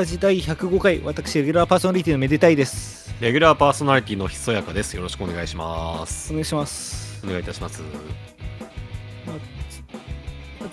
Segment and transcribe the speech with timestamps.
[0.00, 3.14] デラジ第105回、私、レギュラーパーソナリティのめでたいです。
[3.20, 4.96] レギュラーパーソナリティのひそやかです。
[4.96, 6.32] よろしくお願いしますお。
[6.32, 7.20] 願いします。
[7.22, 7.82] お願いいたします。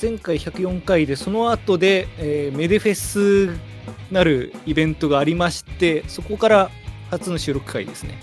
[0.02, 3.54] 前回104回で、その後で、えーメデフェス
[4.10, 6.72] なるイベントがありまして、そこから
[7.12, 8.18] 初の収録回ですね。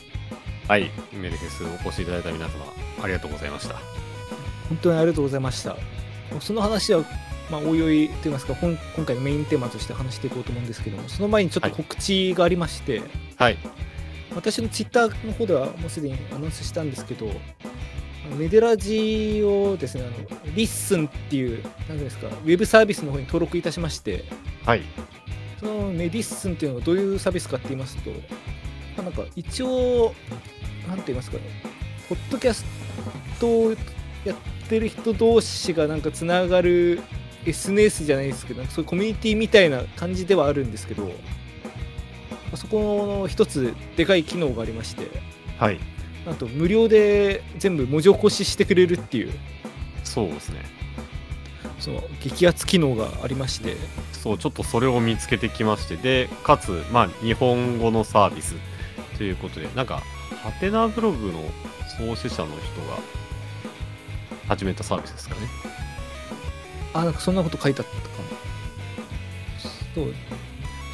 [0.68, 2.64] はい、メデフェスお越しいただいた皆様、
[3.02, 3.74] ありがとうございました。
[4.70, 5.76] 本当にありがとうございました。
[6.40, 7.04] その話は、
[7.50, 13.02] まあ、おいおいといいますか、今今回のメインテーマとして話していこうと思うんですけども、その前にちょっと告知がありまして、
[13.36, 13.58] はい、
[14.34, 17.28] 私のツイッターの方ではもうすでにアナウンスしたんですけど、
[18.38, 24.24] メデラジをですね、あの LISTEN っていう、なんですか、ウェブサービスの方に登録いたしまして、
[24.64, 24.82] はい、
[25.60, 28.16] そのメディッスンっていうのはどういうサービスかって言いますと、ま
[28.98, 30.14] あなんか一応、
[30.88, 31.42] なんて言いますかね、
[32.08, 32.64] ポッドキャス
[33.38, 33.74] トを
[34.24, 34.36] やっ
[34.68, 37.02] てる人同士がなんかつながる
[37.46, 41.10] SNS じゃないですけど、なんかそういうコミュニティみたいな感じではあるんですけど、ま
[42.54, 45.08] あそこの一つでかい機能がありまして、
[45.58, 45.78] はい、
[46.26, 49.32] なんと無料で全部文字起こししてくれるっていう、
[50.02, 50.74] そうですね。
[51.80, 53.76] その激アツ機能がありまして、
[54.12, 58.54] そう、ちょっとそれを見つけてきまして、で、かつ、まあ、日本語のサービス
[59.18, 60.02] ということで、なんか、
[60.42, 61.42] ハテナブログの
[61.98, 62.98] 創始者の人が
[64.48, 65.40] 始めたサービスですかね。
[66.94, 68.44] あ、なんかそんなこと書いてあったかな。
[69.94, 70.14] そう。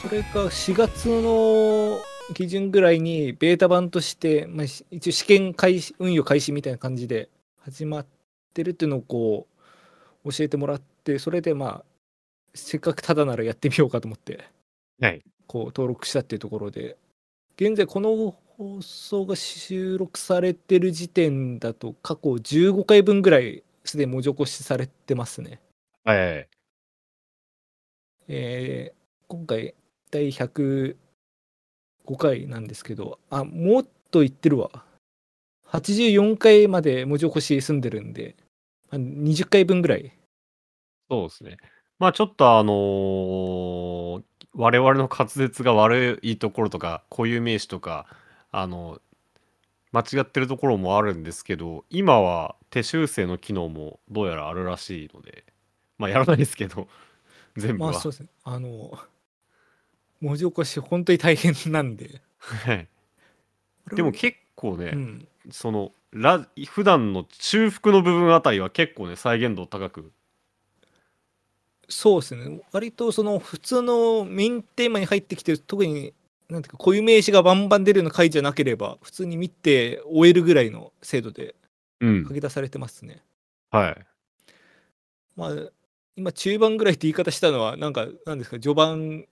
[0.03, 2.01] それが4月の
[2.35, 7.29] 基準ぐらいにベータ版として、まあ、し一応試験開始、運用開始みたいな感じで
[7.59, 8.07] 始まっ
[8.55, 9.47] てるっていうのをこ
[10.25, 11.85] う教えてもらって、それでまあ、
[12.55, 14.45] せっかくただならやってみようかと思って、
[15.01, 15.23] はい。
[15.47, 16.97] こう登録したっていうところで、
[17.57, 25.61] 現在この放送が収録されてる時点だと過去15回分ぐらいすでに文字起こしされてますね。
[26.11, 26.49] はいはいはい。
[28.29, 29.75] えー今回
[30.11, 30.97] 第105
[32.19, 34.85] 回なんですけど、あ、もっと言ってるわ。
[35.69, 38.35] 84回まで文字起こし済んでるんで、
[38.91, 40.13] あ20回分ぐらい。
[41.09, 41.59] そうですね。
[42.01, 48.07] まあちょっとあのー我々の滑舌が悪いところとか固有名詞とか
[48.51, 49.01] あの
[49.93, 55.45] 間違ってるところもあるんですけど今は手修正の機能もどうやらあるらしいので
[56.01, 56.89] まあやらないですけど
[57.57, 58.29] 全部は、まあそうですね。
[58.45, 58.99] あの、
[60.21, 62.21] 文字起こし本当に大変なんで。
[62.39, 62.89] はい
[63.95, 70.13] でも結構ね、うん、そのラ普段の中腹の部分あたりは結構ね再現度高く
[71.91, 72.61] そうですね。
[72.73, 76.15] 割とその普通のメインテーマに入ってきてる、特に
[76.49, 81.57] なんていうか固有名詞がバンバン出るような回じゃなければ、普通に見て終えるぐらいの精度で
[82.01, 83.23] うん書き出されてますね。
[83.73, 84.07] はい
[85.37, 85.51] まあ、
[86.17, 89.27] 今、中盤ぐらいって言い方したのは、なんか、なんですか、序盤、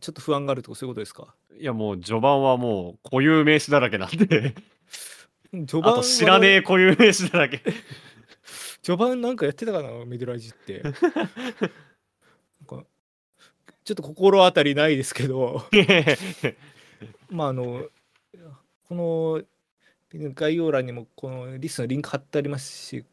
[0.00, 1.34] ちょっと不安があるとか、そういうことですか？
[1.56, 4.54] いやもう序盤はもう固有名詞だらけなんで
[5.52, 7.62] 序盤あと知らねえ固有名詞だらけ
[8.82, 10.82] 序盤なんかやってたかな、メドラジって。
[10.82, 10.98] なんか
[13.84, 15.64] ちょっと心当たりないですけど、
[17.30, 17.86] まあ、あの、
[18.88, 19.42] この
[20.34, 23.04] 概要欄にも、このリストのリンク貼ってありますし、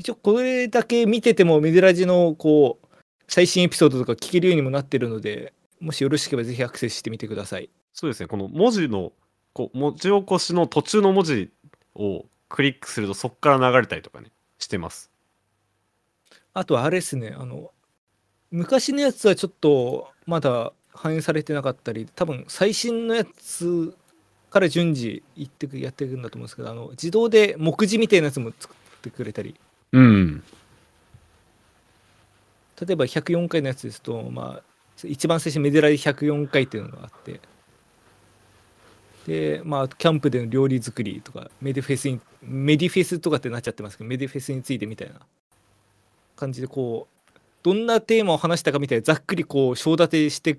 [0.00, 2.86] 一応これだけ見てても、メデラジのこう、
[3.28, 7.68] 最新エピソードとか聞けるようにもなってるので、もしよろしければぜひアクセスしてみてください。
[7.92, 9.12] そうですね、この文字の、
[9.52, 11.50] こう文字起こしの途中の文字
[11.94, 15.10] をクリックするとそこから流れたりとかね、してます。
[16.54, 17.70] あとはあれですね、あの、
[18.50, 23.94] 昔のやつはちょっとまだ反映されてなかったり、多分最新のやつ
[24.48, 29.54] から順次いってくやっていくんだと思うんですけど、あの自動で目次みたいなやつも作ってくれたり、
[29.92, 30.42] うん。
[32.80, 34.62] 例えば104回のやつですと、まあ、
[35.06, 37.40] 一番最初メデラで104回っていうのがあって、
[39.26, 45.20] で、まあ、キャンプでの料理作りとか、メディフェスに、メディフェスとかってなっちゃってますけど、メディフェスについてみたいな
[46.36, 50.58] 感じで、こう、どんなテーマを話したかみたいな、ざっくりこう、章立てして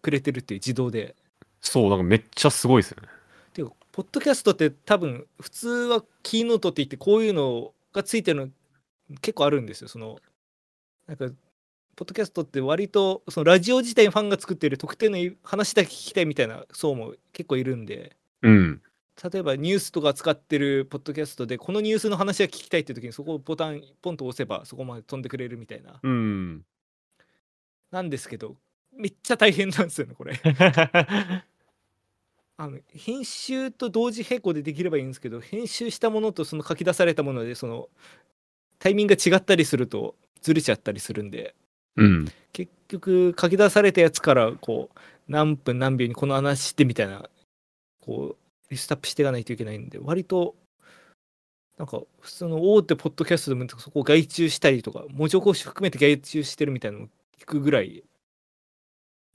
[0.00, 1.14] くれてるっていう自動で。
[1.60, 3.08] そう、なんかめっちゃすごいですよね。
[3.52, 8.48] ていうか、ポッドキャストって多分、普通はキーノートって言って、こういうのがついてるの
[9.20, 9.88] 結構あるんですよ。
[9.88, 10.18] その、
[11.06, 11.26] なんか、
[11.96, 18.82] ポッドキャストって割と、そのラジオ自体にファンが作ってる特定の話だけ聞きたいみたいな層も結構いるんで、うん。
[19.32, 25.98] 例えばニュースとか使ってるポッドキャストで、このニュースの話が聞きたいっていう時に、そこをボタンポンと押せば、そこまで飛んでくれるみたいな。
[26.02, 26.64] うん。
[27.90, 28.56] なんですけど、
[28.92, 30.40] めっちゃ大変なんですよね、これ。
[32.60, 37.88] あの編集と同時並行でできればいいんですけど編集したものとその書き出されたものでその
[38.78, 41.54] タイミングが違ったりするとずれちゃったりするんで
[41.96, 42.28] うん。
[42.52, 44.98] 結局書き出されたやつからこう
[45.28, 47.28] 何分何秒にこの話してみたいな
[48.00, 50.54] こうリストアップしていかないといけないんで割と
[51.78, 57.08] なんか普通の大手ポッドキャストでもそこを外注したりとか文字起こし含めて外注してるみたいなのを
[57.38, 58.02] 聞くぐらい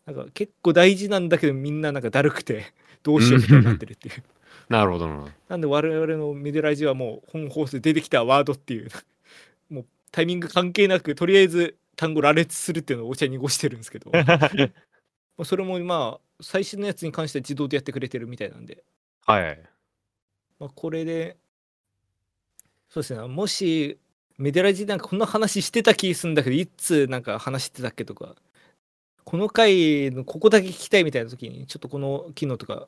[0.06, 2.74] なんか結構大事なんだけどみんななんかだるくて
[3.04, 4.24] どうしようみたいになってるっていう
[4.70, 5.34] なるほどな。
[5.50, 8.90] なんで我々のメデラジはもう本放送で出てきたワードっていう
[10.14, 14.20] タイミング関係なくとりあえず単語羅列するっていうのをお茶に濁してるんですけど ま
[15.40, 18.84] あそれもまあ最新のやつに関しては自動でやってくれてるみたいなんで、
[19.26, 19.60] はい。
[20.60, 21.36] まあ、これで
[22.90, 23.98] そうですねもし
[24.38, 28.36] メデラジなんかこんな話してた気するんだけどいつなんか話してたっけとか
[29.24, 32.88] この回のここだけ聞きたいみたいな時にちょっとこの機能とか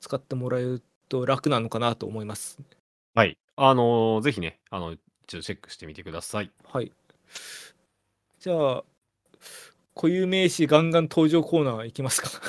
[0.00, 2.58] 使ってもらえると楽なのかなと思います。
[3.14, 3.36] はい。
[3.56, 4.96] あのーぜひね、あの、
[5.32, 6.50] 一度チェックしてみてください。
[6.70, 6.92] はい。
[8.38, 8.84] じゃあ、
[9.94, 12.28] 固有名詞ガンガン登場コーナーいきますか？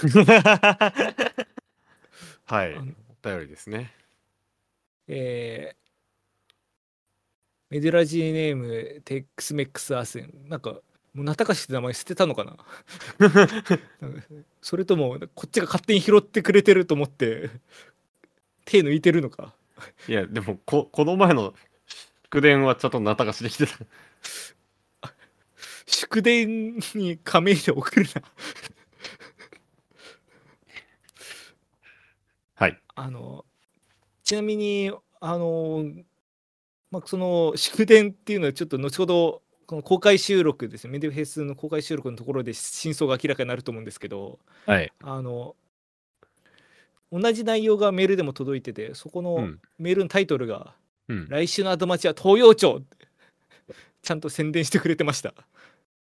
[2.45, 2.75] はい。
[2.75, 3.93] お便りですね。
[5.07, 5.83] えー
[7.69, 10.31] メデラジーネームテックスメックスアーセン。
[10.47, 10.73] なんか、
[11.15, 12.55] もうナタカシって名前捨てたのかな？
[14.61, 17.49] それとも、こっちが勝手に拾ってくれてると思って、
[18.65, 19.55] 手抜いてるのか？
[20.07, 21.55] いや、でもこ、この前の
[22.33, 23.73] 祝電はちゃんとナタがしできてた。
[25.85, 28.23] 祝電に紙で送るな。
[32.55, 32.81] はい。
[32.95, 33.45] あの
[34.23, 35.85] ちなみにあの、
[36.89, 44.91] まあ、その祝電っていうのはちょっと後ほどこの公開収録ですねメディフェスの公開収録のところで真相が明らかになると思うんですけどはい。
[45.01, 45.55] あの
[47.11, 49.61] 同じ内容がメールでも届いててそこのうん。
[49.77, 52.83] メールのタイトルがうん「来週の後町は東洋町」
[54.01, 55.33] ちゃんと宣伝してくれてました。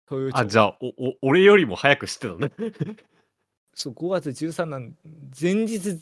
[0.08, 0.38] 東洋町。
[0.38, 2.52] あ、じゃあ、お、お、俺よりも早く知ってたね。
[3.74, 4.96] そう5月13なん
[5.40, 6.00] 前日、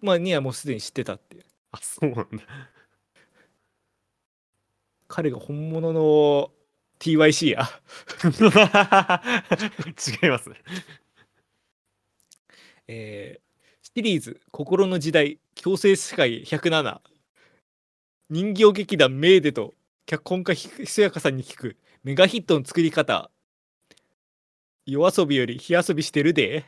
[0.00, 1.44] まあ、にはもうすでに知ってたっていう。
[1.72, 2.44] あ、そうなんだ。
[5.08, 6.52] 彼が本物の
[6.98, 7.68] TYC や。
[10.22, 10.50] 違います。
[12.86, 13.48] えー
[13.94, 17.00] シリーズ「心の時代強制世界107」
[18.30, 23.30] 人形劇団メーデと脚本家ひそやかさんに聞くメガヒットの作り方。
[24.84, 26.64] 夜遊びより火遊びしてるで。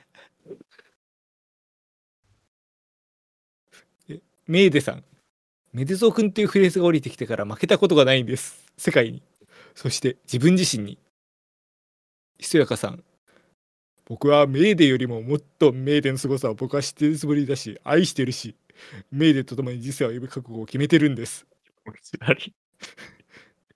[4.47, 5.05] メーデさん。
[5.73, 8.67] メデゾー君っていうフレーズが降りてきてから負けたことがないんです。
[8.77, 9.23] 世界に。
[9.75, 10.99] そして自分自身に。
[12.39, 13.05] ひそやかさん。
[14.07, 18.57] 僕はメーデよりももっとメーデの凄さを僕は知ってるつもりだし愛してるし
[19.13, 21.47] メーデと共に人生を歩む覚悟を決めてるんです。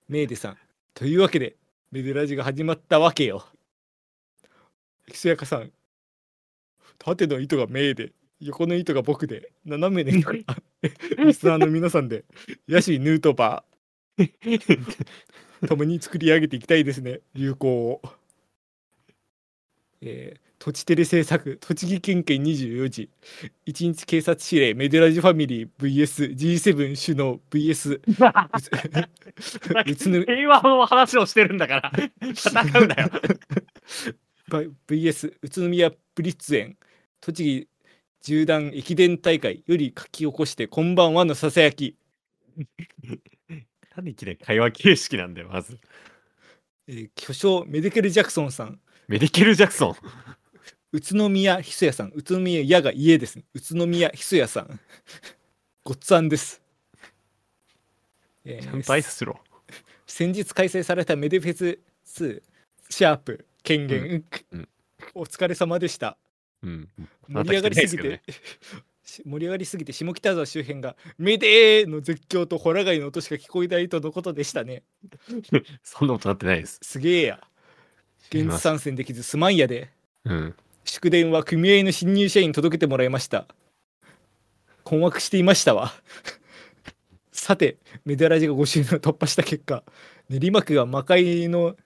[0.08, 0.58] メーデさん。
[0.94, 1.56] というわけで
[1.90, 3.44] メデラジが始まったわけよ。
[5.06, 5.72] ひそやかさん。
[6.98, 10.34] 縦の糸がメーデ横の糸が僕で斜めの糸が
[11.24, 12.24] リスナーの皆さんで
[12.66, 13.74] ヤシヌートバー。
[15.66, 18.02] 共に作り上げていきたいですね流行を。
[20.00, 23.10] えー、土地テレ制作栃木県警24時。
[23.66, 28.00] 一日警察司令メデラジファミリー VSG7 首脳 VS
[29.84, 31.92] 宇都宮平和の話をしてるんだから、
[32.32, 33.10] 戦うなよ。
[34.48, 36.78] バ VS 宇都宮ブリッツ園。
[37.20, 37.68] 栃木
[38.22, 39.62] 縦断駅伝大会。
[39.66, 41.94] より書き起こしてこんばんはのささやき、
[43.94, 45.78] なんでいきなり会話形式なんだよ、まず。
[46.88, 48.80] えー巨匠メデケル・ジャクソンさん。
[49.08, 49.96] メディケル・ジャクソン。
[50.94, 52.12] 宇都宮ひそやさん。
[52.14, 53.44] 宇都宮屋が家ですね。
[53.52, 54.80] 宇都宮ひそやさん。
[55.82, 56.62] ごっつぁんです、
[58.44, 59.40] えーちゃんろ。
[60.06, 61.80] 先日開催されたメデフェス
[62.22, 62.42] 2
[62.88, 64.68] シャープ権限、うん。
[65.14, 66.16] お疲れ様でした。
[66.62, 66.88] うん。
[67.26, 68.22] 盛り上がりすぎて、
[69.26, 74.84] 盛り上がりすぎて下北沢周辺が「メデー!」の絶叫とホラ貝の音しか聞こえないとのことでしたね。
[75.82, 76.78] そんなことなってないです。
[76.82, 77.48] すげえや。
[78.30, 79.90] 現地参戦できずすまんやで。
[80.24, 80.54] うん。
[80.84, 83.46] 祝電は組合の新入社員に届けてもらいました。
[84.84, 85.92] 困惑していましたわ。
[87.32, 89.82] さてメデラジが5周年を突破した結果
[90.28, 91.76] 練馬区が魔界の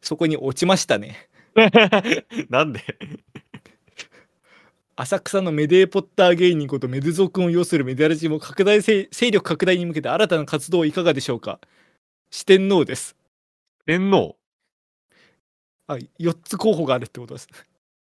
[0.00, 1.28] そこに落ちましたね。
[2.48, 2.80] なんで？
[4.96, 11.60] 浅草のメデーポッター芸人ことメデゾー君を要するメデラジも拡大勢勢力拡大に向けて新たな活動いかがでしょうか。
[12.30, 13.16] 四天王です。
[13.86, 14.36] 天皇
[15.88, 17.48] あ4つ候補があるってことです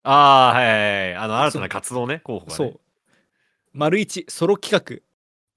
[0.04, 1.14] ああ、はいはいはい。
[1.14, 2.56] あの、新たな活動ね、候補がね。
[2.56, 2.80] そう
[3.72, 5.02] 丸一ソロ企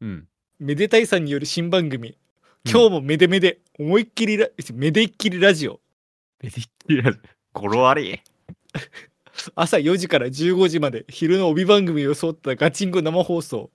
[0.02, 0.28] 画うん。
[0.60, 2.18] めでたいさんによる新番組
[2.66, 5.82] 今日もめでめで思いっきりラめでっきりラジオ
[6.42, 7.60] メディッキラジオ。
[7.60, 8.22] 語呂悪い。
[9.56, 13.70] 朝4時から15時まで昼の帯番組を装ったガチンコ生放送。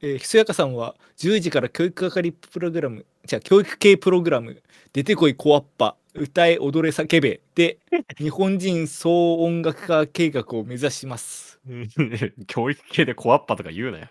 [0.00, 7.78] えー、ひそやかさんは10時から教育係プログラム、じゃ教育系プログラム、出てこいコアッパ、歌え踊れ叫べで
[8.18, 11.58] 日本人総音楽家計画を目指します。
[12.46, 14.08] 教育系でコアッパとか言うなよ。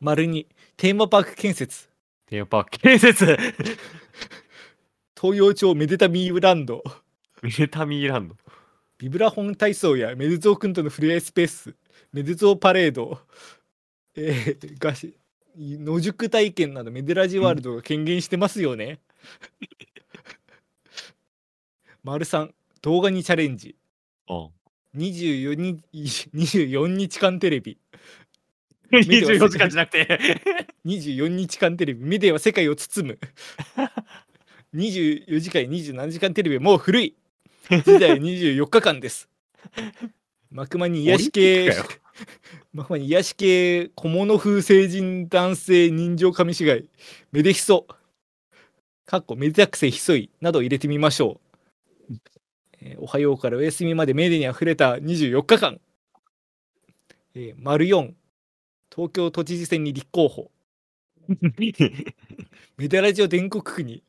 [0.00, 1.88] 丸にテーマパーク建設、
[2.26, 3.36] テーマパーク建設？
[5.18, 6.84] 東洋町メデタミーランド、
[7.42, 8.36] ミネタミーランド？
[8.98, 11.74] ビブラホン体操やメデゾー君との触れ合いスペース、
[12.12, 13.20] メデゾーパレード、
[14.16, 15.16] えー、がし
[15.56, 19.00] 野宿体験などメデラジワールドが権限してますよね。
[22.06, 22.50] 丸3
[22.82, 23.74] 動画にチャレンジ。
[24.28, 24.50] うん。
[24.96, 25.82] 24日
[26.32, 27.78] ,24 日間テレビ。
[28.92, 30.20] 24時間じゃなくて。
[30.86, 32.04] 24日間テレビ。
[32.04, 33.18] メディアは世界を包む。
[34.72, 37.16] 24時間27時間テレビはもう古い。
[37.68, 39.28] 時代は24日間です。
[40.52, 41.72] マクマに癒し系
[42.72, 46.88] マクマに癒し系小物風成人男性人情紙芝居
[47.32, 47.84] メデヒソ
[49.06, 51.45] かっこメデタクセヒソイなどを入れてみましょう、
[52.86, 55.80] えーおはようからお休みまでメディにあふれた24日間、
[57.34, 58.12] えー、丸4
[58.94, 60.50] 東京都知事選に立候補。
[62.78, 64.02] メデラジオ全国区に。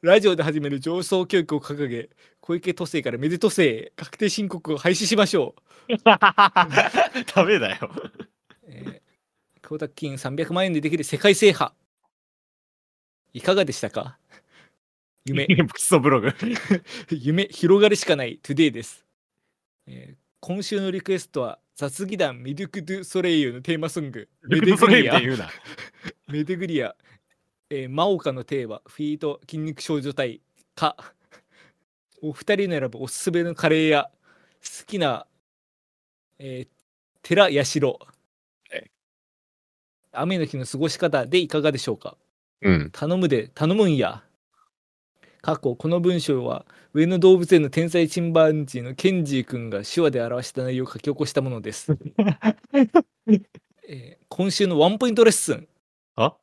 [0.00, 2.10] ラジオで始める上層教育を掲げ
[2.40, 5.54] 小池都政からメデ都政へ確定申告を廃止しましょ
[6.04, 7.90] ダメだよ。
[7.94, 8.12] う、
[8.66, 11.72] えー、供託金300万円でできる世界制覇。
[13.34, 14.18] いかがでしたか？
[15.24, 15.46] 夢。
[15.46, 16.32] クソブログ。
[17.10, 18.38] 夢広がるしかない。
[18.42, 19.04] トゥデイです、
[19.86, 24.28] えー今週のリクエストは雑技団ミドゥク・ドゥ・ソレイユのテーマソング。
[24.42, 25.20] メデグリア。
[26.26, 26.96] メデグリア、
[27.70, 30.40] えー、マオカのテーマ、フィート筋肉少女隊。
[30.74, 31.14] か、
[32.20, 34.10] お二人の選ぶおすすめのカレーや、
[34.60, 35.28] 好きな、
[36.40, 36.68] えー
[37.22, 37.80] 寺社。
[38.72, 38.90] え、
[40.10, 42.18] 雨の日の過ごし方でいかがでしょうか？
[42.62, 42.90] うん。
[42.90, 44.24] 頼むで、頼むんや。
[45.42, 51.96] 過去、この文章は、上野動物園の天才チンバンジーのケンジー君が手話で表した内容を書き起こしたものです。
[53.88, 55.68] えー今週のワンポイントレッスン。
[56.16, 56.34] あ？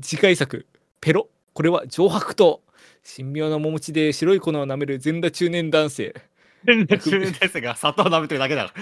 [0.00, 0.66] 次回作
[1.00, 2.62] 「ペロ」これは上白糖
[3.16, 6.14] 神妙な面持ちで白い粉を舐める全裸中年男性
[6.64, 8.74] 中年大生が砂糖舐めてるだけだか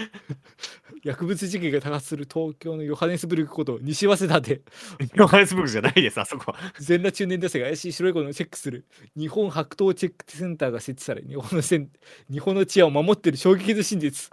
[1.03, 4.61] 薬物事件が多発する東京のヨハネスブルクこと西早稲田で
[4.99, 5.07] ら。
[5.15, 6.59] ヨハネスブルクじゃないです、あそこは。
[6.79, 8.85] 全裸中年男性が怪しい白い粉をチェックする
[9.17, 11.91] 日本白桃チェックセンターが設置され日本のせん
[12.31, 14.31] 日本の治安を守っている衝撃の真実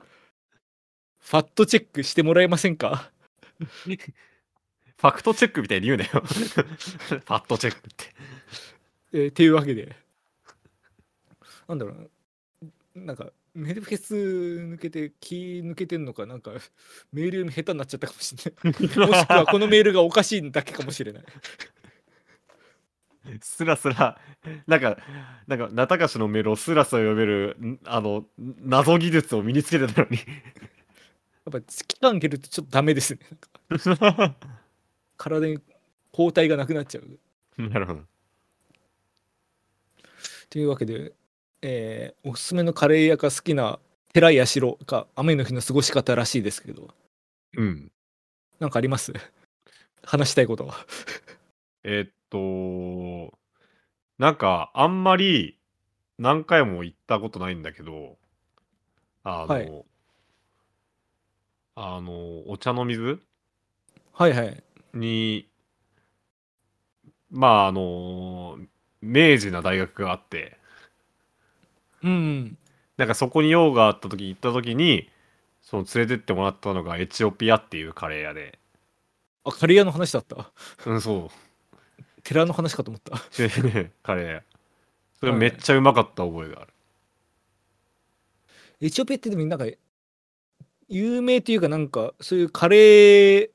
[1.20, 3.12] ファットチェックしてもらえませんか？
[4.98, 6.10] ファクトチェックみたいに言うなよ。
[6.26, 8.06] ファットチェックって。
[9.14, 9.96] えーっていうわけで
[11.68, 12.04] なんだろうな
[13.06, 16.52] なんかメールフェス抜けて気抜けてんのかなんか
[17.14, 18.74] メール下手になっちゃったかもしれない
[19.08, 21.24] もしくはこのメールがおかしいだけかもしれない
[23.42, 24.18] スラスラ、
[24.68, 24.98] なんか、
[25.48, 30.18] なんか、ナタカシのメールをスラスラ読める、んあの、謎技術を身につけてたのに。
[30.18, 33.20] やっぱ期間切るとちょっとダメですね
[35.16, 35.60] 体に
[36.12, 37.20] 抗体がなくなっちゃう
[37.70, 38.02] なるほど。
[40.50, 41.14] というわけで、
[41.62, 43.80] えーおすすめのカレー屋か好きな
[44.14, 46.94] 寺や城か雨の日の過ごし方らしいですけど。
[47.56, 47.92] うん。
[48.60, 49.14] なんかあります？
[50.04, 50.76] 話したいことは。
[51.84, 53.38] えーっと、
[54.18, 55.58] なんか、あんまり
[56.18, 58.18] 何回も行ったことないんだけど、
[59.24, 59.86] あの、はい。
[61.76, 63.22] あの、お茶の水？
[64.14, 64.64] はいはい。
[64.94, 65.48] に、
[67.30, 68.58] まあ、あの、
[69.02, 70.57] 明治な大学があって、
[72.08, 72.58] うん
[72.98, 75.10] なんかそこに用があった時行った時に、
[75.62, 78.58] その連れてってもらったのがエチオピアっていうカレー屋で、
[79.44, 80.52] あカレー屋の話だった？
[80.86, 82.14] うん、そう。
[82.24, 83.18] 寺の話かと思った
[84.04, 84.44] カレー屋。
[85.20, 86.74] それめっちゃうまかった覚えがある。
[88.82, 89.66] エチオピアってでもなんか
[90.90, 93.50] 有名というかなんかそういうカレー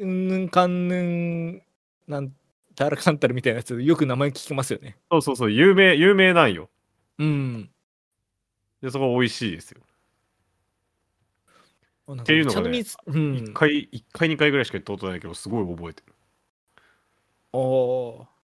[0.00, 1.62] うんぬんかんぬん
[2.06, 2.32] なん
[2.74, 6.68] たらかんたらみたいなやつよく名前聞きますよねそうそうそう、有名、有名なんよ。
[7.18, 7.70] うん
[8.82, 9.80] で、そこ美味しいですよ。
[12.12, 16.14] っっていうのがねうん1回、一回、2回ぐらいしか行ったことないけど、すごい覚えてる。
[17.52, 17.58] あ
[18.22, 18.36] あ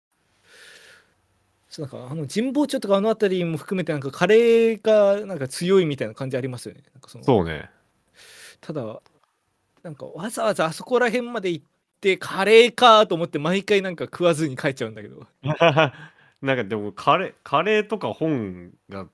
[1.69, 7.71] そうなんかあの神保町とかあの辺りも含めてなんかカレーがなんか強いみたいな感じありますよねそのそうね。
[8.61, 9.01] ただ
[9.83, 11.65] なんかわざわざあそこら辺まで行っ
[12.01, 15.27] てカレーかと思って毎回なんか食わずに帰っちゃうんだけど
[16.43, 19.07] なんかでもカレー、カレーとか本が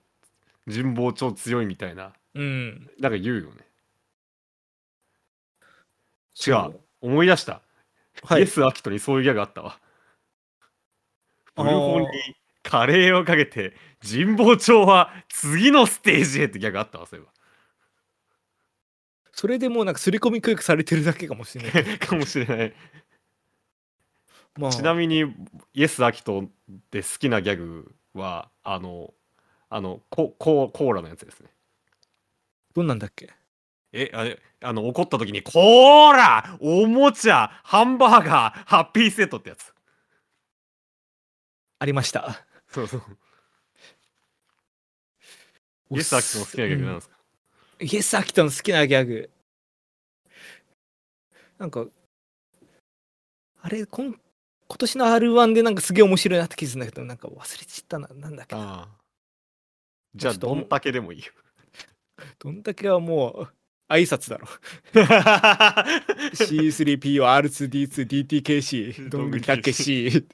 [0.68, 2.12] 神保町強いみたいな。
[2.34, 2.90] うん。
[2.98, 3.66] なんか言うよね。
[6.34, 6.80] 違そう。
[7.02, 7.08] う。
[7.08, 7.62] 思い出した、
[8.22, 8.40] はい。
[8.40, 9.78] イエス・アキトにそういうギャグあったわ。
[11.54, 11.64] あー。
[11.64, 12.08] 古本に
[12.62, 17.22] カレーをかけて神保町は次のステージへってギャグあったわそうい
[19.32, 21.84] それでもうなんか刷り込み教育されてるだけかもしれない。
[21.86, 22.74] え ばかもしれない。
[24.56, 24.70] まあ。
[24.72, 25.24] ちなみに
[25.74, 26.48] イエス・アキト
[26.90, 29.12] で好きなギャグはあの
[29.68, 31.50] あのコココーラのやつですね。
[32.74, 33.30] どんなんだっけ？
[33.92, 36.56] えあれあの怒った時に「コーラ！
[36.60, 37.60] おもちゃ！
[37.64, 38.64] ハンバーガー！
[38.64, 39.72] ハッピーセット」ってやつ。
[41.78, 42.44] ありました。
[42.68, 43.02] そうそう。
[45.90, 47.16] イエス・アキトの好きなギャグなんですか、
[47.80, 47.86] うん。
[47.86, 49.30] イエス・アキトの好きなギャグ。
[51.58, 51.86] なんか
[53.62, 54.12] あれこん
[54.68, 58.62] 今年の R1 でなんかすげえ面白いなって気づいたんだけどなんか忘れちったななんだっけな。
[58.62, 59.05] ああ
[60.16, 61.32] じゃあどんだけでもいいよ。
[62.38, 63.48] どんだけはもう
[63.88, 64.48] 挨拶だろ。
[66.34, 70.26] C3P は R2D2DTKC どんぐりたけし。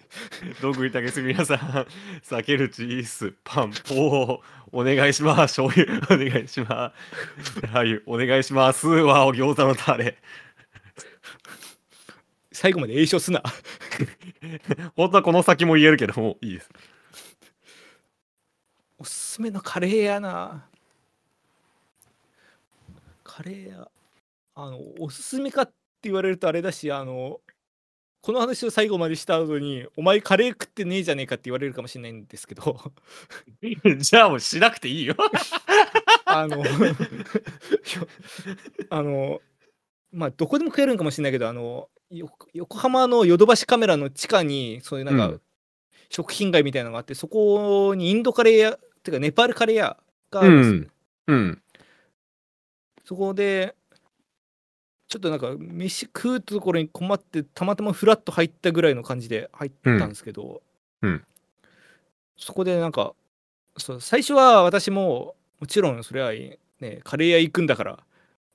[0.61, 1.21] どんぐりたけし。
[1.21, 1.59] 皆さん
[2.25, 4.39] 避けるチーズパンポー
[4.73, 5.61] お願いします。
[5.61, 6.95] 醤油お願いしま
[7.45, 7.61] す。
[7.61, 8.87] ラー油お願いします。
[8.87, 10.17] わお餃子のタレ。
[12.53, 13.43] 最後まで栄唱すな。
[14.97, 16.71] 本当はこの先も言えるけどもういいです。
[16.71, 16.92] お
[19.33, 20.67] すすめのカレーやな。
[23.25, 23.89] カレー屋。
[24.55, 25.73] あのおすすめかって
[26.03, 27.41] 言われるとあれだしあの
[28.21, 32.79] この話を最後までした後に「お前カレー食ってねえじゃねえか」って言われるかもしれないんですけど。
[33.97, 35.17] じゃあもうしなくていいよ。
[36.27, 36.63] あの
[38.91, 39.41] あの
[40.13, 45.41] まあどこでも食えるんかもしれないけどあのよ横浜のヨドバシカメラの地下にそういうなんか、うん。
[46.11, 49.97] 食品街みたいなのがあってそこにインドカレーていうかネパールカレー屋
[50.31, 50.91] があるんですよ、
[51.29, 51.37] うん。
[51.37, 51.63] うん。
[53.05, 53.75] そこで
[55.09, 60.63] ちょっとなんか飯食うところに困ってたまたまフラッと入ったぐらいの感じで入ったんですけど、
[61.03, 61.11] うん。
[61.11, 61.25] うん。
[62.37, 63.15] そこでなんか
[63.77, 67.99] そう最初は私ももちろんそれはねカレー屋行くんだから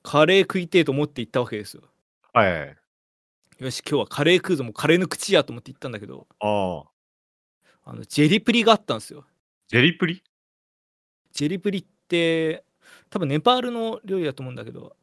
[0.02, 1.82] カレー食いてえと思って行ったわけですよ。
[2.32, 2.76] はい。
[3.58, 6.84] よし今日はカレー食うぞもうカレーの口やと思って行ったんだけどあ
[7.84, 7.90] あ。
[7.90, 9.24] あのジェリプリがあったんですよ。
[9.68, 10.22] ジェリプリ？
[11.32, 12.64] ジェリプリって
[13.10, 14.96] 多分ネパールの料理だと思うんだけど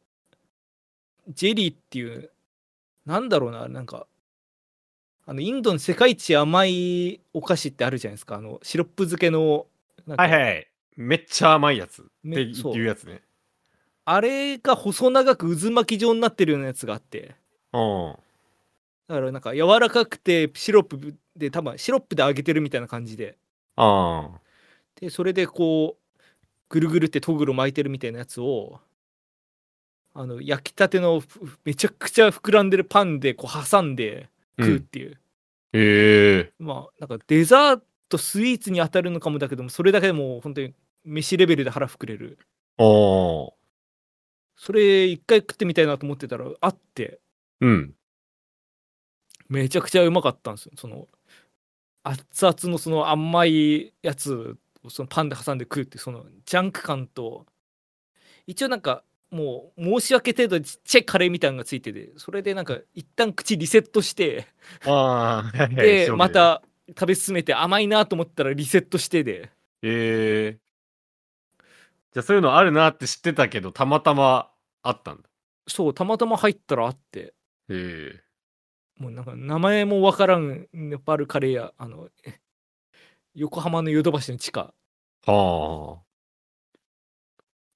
[1.28, 2.30] ジェリーっていう
[3.04, 4.06] なんだろうななんか
[5.26, 8.36] あのインドの世界一甘いお菓子ってあるじゃないですか。
[8.36, 9.66] あのシロップ漬けの
[10.06, 12.02] はいはいめっちゃ甘いやつ。
[12.02, 12.74] ってめそう。
[12.74, 13.22] いうやつね。
[14.04, 17.34] あれが細長く渦巻き状になってるようなやつがあって。
[17.72, 18.16] うん。
[19.08, 23.36] だからなんか柔らかくてシロップで多分シロップで揚げてるみたいな感じで。
[23.74, 24.40] ああ
[25.00, 26.05] でそれでこう
[26.68, 28.80] ぐるぐるってトグロ巻いてるみたいなやつを
[30.14, 35.18] あの焼きたてのふめちゃくちゃ膨らんでるパンでこう挟んで食うっていう、
[35.72, 36.52] へえ。
[36.58, 40.72] まあなんかデザートスイーツに当たるのかもだけどもそれだけでもう本当に
[41.04, 42.38] 飯レベルで腹膨れる。
[42.78, 43.52] ああ
[44.58, 47.20] それ一回食ってみたいなと思ってたらあって。
[47.60, 47.94] うん。
[49.48, 50.72] めちゃくちゃうまかったんですよ。
[50.76, 51.06] その
[52.02, 54.54] 熱々のその甘いやつを
[54.90, 57.46] そのパンで挟んで食うってそのジャンク感と
[58.46, 64.46] 一応なんかもう申し訳程度にちっちゃいカレーみたいなのがついててそれでなんか一旦口リセットして
[64.86, 69.50] ああでまた食べ進めて甘いなと思ったらリセットしてで。
[69.82, 70.66] ええ
[72.12, 74.50] じゃあそういうのあるなって知ってたけどたまたま
[74.82, 75.28] あったんだ。
[75.68, 77.34] そうたまたま入ったらあって。
[77.68, 78.20] へえ
[78.98, 82.40] もうなんか名前もわからんネパールカレー屋あのえ
[83.36, 84.72] 横浜のヨドバシの地下。
[85.26, 85.32] はあ。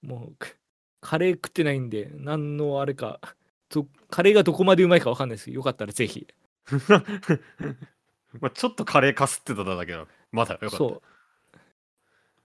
[0.03, 0.59] もうく
[1.03, 3.20] カレー食ってないんで何のあれか
[3.68, 6.27] とカレーがどこまでうまいかわかんないですけどよかったらぜひ。
[8.40, 10.07] まあちょっとカレーかすってただけだ。
[10.33, 10.77] まだよかった。
[10.79, 11.03] そう。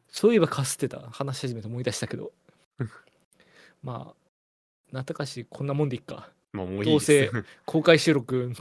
[0.10, 1.00] そういえばかすってた。
[1.10, 2.34] 話し始めて思い出したけど。
[3.82, 4.16] まあ
[4.92, 6.32] なたかしこんなもんでいっか。
[6.52, 7.32] まあもういいどうせ
[7.66, 8.54] 公開収録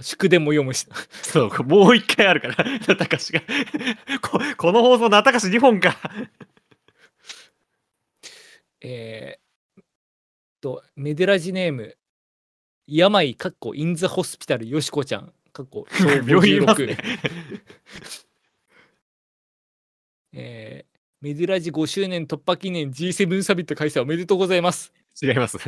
[0.00, 0.86] 祝電も読むし。
[1.22, 2.64] そうもう一回あるから。
[2.64, 3.40] なたかしが。
[4.22, 5.98] ここの放送なたかし2本か。
[8.80, 9.82] えー、
[10.60, 11.96] とメデラジネーム
[12.86, 15.86] 病かっこインザホスピタルよしこちゃんかっこ
[16.26, 16.96] 病院いますね。
[20.32, 24.92] えーメデラジ5周年突破記念 G7 サミット開催おめでとうございます。
[25.20, 25.58] 違います。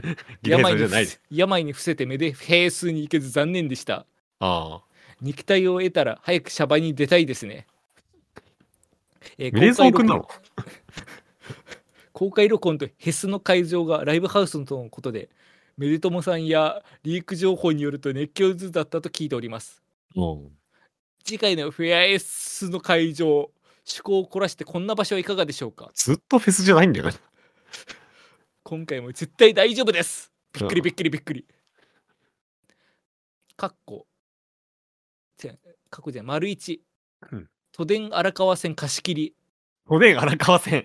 [0.42, 1.20] 病にじゃないです。
[1.30, 4.04] 病に伏せてメデ平数に行けず残念でした。
[4.40, 4.84] ああ
[5.20, 7.66] 肉体を得たら早くシャバに出たいですね。
[9.36, 10.28] えーメレゾン君な公の？
[12.12, 15.28] 公開録音とヘスの会場がライブハウスとのことで、
[15.76, 19.82] メデトモさんやリーク情報によると熱狂図だったと聞いております。
[20.16, 20.50] うん。
[21.24, 23.52] 次回のフェアエスの会場、
[23.86, 25.90] 趣向を凝らしてこんな場所はいかがでしょうか？
[25.94, 27.12] ずっとフェスじゃないんだよね。
[28.64, 31.46] 今回も絶対大丈夫ですびっくりうんびっくりびっくり。
[33.56, 34.07] かっこ。
[35.38, 35.52] じゃ
[35.90, 36.82] かっこじゃない丸一
[37.32, 37.48] うん。
[37.72, 39.34] 都電荒川線貸し切り。
[39.86, 40.84] おでん荒川線。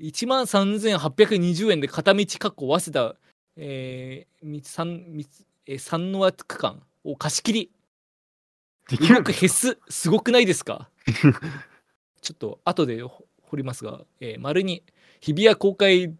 [0.00, 3.16] 1万3820円で片道かっこ早稲田、
[3.56, 5.26] えー、み三み
[5.66, 7.70] えー三ノ輪区間を貸し切り。
[8.88, 10.90] できる動くヘスすごくないですか？
[12.20, 14.82] ちょっと後でほ掘りますが、えー、丸に
[15.20, 16.12] 日比谷公開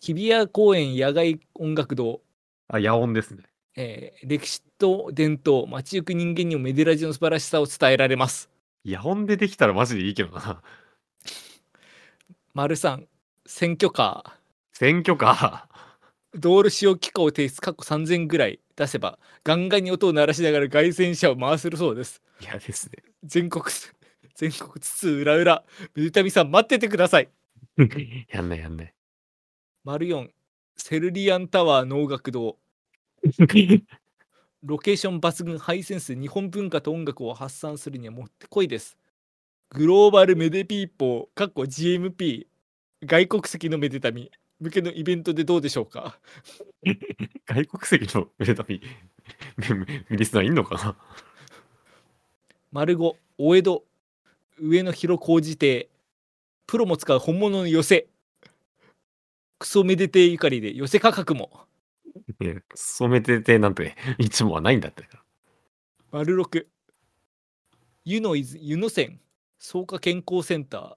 [0.00, 2.20] 日比谷公園野外音楽堂、
[2.68, 3.44] あ、野音ですね。
[3.80, 8.50] えー歴史と伝統街行く人間にもメデラジの素晴らしさを伝えられます
[8.84, 10.62] 野音でできたらマジでいいけどな。
[12.54, 13.06] 丸三
[13.46, 14.38] 選挙カ
[14.72, 15.68] 選挙か。
[16.34, 16.38] ー？
[16.40, 23.02] 道路使用許可を提出過去3000ぐらい出せばガンガンに音を鳴らしながら凱旋車を回せるそうです嫌ですね。
[23.24, 23.64] 全国
[24.34, 25.62] 全国津々浦々
[25.96, 27.28] 水谷さん待っててください
[28.32, 28.94] やんないやんない。
[29.84, 30.28] 丸4
[30.76, 32.56] セルリアンタワー能楽堂
[34.62, 38.96] ロケーション抜群ハイセンスで日本文化と音楽を発散するにはもってこいです。
[39.70, 42.46] グローバルメデピーポーかっこ GMP
[43.04, 46.18] 外国籍のメデタミ向けのイベントでどうでしょうか？
[47.46, 48.82] 外国籍のメレタミ、
[50.10, 50.96] ミリスナーいんのかな？
[52.72, 53.84] 丸5お江戸
[54.58, 55.88] 上野広小路邸
[56.66, 58.06] プロも使う本物の寄せ
[59.58, 61.50] クソメデテゆかりで寄せ価格も
[62.74, 65.08] 染めててなんて、 いつもはないんだって。
[66.10, 66.66] 丸6
[68.04, 69.20] 湯の伊豆湯の泉。
[69.58, 70.96] 草加健康センター。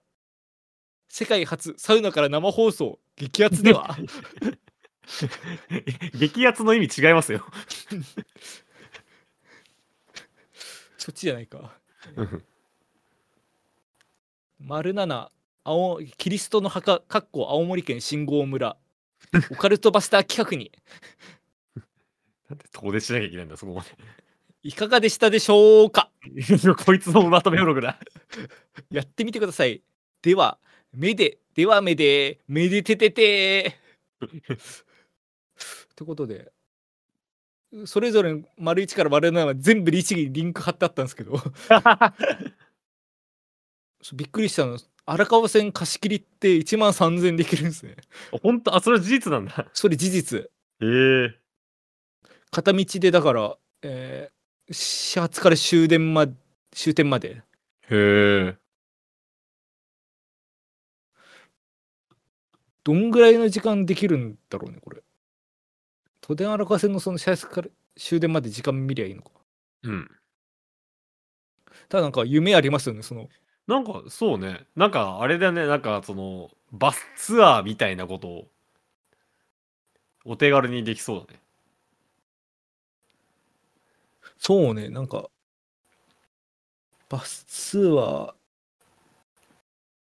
[1.10, 3.00] 世界初サウナから生放送。
[3.16, 3.96] 激アツでは？
[6.18, 7.46] 激アツの意味違いますよ。
[10.98, 11.78] そっちじゃないか。
[12.16, 12.44] うん。
[14.60, 15.30] 丸7
[15.66, 18.78] 青キリストの墓かっこ青森県信号村
[19.52, 20.72] オカルトバスター企画に。
[22.50, 23.86] なんで遠出しなきゃいけないんだ、そこま
[24.64, 26.10] いかがでしたでしょうか？
[26.26, 26.44] で。
[26.86, 28.00] こいつのまとめブログだ。
[28.92, 29.82] やってみてください。
[30.22, 30.58] では
[30.94, 33.78] 目ででは目でめでててて。
[34.24, 34.28] っ
[35.96, 36.52] てことで
[37.86, 41.34] それぞれ丸1から丸7は全部律儀にリンク貼ってあったんですけど
[44.14, 44.78] びっくりしたの。
[45.06, 47.96] 荒川線貸し切りって1万3000円できるんですね。
[48.42, 48.76] 本当？
[48.76, 49.68] あ、それは事実なんだ。
[49.74, 50.50] それ事実。
[50.82, 51.40] ええ。
[52.52, 54.34] 片道でだから、えー
[54.72, 56.26] 始発から終電ま
[56.72, 57.44] 終点まで。
[57.90, 58.58] へえ。
[62.86, 65.04] どんぐらいの時間できるんだろうねこれ。
[66.22, 69.32] 都電荒川線のその始発から終電まで時間見りゃいいのか。
[69.84, 70.10] うん。
[71.90, 73.28] ただなんか夢ありますよねその
[73.68, 74.66] なんか、そうね。
[74.76, 75.66] なんか、あれだね。
[75.68, 78.48] なんか、その、バスツアーみたいなことを、
[80.26, 81.40] お手軽にできそうだね。
[84.38, 85.30] そうねなんか
[87.10, 88.34] バスツアー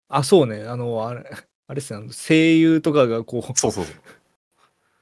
[0.08, 1.24] あそうねあのあれ
[1.66, 3.94] あれですねあの声優とかがこうそうそうそう。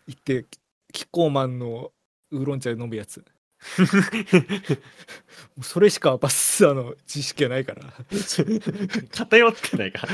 [0.07, 0.47] 行って
[0.93, 1.93] キッコーマンの
[2.31, 3.25] ウーロン茶で飲むやつ
[5.63, 7.83] それしかバスツアーの知識がないから。
[9.13, 10.07] 偏ってないか。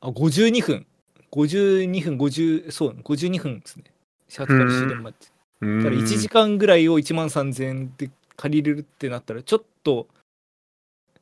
[0.00, 0.86] あ52分。
[1.32, 3.84] 52分50そう52分ですね。
[4.28, 5.16] 始発から終電まで。
[5.60, 10.06] だだから1時間ぐらいを1万3000円で借りれるってなったらちょっと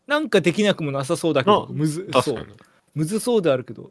[0.06, 2.46] なんかできなくもなさそうだけどあむずそう。
[2.94, 3.90] むずそうであるけど。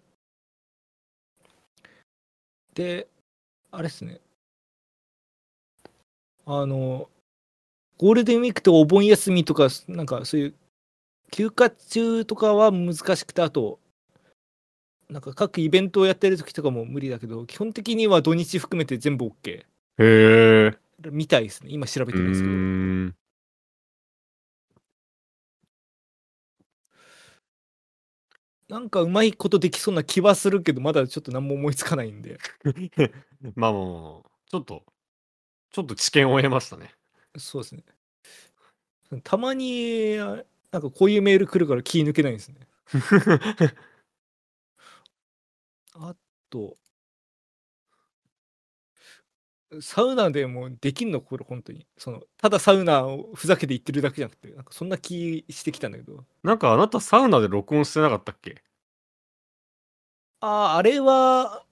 [2.75, 3.07] で
[3.75, 4.21] あれっすね。
[6.45, 7.09] あの
[7.97, 10.53] ゴールデンウィークとお盆休みとかなんかそういう
[11.31, 13.79] 休暇中とかは難しくてあと
[15.09, 19.65] なんか各イベントをやってる時とかも無理だけど基本的には土日含めて全部 OK へ
[19.97, 20.77] え。
[21.09, 21.69] みたいですね。
[21.71, 22.53] 今調べうてないですけど
[28.73, 32.39] なんかうまいことできそうな気はするけどまだちょっと何も思いつかないんで
[33.53, 33.89] まあまあま
[34.25, 34.83] あ、ちょっと、
[35.69, 36.91] ちょっと知見を得ましたね。
[37.37, 37.83] そうですね。
[39.23, 42.67] たまに、あなんかこういうメール来るから気抜けないんですね。
[45.93, 46.15] あ
[46.49, 46.75] と、
[49.81, 51.21] サウナでもできんの？
[51.21, 51.85] これ本当に。
[51.97, 56.23] そのただサウナをふざけて言ってるだけじゃなくてなんかそんな気してきたんだけど。
[56.43, 58.61] なんかあなたサウナで録音してなかったっけ？
[60.41, 61.63] あああれは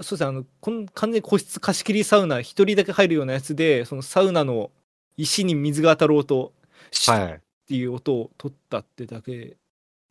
[0.00, 4.70] そうですねあのこん完全に個室貸し切りサウナ一人だけ入るようなやつでそのサウナの
[5.16, 6.52] 石に水が当たる音
[6.90, 7.40] シュッっはい。
[7.68, 9.56] ていう音を取ったってだけ。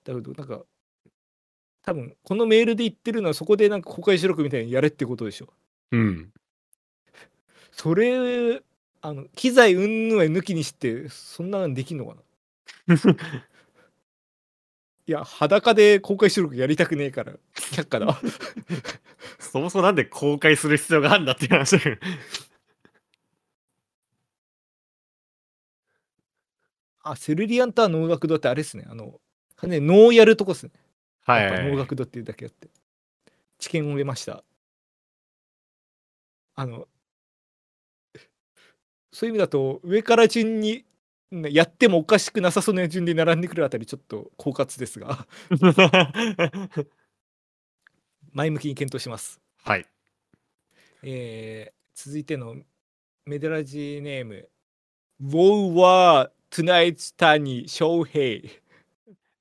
[0.05, 0.61] だけどなんか
[1.83, 5.47] 多分このメールで言ってるのはそこでなんか公開収録みたいにやれってことでしょ。
[5.91, 6.31] うん。
[7.81, 8.61] それ
[9.01, 12.15] あの機材云々は抜きにしてそんなのできんのか
[12.87, 13.13] な？
[15.07, 18.07] いや裸で公開収録やりたくねえから却下だ。
[18.07, 18.19] わ
[19.39, 21.77] そもそもなんで公開する必要があるんだっていう話。
[21.77, 21.97] だけど。
[27.03, 28.85] あセルリアンター能楽堂ってあれですね。
[28.89, 29.21] あの
[29.63, 30.73] ね能やるとこっすね。
[31.21, 31.77] はいはいはい。
[31.77, 32.67] 楽堂っていうだけあって。
[33.57, 34.43] 知見を得ました。
[36.55, 36.85] あの
[39.19, 40.85] そういう意味だと上から順に
[41.31, 45.27] ねやってもおかしくなさそうな順で並んでくるあたりちょっと狡猾ですが
[48.31, 49.85] 前向きに検討しますはい。
[51.03, 52.55] えー続いての
[53.25, 54.47] メデラジネーム、
[55.19, 58.49] ウォーワー・トゥナイツ・タニ・ショウヘイ。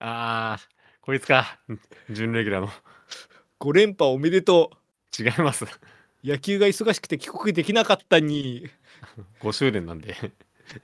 [0.00, 0.62] あー、
[1.00, 1.60] こいつか。
[2.10, 2.68] 準レギュラーの。
[3.60, 4.72] 5連覇おめでと
[5.16, 5.66] 違います。
[5.66, 5.68] う。
[6.24, 8.68] 野球が忙しくて帰国できなかったに、
[9.40, 10.14] 5周年なんで。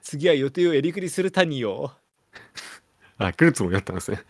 [0.02, 1.96] 次は予定をやりくりするタニよ。
[3.18, 4.22] あ、来るつもりだったんですね。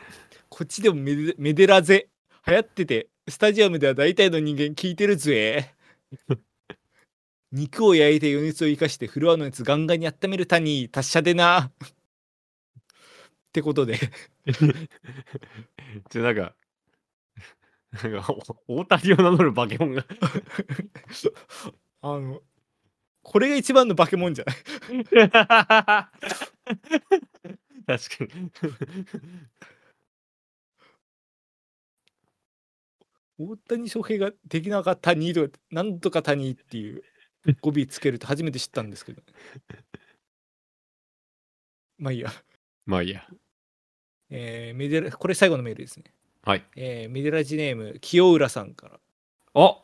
[0.48, 2.08] こっちでもメデメデラゼ
[2.46, 5.74] 流行ってて、スタジアムでは大体の人間聞いてるぜ。
[7.52, 11.70] 肉を焼いて余熱を生かしてフロアの熱ガンガンに温めるタニー達者でな。
[11.70, 11.70] っ
[13.52, 13.98] てことで。
[16.10, 16.54] ちょ、なんか、
[18.02, 18.34] なんか、
[18.66, 20.04] お大谷を名乗る化け物が。
[22.02, 22.42] あの、
[23.24, 24.56] これが一番の化け物じゃない
[27.86, 28.50] 確かに。
[33.38, 37.02] 大谷翔平ができなかったにとか、なんとか谷っていう
[37.60, 39.22] 語尾つけると初めて知ったんですけど。
[41.98, 42.30] まあいいや。
[42.86, 43.26] まあいいや。
[44.30, 46.04] えーメデラこれ最後のメールですね。
[46.42, 46.64] はい。
[46.76, 49.00] えーメデラジネーム、清浦さんから。
[49.54, 49.82] あ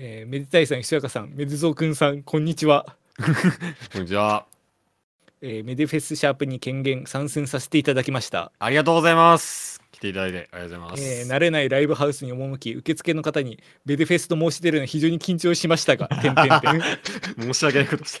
[0.00, 2.86] えーめでたいさん、ひそやかさん、めでぞうくんさん、こんにちは。
[3.92, 4.46] こんにちは。
[5.42, 8.52] えーメデフェスシャープに権限参戦させていただきました。
[8.60, 9.82] ありがとうございます。
[9.90, 11.02] 来ていただいてありがとうございます。
[11.02, 17.52] えー慣れないライブハウスに赴き、受付の方にベデフェスと申し出るのに非常に緊張しましたが、 てんてんてん。
[17.52, 18.20] 申し訳ないことし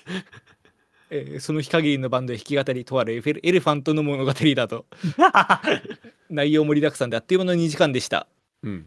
[1.10, 4.84] えーその日限りのバンドで弾き語りとあるエフェルエレファントの物語だと
[6.28, 8.26] 内容盛りだくさんであっという間の2時間でした、
[8.64, 8.86] うん。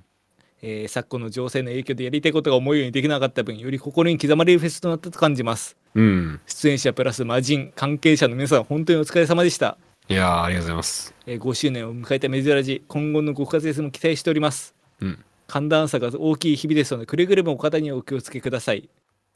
[0.61, 6.39] えー昨今の情勢の影響でやりたいことが思うようにできなかった分より心に刻まれるフェスとなったと感じますうん。
[6.45, 11.13] 出演者プラス魔人関係者の皆さん本当にお疲れ様でした、いやー、ありがとうございます。
[11.25, 15.23] えー5周年を迎えたメディラジ今後のご活躍も期待しておりますうん。
[15.47, 18.89] 寒暖差が大きい日々ですのでくれぐれもお体にはお気をつけください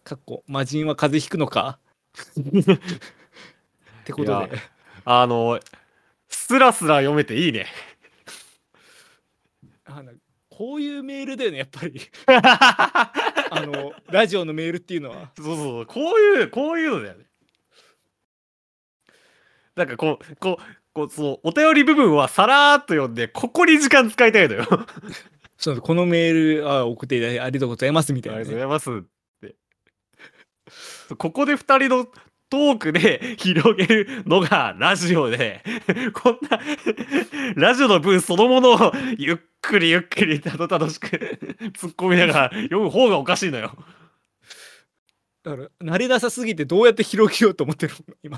[0.06, 1.78] かっこ魔人は風邪ひくのか？
[2.40, 2.44] っ
[4.06, 4.60] てこといで
[5.04, 5.60] あの、
[6.30, 7.66] スラスラ読めていいね。
[9.86, 10.12] あの
[10.58, 13.12] こういうメールだよねやっぱり あ
[13.66, 17.26] のラジオのメールっていうのはそうそうそう、こういう、こういうのだよね。
[19.76, 20.64] なんかこう、こう、
[20.94, 24.66] こう、そう、お便り部分はさらーっと読んで、ここに時間使いたいのよ。
[24.70, 24.86] あ
[25.58, 29.02] そうこのメールあ送っていただいてありがとうございますみたいな、りがとうごね、ざいますっ
[29.42, 29.56] て。
[31.18, 32.08] ここで二人の
[32.50, 35.64] トークで広げるのがラジオで、
[36.14, 36.60] こんな、
[37.56, 41.08] ラジオの文そのものをゆっくりゆっくりたどたどしく
[41.74, 43.76] 突っ込みながら読む方がおかしいのよ。
[45.44, 48.16] だから慣れなさすぎてどうやって広げようと思ってるの？
[48.24, 48.38] 今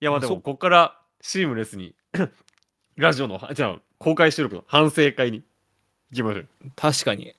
[0.00, 1.94] いやまあでそもここからシームレスに
[2.96, 5.42] ラジオのじゃあ公開収録の反省会に
[6.10, 6.48] 行きましょう。
[6.74, 7.34] 確かに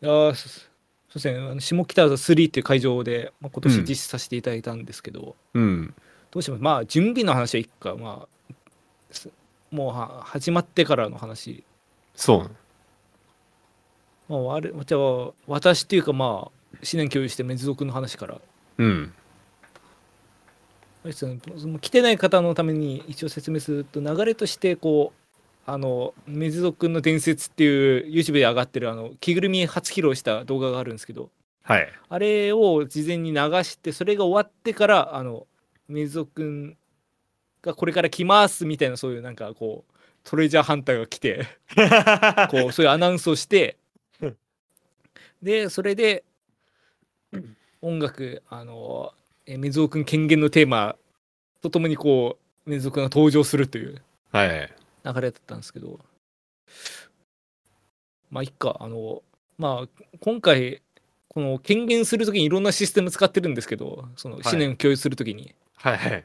[0.00, 0.62] いやーそそ
[1.12, 5.94] うですねあの下北沢3っていう会場で、まあ、今年うん実施させていただいたんですけど、うん。
[6.30, 7.96] どうしますまあ準備の話はいいか。
[7.96, 8.54] まあ
[9.10, 9.30] す
[9.70, 11.64] もうは始まってからの話。
[12.14, 12.46] そ
[14.28, 14.32] う。
[14.32, 16.52] まあ、あれじゃあ私っていうかまあ思
[16.94, 18.38] 念共有してメズ族の話から。
[18.78, 19.12] うん。
[21.12, 25.17] その来てない方のために一応説明すると流れとしてこう
[25.70, 31.28] あのメズ族の伝説っていう YouTube で上がってるあの着ぐるみ初披露した動画があるんですけど
[31.62, 31.88] はい。
[32.08, 35.46] あれを事前に流してそれが終わってからあの
[35.86, 36.74] メズ族
[37.60, 39.92] がこれから来ますみたいなそういうなんかこう
[40.24, 41.46] トレジャーハンターが来て
[42.50, 43.76] こうそういうアナウンスをして
[45.42, 46.24] でそれで
[47.82, 49.12] 音楽あの
[49.44, 50.96] えー水尾くん権限のテーマ
[51.60, 54.00] とともにこう水尾くんが登場するという
[54.32, 54.74] はい。
[55.04, 56.00] 流れだったんですけど。
[58.30, 58.76] まあいっか。
[58.80, 59.22] あの
[59.58, 60.82] まあ今回
[61.28, 64.42] この権限するときにいろんなシステム使ってるんですけどそのい。
[64.44, 66.24] 思念を共有するときに、はいはい。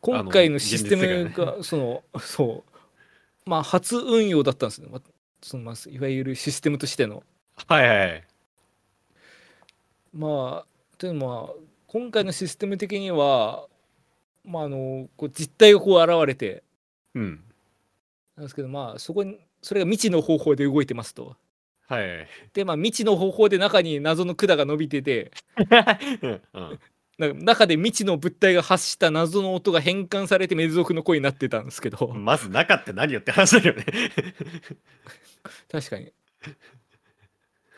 [0.00, 3.48] 今回のシステムが、そのそう。
[3.48, 5.00] まあ初運用だったんですねま
[5.42, 7.22] そのまあいわゆるシステムとしての。
[7.66, 8.24] はいはい。
[10.12, 10.66] まあ
[10.98, 11.52] というのはまあ
[11.86, 13.66] 今回のシステム的には
[14.44, 16.62] まああのこう実態がこう現れて
[17.14, 17.44] うん。
[18.36, 21.36] なんですけどまあそこにそれが未知の方法で動いてますと。
[21.88, 22.26] はい。
[22.52, 25.32] でまあ未知の方法で中に謎の管が伸びてて
[26.52, 26.78] うん。
[27.18, 33.84] なんか中で未知の物体が発した謎の音が変換されてメズオクの声になってたんですけどまず中って何よって話だよね。
[35.70, 36.12] 確かに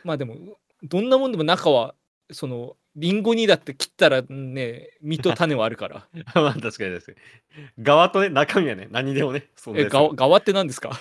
[0.05, 0.37] まあでも
[0.83, 1.95] どんなもんでも中は
[2.31, 6.07] そのリンゴにだって切ったらね実と種はあるから。
[6.35, 7.19] まあ確かに確かに。
[7.85, 10.91] 側とね、中身はね、何でもね、え側側って何ですか？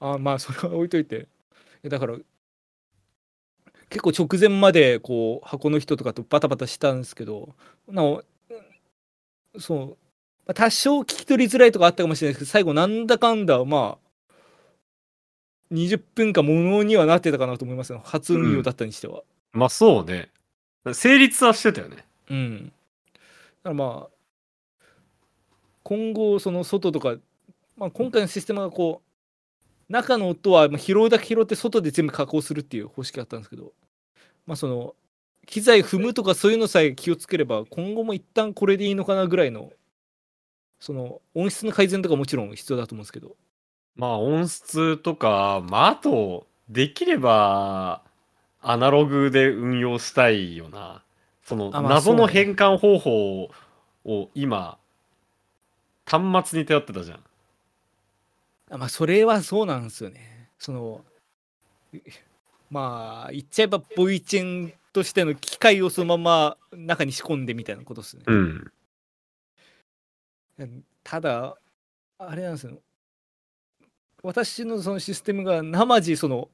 [0.00, 1.28] あまあそれは置いといて。
[1.82, 2.16] えだから
[3.90, 7.54] 結構直前までこう箱の人とかとバタバタしたんですけど
[7.86, 8.24] なお
[9.58, 9.88] そう、
[10.46, 14.03] まあ多少聞き取りづらいとかあったかもしれないですけど最後なんだかんだまあ
[15.72, 19.22] 20分間ものにはなってたかなと思いますよ初運用だったにしては。
[19.52, 20.30] まあそうね。
[20.92, 22.04] 成立はしてたよね。
[22.30, 22.64] うん。
[22.66, 24.88] だからまあ、
[25.82, 27.16] 今後、その外とか、
[27.76, 29.02] まあ、今回のシステムがこ
[29.88, 33.72] う、中の音はまあ拾うだけ拾って外で全部加工するっていう方式だったんですけど、
[34.46, 34.94] まあその、
[35.46, 39.72] 機材踏むとかそういうのさえ気をつければ、今後も一旦これでいいのかなぐらいの、
[40.80, 43.36] その音質の改善とかもちろん必要だと思うんですけど、
[43.96, 48.02] まあ音質とか、まああと、できれば、
[48.60, 51.02] アナログで運用したいよな。
[51.42, 53.50] そのあまあ謎のそうね変換方法
[54.04, 54.78] を今、
[56.06, 57.24] 端末に頼ってたじゃん。
[58.70, 60.48] あまあそれはそうなんですよね。
[60.58, 61.04] その、
[62.70, 68.22] まあ、言っちゃえばボイチェンとしての機械をそのまま中に仕込んでみたいなことですね。
[68.26, 68.72] うん。
[71.02, 71.56] ただ
[72.18, 72.78] あれなんですよ
[74.24, 76.48] 私のそのシステムが生地その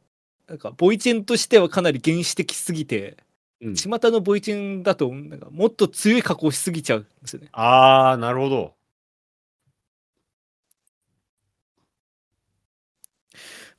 [0.48, 3.16] なんかボイチェンとしてはかなり原始的すぎて
[3.62, 8.74] うん、巷のボイチェンだとなんかもっと強い加工しすぎちゃうんですよねああ、なるほど。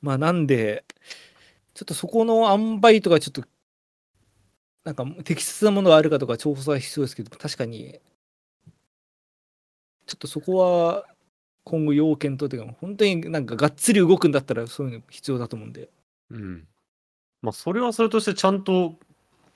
[0.01, 0.85] まあなんで
[1.73, 3.43] ちょっとそこの塩梅とかちょっと
[4.83, 7.99] なんか適切なものがあるかとか調査は必要ですけど確かに
[10.05, 11.05] ちょっとそこは
[11.63, 15.89] 今後要検討というか本当になんかがっつり動くんだったらそういうの必要だと思うんで
[16.31, 16.67] うん。
[17.41, 18.95] まあそれはそれとしてちゃんと、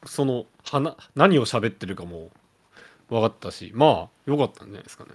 [0.06, 2.30] その、はな何を喋ってるかも
[3.10, 5.12] 分かったし、まあ、よかったんじゃないですかね。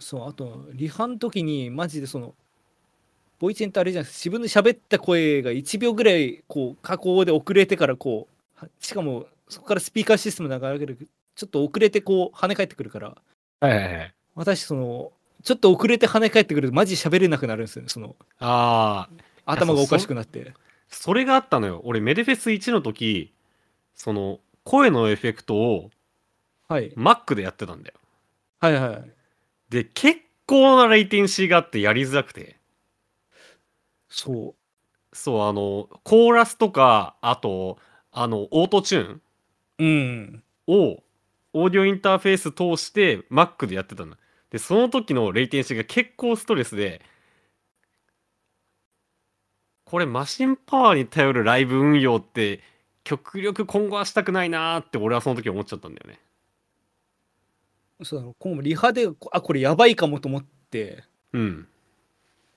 [0.00, 2.34] そうあとリハの時にマジでその
[3.38, 13.16] ボイチェンってあれじゃないですか自分で喋った声が1秒ぐらいこう加工で遅れてからこうはしかもそこからスピーカーシステム流れるちょっと遅れてこう跳ね返ってくるから
[13.60, 14.14] はいはいはい。
[14.34, 15.12] 私その
[15.44, 19.08] ちょっと遅れて跳ね返ってくるとマジ喋れなくなるんですよねそのあ
[19.46, 20.54] あ、頭がおかしくなって
[20.88, 21.80] それがあったのよ。
[21.84, 23.32] 俺、メデフェス1の時、
[23.94, 25.90] その、声のエフェクトを
[26.68, 27.94] はい Mac でやってたんだよ。
[28.60, 29.10] はいはい
[29.68, 32.56] で、結構なレイテンシーがあってやりづらくて。
[34.08, 34.54] そ
[35.12, 37.78] そう、あの、コーラスとか、あと、
[38.10, 39.22] あの、オートチューン
[39.78, 41.02] ううんを、
[41.52, 44.16] オーディオインターフェース通して Mac でやってたの。
[44.54, 47.02] で、その時のレイテンシーが結構ストレスで、
[49.84, 52.60] これマシンパワーに頼るライブ運用って、
[53.02, 56.20] 極力今後はしたくないなーって俺はその時思っちゃったんだよね。
[58.04, 61.02] そうなの今後もリハであこれやばいかもと思って
[61.32, 61.66] うん。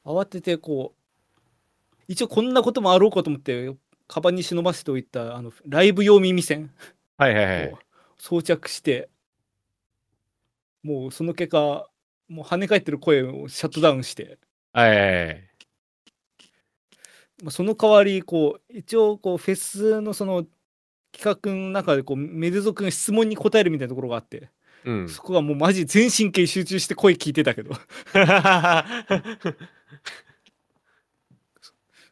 [0.06, 3.76] 慌ててこう一応こんなこともあろうかと思って
[4.08, 6.70] カバンに忍ばせておいたあのライブ用耳栓
[7.18, 7.80] はいはいはいを。
[8.20, 9.10] 装着して
[10.88, 11.90] もうその結果
[12.30, 14.38] もう跳ね返ってる声をシャットダウンして、
[14.72, 15.44] はいはいはい。
[17.44, 20.46] まあ、その代わりこう一応こうフェスのその
[21.12, 24.50] 企画の中でこうメデゾ君が質問に答えるみたいなところがあって、
[24.86, 25.10] うん。
[25.10, 27.74] そこがもうマジ全神経集中して声聞いてたけど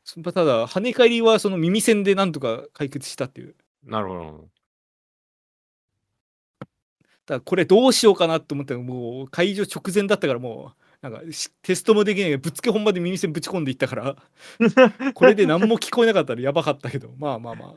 [0.04, 3.56] そただ跳ね返りはその耳栓でなんとか解決したっていう
[3.86, 4.50] なるほど。
[7.26, 11.22] だこれどうしようかなと思ったらもう会場直前だったからもうなんか
[11.62, 14.16] テストもできないぶっつけ本番で耳栓ぶち込んでいったから
[15.14, 17.76] これで何も聞こえなかったらやばかったけどまあまあまあ。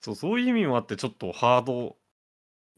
[0.00, 1.96] そうそういう意味もあってちょっとハード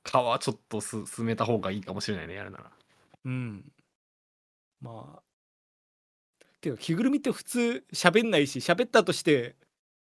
[0.02, 2.70] 化はちょっとす進めた方がいいかもしれないねやるなら。
[3.24, 3.72] うん。
[4.80, 5.22] まあ。
[6.60, 9.56] てか着ぐるみって普通喋んないし喋ったとして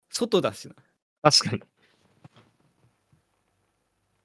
[0.09, 0.75] 外だしな。
[1.21, 1.63] 確かに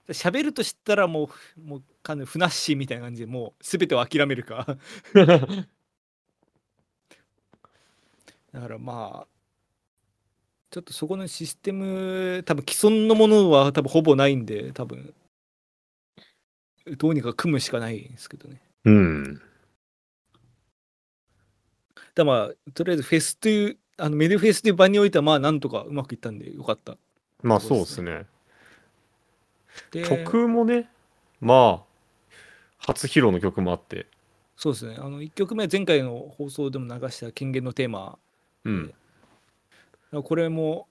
[0.09, 4.77] 喋るとしたらもうもうかなりふなっしーみたいな感じでもう全てを諦めるか。
[8.53, 9.35] だからまあ
[10.71, 15.15] ちょっとそこのシステム多分既存のものは多分ほぼないんで多分
[16.99, 18.61] どうにか組むしかないんですけどね。
[18.85, 19.41] うん。
[22.15, 26.97] だまあとりあえずフェスというあのメディフェスという場においてはまあなんとかうまくいったんでよかった
[27.43, 28.13] まあそうですね。
[28.13, 28.27] で
[29.93, 30.89] 曲もね
[31.41, 31.95] まあ
[32.79, 34.07] 初披露の曲もあって。
[34.57, 34.97] そうですね。
[34.99, 38.19] あの1曲目は前回の放送でも流した権限のテーマ
[38.65, 38.95] うん。
[40.23, 40.87] これも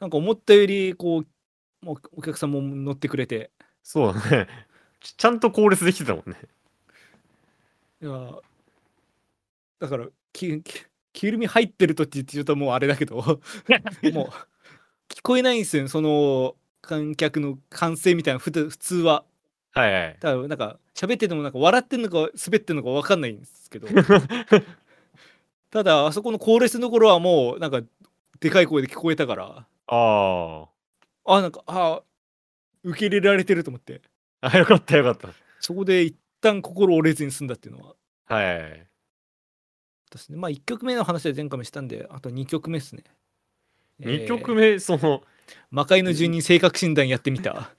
[0.00, 3.50] なんか思ったよりこうもうお客さんも乗ってくれて。
[3.82, 4.48] そうだね。
[5.00, 6.36] ちちゃんとコーレスできてたもんね。
[8.02, 8.32] いや
[9.78, 10.62] だからき
[11.12, 13.32] きるみ入ってるとって言うともうあれだけど もう
[15.08, 16.56] 聞こえないんですよその
[16.90, 19.24] 観客の歓声みたいな普通は。
[19.72, 20.16] はいはい。
[20.20, 23.86] だからなんか喋っててもなんか笑ってんのか滑ってんのか分かんないんですけど。
[25.70, 27.80] ただあそこのコーレスのところはもうなんか
[28.40, 29.66] でかい声で聞こえたから。
[29.86, 30.68] あ
[31.24, 32.02] あなんかあ
[32.82, 34.02] 受け入れられてると思って。
[34.40, 35.28] ああよかったよかった。
[35.60, 37.94] そこで一旦心折れずに済んだっていうのは。
[38.24, 38.86] はい
[40.10, 40.36] ですね。
[40.36, 43.04] まあ1曲目の話は前回もしたんであと2曲目ですね。
[44.00, 45.22] 2曲目、目その
[45.70, 47.70] 魔界の住人性格診断やってみた。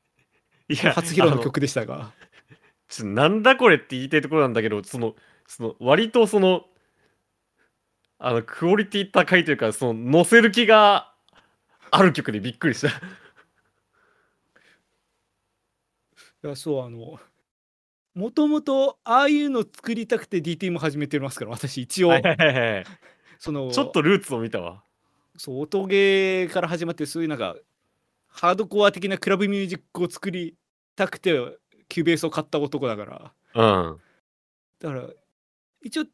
[0.68, 2.12] いや初披露あの曲でしたが。
[2.88, 6.66] ちょなんだこれって言いたいところなんだけどそのその割とその
[8.18, 11.12] あのクオリティ高いというかその載せる気が
[11.90, 12.88] ある曲でびっくりした。
[16.44, 17.18] いやそうあの
[18.14, 22.08] もともとああいうの作りたくて DT も始めてますから私一応。
[22.08, 22.84] はいはいはいはい。
[23.38, 24.82] そのちょっとルーツを見たわ
[25.36, 27.56] そう音ゲーから始まってそういうなんか
[28.26, 30.56] ハードコア的なクラブミュージックを作り
[30.94, 31.32] たくて
[31.88, 33.32] Cubase を買った男だから。
[33.54, 34.00] うん。
[34.80, 35.08] だから
[35.82, 36.04] 一応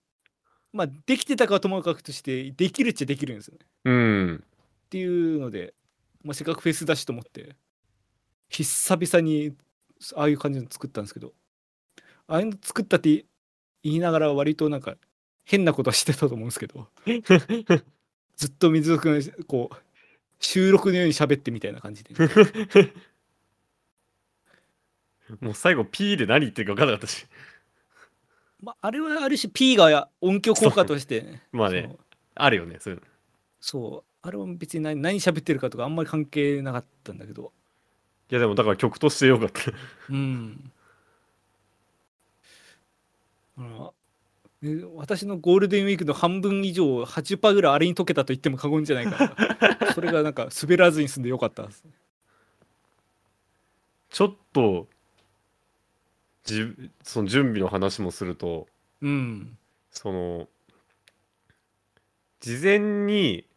[0.73, 3.66] まあできてたかはともかくとしてできるっちゃできるんですよね。
[3.85, 4.45] うん。
[4.45, 5.75] っていうので、
[6.23, 7.57] まあ、せっかくフェスだしと思って
[8.51, 9.55] 久々に
[10.14, 11.33] ああいう感じの作ったんですけど
[12.27, 13.25] ああいうの作ったって
[13.83, 14.95] 言いながら割となんか
[15.45, 16.89] 変なことはしてたと思うんですけど
[18.37, 19.76] ずっと水くんこう
[20.39, 22.14] 収録のように喋ってみたいな感じで、
[25.41, 27.26] もう最後 P で何言ってるか分からなかったし。
[28.61, 31.97] まあ、あれはある種 P が音響効果としてね、まあね
[32.35, 33.07] あるよねそういうの。
[33.61, 34.12] そう。
[34.22, 37.53] あれは別に何何喋ってるかとかあんまり関係なかったんだけど。
[38.30, 39.72] いやでもだから曲としてよかった。
[40.11, 40.72] うん。
[43.59, 43.91] あ
[44.95, 49.35] 私のゴールデンウィークの半分以上80%ぐらいあれに解けたと言っても過言じゃないか
[49.81, 49.91] ら。
[49.93, 51.67] それがなんか滑らずに済んでよかった。
[51.67, 51.85] です
[54.11, 54.89] ちょっと
[56.45, 58.69] じその準備の話もすると
[59.01, 59.59] うん。
[59.91, 60.49] その
[62.39, 63.49] 事前に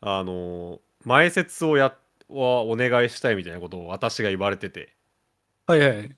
[0.00, 1.94] あの前説をや
[2.28, 4.96] はお願いしたいみたいなことを私が言われてて。
[5.66, 6.16] はいはい。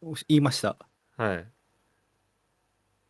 [0.00, 0.76] お言いました。
[1.18, 1.61] はい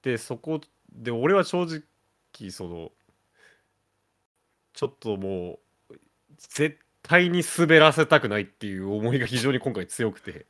[0.03, 0.61] でそこ
[0.93, 2.91] で俺は正直その
[4.75, 5.59] ちょっとも
[5.91, 5.95] う
[6.39, 10.47] 絶対に滑らせたくないっていう思いが非常に今回強くて。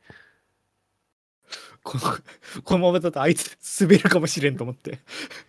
[1.83, 4.99] こ のこのままだとあいつ滑るかもしれんと思って。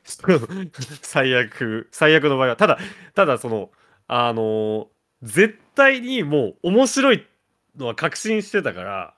[1.00, 2.56] 最悪最悪の場合は。
[2.56, 2.78] ただ
[3.14, 3.70] ただその
[4.08, 4.90] あの
[5.22, 7.26] 絶対にもう面白い
[7.76, 9.14] のは確信してたから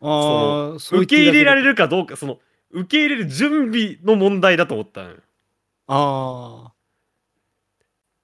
[0.00, 2.40] ああ受け入れられるるかどうかその
[2.70, 5.16] 受け入れる準備の問題だと思ったのよ。
[5.16, 5.20] っ
[5.88, 6.72] あ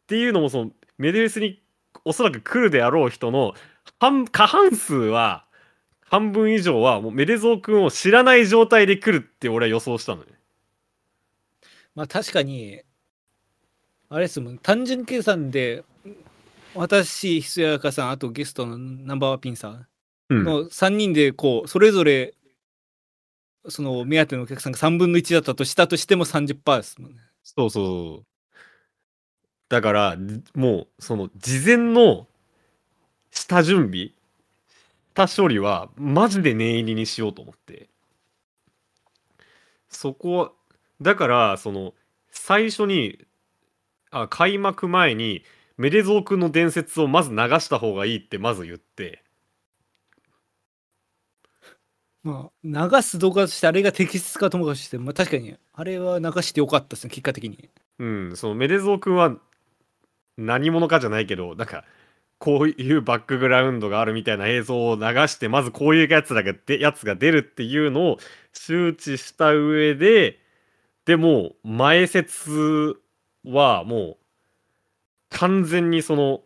[0.07, 1.61] ていうのもそのメデルスに
[2.05, 3.55] おそらく来るであろう人の
[3.99, 5.45] 半過半数は
[6.01, 10.27] 半分以上はもうメデゾー君を知らない状態で来るって俺は予想したのよ。
[11.97, 12.83] まあ確かに
[14.09, 14.59] あれですもん。
[14.59, 15.83] 単純計算で
[16.75, 19.87] 私ひそやかさんあとゲストのナンバーワンピンさん
[20.31, 22.35] の3人でこうそれぞれ
[23.69, 27.19] その目当てのお客さんが3分の1だったとしたとしても30%ですもんね。
[27.43, 28.27] そうそうそう。
[29.69, 30.17] だから、
[30.55, 32.29] もう、その、事前の
[33.31, 34.13] 下準備
[35.17, 37.89] た処理はマジで念入りにしようと思って
[39.89, 40.53] そこは
[41.01, 41.95] だからその
[42.31, 43.25] 最初に
[44.11, 45.43] あ開幕前に
[45.79, 49.23] メレゾー君の伝説をまず流した方がいいってまず言って
[52.27, 57.71] まあ、流す動画としてあれが適切かともかして、まあ、確かにあれは流してよかったですね結果的に。
[58.01, 59.37] うんそのメレゾー君は
[60.37, 61.85] 何者かじゃないけどなんか
[62.39, 68.19] こういうバックグラウンドがあるみたいな映像を流してまずこういうやつだけでやつが出るっていうのを
[68.53, 70.41] 周知した上で
[71.05, 72.97] でも前説
[73.45, 74.17] はもう
[75.31, 76.41] 完全にその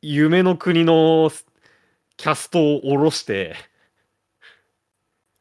[0.00, 1.30] 夢の国の
[2.16, 3.56] キャストを下ろして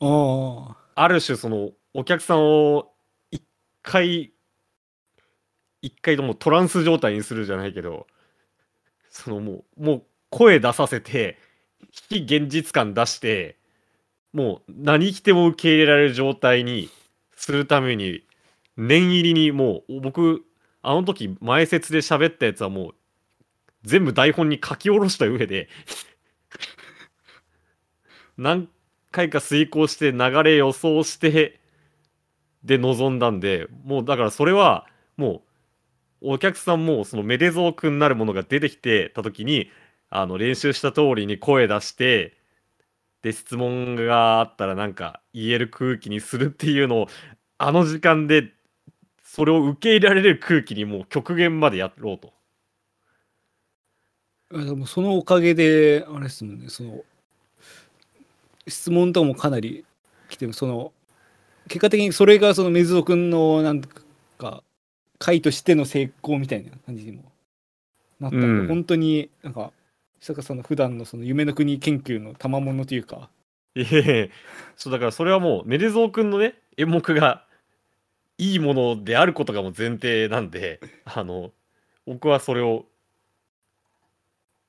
[0.05, 2.91] あある種そのお客さんを
[3.31, 3.43] 一
[3.81, 4.33] 回
[5.81, 8.07] 一回ともトランス状態にするじゃないけど
[9.09, 11.37] そのもうもう声出させて
[12.09, 13.57] 非現実感出して
[14.33, 16.89] もう何着ても受け入れられる状態に
[17.35, 18.23] するために
[18.75, 20.43] 念入りにもう僕
[20.81, 22.91] あの時前説で喋ったやつはもう
[23.83, 25.69] 全部台本に書き下ろした上で
[28.37, 28.67] 何
[29.13, 31.61] 回か遂行して流れ予想して
[32.63, 35.43] で臨んだんでもうだからそれはも
[36.21, 39.69] うお客さんもそのメデゾー君なるものが出てきてた時に
[40.09, 42.37] あの練習した通りに声出して
[43.21, 47.07] で質問があったらなんか言える空気にするっていうのを
[47.57, 48.51] あの時間で
[49.23, 52.33] それを受け入れられる空気にもう極限までやろうと。
[54.51, 57.03] でもそのおかげであれですもんねその
[58.67, 59.85] 質問とかもかなり
[60.29, 60.91] 来てその
[61.67, 64.63] 結果的にそれがその水尾君のなんか
[65.19, 67.23] 会としての成功みたいな感じにも
[68.19, 68.67] なったんで、うん。
[68.67, 69.71] 本当になんか
[70.19, 73.29] 久坂さんの普段のその夢の国研究の賜物というか。
[73.75, 74.31] いえいえ。
[74.75, 77.45] そうだからそれはもうメデゾー君のね演目が
[78.37, 81.51] いいものであることがもう前提なんであの
[82.05, 82.85] 僕はそれを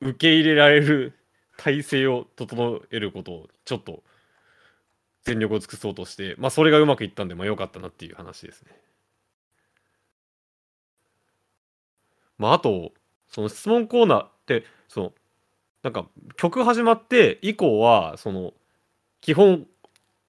[0.00, 1.14] 受け入れられる
[1.56, 4.02] 体制を整えることをちょっと
[5.24, 8.72] 全力を尽くそうとしてまあそれがうまくいったんでまあ良かったなっていう話ですね。
[12.38, 12.92] まああと
[13.28, 15.12] その質問コーナーってその
[15.82, 18.52] なんか曲始まって以降はその
[19.20, 19.66] 基本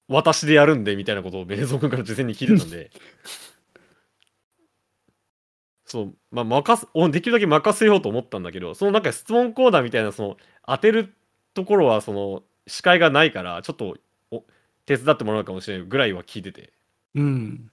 [0.08, 2.90] 私でやるんでみたいなことをベネゾー君から事前に聞いてたんで
[5.86, 11.14] そうまあ任すおできるだけ任せようと思ったんだけどそのなんか質問コーナーみたいなその当てる
[11.54, 13.96] ところはその視界がないからちょっと
[14.32, 14.44] お
[14.84, 16.72] 手伝ってもらうかもしれないぐらいは聞いてて。
[17.14, 17.70] うん。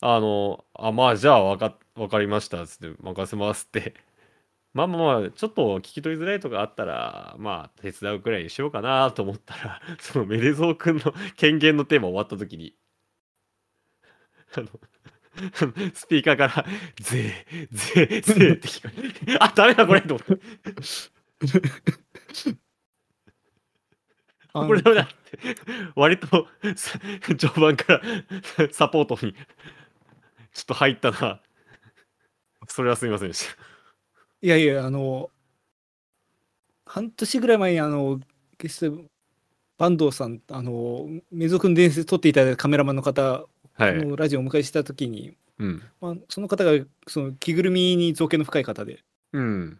[0.00, 3.94] あのあまあじゃあわかわかりましたっつって任せますって。
[4.74, 12.76] まあまあまあちょっと聞き取りづらいとかあったらまあ手伝うくらいにしようかなと思ったら そのメレゾー君の 権限のテーマ終わった時に。
[14.56, 14.68] あの
[15.94, 16.66] スピーカーから
[17.00, 20.42] 「ぜーぜーぜー」って聞こえてあダメだこれと思って。
[24.54, 25.14] あこれダメだって。
[25.94, 26.98] 割とさ
[27.36, 28.02] 序盤から
[28.72, 29.42] サポートにちょ
[30.62, 31.40] っと入ったな。
[32.66, 33.56] それはすみませんでした。
[34.40, 35.30] いやいやあの
[36.86, 38.20] 半年ぐらい前にあの
[38.56, 39.04] ゲスト
[39.78, 43.46] 坂東さんあのメゾ君伝説撮っていただいたカメラマンの方
[43.78, 45.82] はい、のラジオをお迎えした時に、うん。
[46.00, 46.72] まあ、その方が
[47.06, 48.98] その着ぐるみに造形の深い方で
[49.32, 49.78] うん。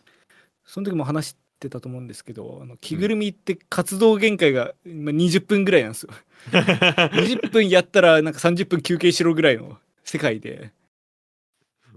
[0.64, 6.10] その時も話してたと思うんですけどあの着ぐるみって活動限界がまあ20分ぐらいなんですよ。
[6.52, 10.72] 20分やったらなんか30分休憩しろぐらいの世界で。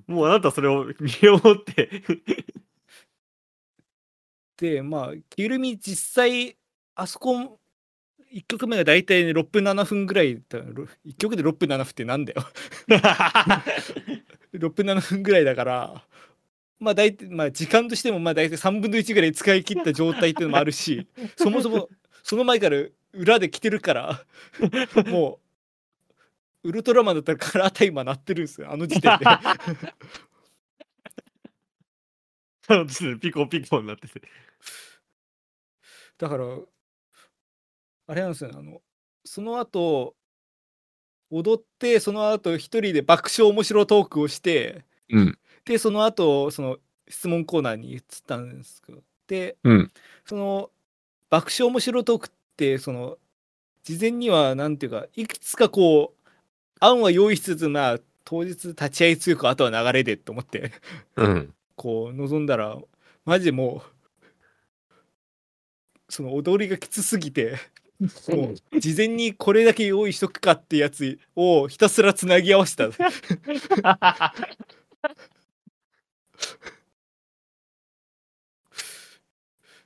[0.07, 2.03] もうあなたそれを見ようって。
[4.57, 6.57] でまあ着ぐるみ実際
[6.95, 7.59] あそこ
[8.33, 12.43] 1曲目が大体、ね、6分7分ぐらいだ1曲で6分7分ってなんだよ。
[14.53, 16.03] 6分7分ぐらいだから
[16.79, 21.89] まあ大体まあ時間としてもまあ大体3分の1ぐらい使い切った状態っていうのもあるしそもそも
[22.23, 22.77] その前から
[23.13, 24.25] 裏で来てるから
[25.07, 25.39] も
[26.63, 29.25] うウルトラマンだったらカラータイマー鳴ってるんですよあの時点で。
[33.19, 34.21] ピコピコになってて。
[36.17, 36.45] だから
[38.07, 38.81] あれなんですよねあの
[39.23, 40.15] その後
[41.29, 45.37] 踊ってその後一人で爆笑面白トークをしてうん。
[45.65, 46.77] でその後その
[47.07, 49.91] 質問コーナーに移ったんですけどでうん。
[50.25, 50.69] その
[51.29, 53.17] 爆笑面白トークってその
[53.83, 56.29] 事前にはなんていうかいくつかこう
[56.79, 60.71] 案は用意しつつまあ当日立ち会い強くあとは流れでと思って
[61.15, 61.53] うん。
[61.75, 62.77] こう望んだら
[63.25, 63.91] マジでもう
[66.09, 67.55] その踊りがきつすぎて
[68.01, 68.79] もう。
[68.79, 72.85] 事前にこれだけ用意しとくかってやつをひたすらつなぎ合わせた。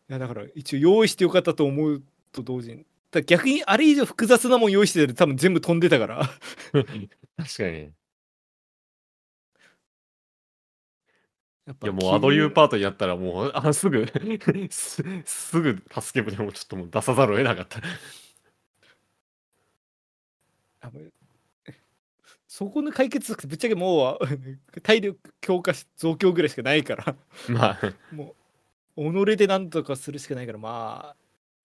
[0.07, 2.85] いやだから一応用意してよかったと思うと同時に。
[3.11, 6.29] だ逆にあれ以上複雑なもん用意してたら多分全部飛んでたから。
[6.71, 7.91] 確かに。
[11.65, 14.05] やっぱいやもうアドリブパートにやったらもうあすぐ
[14.69, 17.81] すすぐ助け舟をちょっともう出さざるを得なかった。
[20.81, 21.11] あもう
[22.47, 24.27] そこの解決策ぶっちゃけもう
[24.81, 27.15] 体力強化し増強ぐらいしかないから。
[27.49, 27.93] まあ。
[28.11, 28.35] も
[28.95, 31.15] う己で何とかするしかないからまあ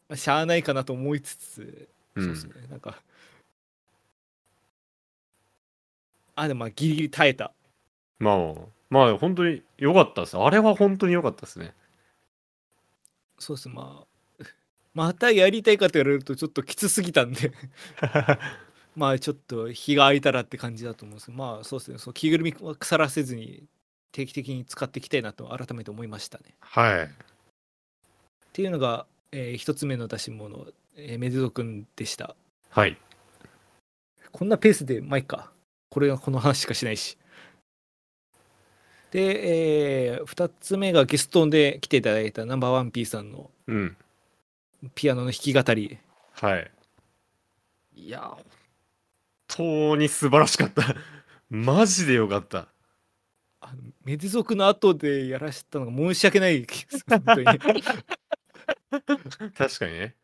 [0.09, 2.24] まあしゃあないかなと思いつつ、うん。
[2.24, 2.66] そうですね。
[2.68, 3.01] なんか。
[6.34, 7.53] あでもまあギリギリ耐えた。
[8.18, 10.36] まあまあ本当に良かったです。
[10.36, 11.72] あれは本当に良かったですね。
[13.38, 13.68] そうです。
[13.68, 14.45] ねまあ
[14.93, 17.53] またやりたいかと言われるとちょっときつすぎたんで。
[18.97, 21.26] まあちょっと日が空いたらって感じだと思うんです。
[21.26, 21.99] けどまあそうですね。
[21.99, 23.64] そう着ぐるみは腐らせずに
[24.11, 26.57] 定期的に使っていきたいなと改めて思いましたね。
[26.59, 27.05] はい。
[27.05, 27.09] っ
[28.53, 30.66] ていうのが、えー一つ目の出し物、
[30.97, 32.34] えーメデゾ君でした。
[32.70, 32.99] はい。
[34.32, 35.53] こんなペースでまあいいか。
[35.91, 37.16] これはこの話しかしないし
[39.11, 43.96] で、え2つ目がゲストで来ていただいたナンバーワン P さんのうん。
[44.94, 45.98] ピアノの弾き語り
[46.32, 46.70] はい。
[47.94, 48.44] いや、本
[49.46, 50.94] 当に素晴らしかった。
[51.50, 52.68] マジでよかった。
[53.61, 57.44] あのメデゾクの後でやらせたのが申し訳ないです本当に
[59.54, 60.16] 確かにね。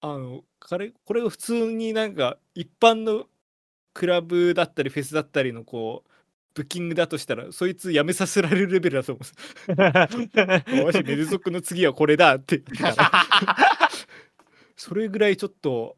[0.00, 3.28] あのこれこれを普通になんか一般の
[3.92, 6.10] クラブだったりフェスだったりのこう
[6.54, 9.20] ブッキングだとしたらそいつ辞めさせられるレベルだと思
[9.68, 9.72] う。
[9.72, 12.62] んですよしメデゾクの次はこれだって
[14.76, 15.96] それぐらいちょっと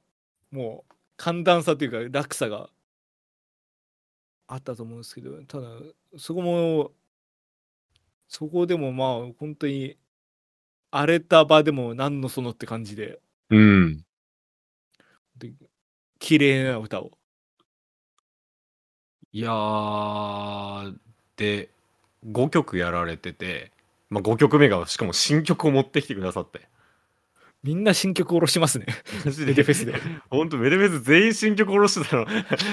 [0.51, 2.71] もう寒暖差というか落差が
[4.49, 5.69] あったと思うんですけどただ
[6.17, 6.93] そこも
[8.29, 9.97] そこでもまあ本当に
[10.91, 13.21] 荒れた場でも何のそのって感じで。
[13.51, 14.03] うん。
[15.37, 15.53] で
[16.19, 17.13] 綺麗な歌を
[19.37, 20.95] いやー、
[21.37, 21.69] で、
[22.27, 23.71] 5曲やられてて、
[24.09, 26.71] まあ、5曲目がしかも新曲を持ってきてくださって。
[27.63, 28.87] みんな新曲下ろしますね
[29.27, 29.93] マジメデフェスで
[30.31, 32.27] ほんと、メデフェス全員新曲下ろしてたの。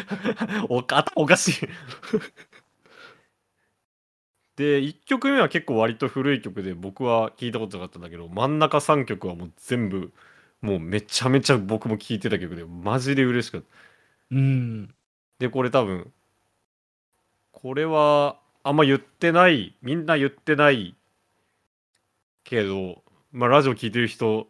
[0.72, 1.68] おかおかしい。
[4.56, 10.14] で、1曲目は結構割と古い曲で僕は聞いたことなかったんだけど、真ん中3曲はもう全部、
[10.62, 13.68] もうめちゃめちゃ僕も聴いてた曲で、マジで嬉しかった。
[14.32, 14.96] うん
[15.40, 16.14] で、これ多分、
[17.64, 20.96] これはあんま言ってない、みんな言ってない
[22.44, 23.02] けど、
[23.32, 24.48] まあラジオ聞いてる人、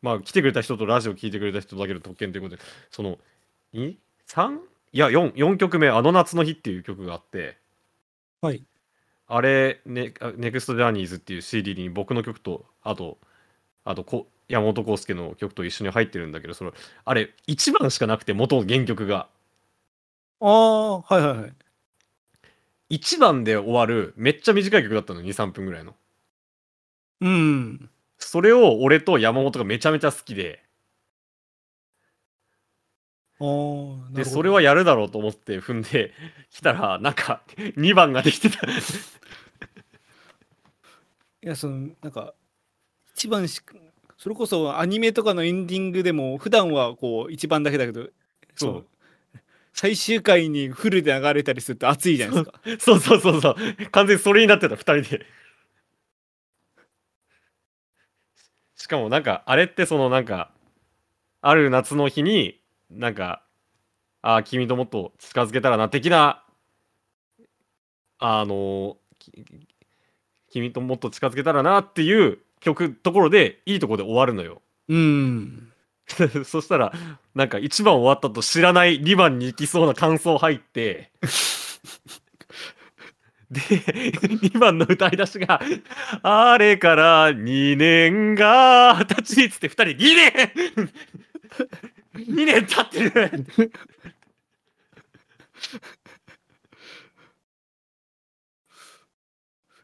[0.00, 3.18] まあ来てくれた人とラジオ聞いてくれた人だけの特権ということで、その、
[3.74, 3.94] 2、
[4.26, 4.58] 3?
[4.94, 7.58] いや、4、4曲目、あの夏の日っていう曲があって、
[8.40, 8.64] はい
[9.26, 13.18] あれ、ね、あネクストジャーニーズっていう CD に僕の曲と、あと、
[13.84, 16.72] あとこ、山本康介の曲と一緒に入ってるんだけど、その、
[17.04, 19.28] あれ、1番しかなくて、元の原曲が。
[20.40, 21.61] ああはいはいはい
[22.92, 25.94] 1番で終わるめっちゃ短い曲だったの23分ぐらいの。
[27.22, 27.90] うん。
[28.18, 30.62] それを俺と山本がめちゃめちゃ好きで。
[34.12, 36.12] でそれはやるだろうと思って踏んで
[36.50, 38.64] きたらなんか2番ができてた。
[38.64, 38.70] い
[41.40, 42.34] やそのなんか
[43.16, 43.60] 一番し
[44.16, 48.10] それこそアニメとかのエンディングでも普段はこう一番だけだけど
[48.54, 48.72] そう。
[48.74, 48.84] の
[49.72, 52.60] 最終回にフルで流れたりすると熱いじゃないですか。
[52.78, 53.56] そうそうそうそう。
[53.90, 55.26] 完全にそれになってた2人で。
[58.76, 60.50] しかもなんかあれってそのなんか
[61.40, 62.60] ある夏の日に
[62.90, 63.42] なんか
[64.22, 66.44] ああ君ともっと近づけたらな的な
[68.18, 69.32] あのき
[70.50, 74.62] 君ともっと近づけたらなっていう曲ところでいいところで終わるのよ。
[74.88, 75.71] うん
[76.44, 76.92] そしたら
[77.34, 81.10] なんか1番終わったと知らない2番に行きそうな感想入って
[83.50, 85.60] で2番の歌い出しが
[86.22, 90.14] 「あれから2年が経ち」っつって2人2
[90.74, 90.90] 年
[92.16, 93.72] 2年経ってる。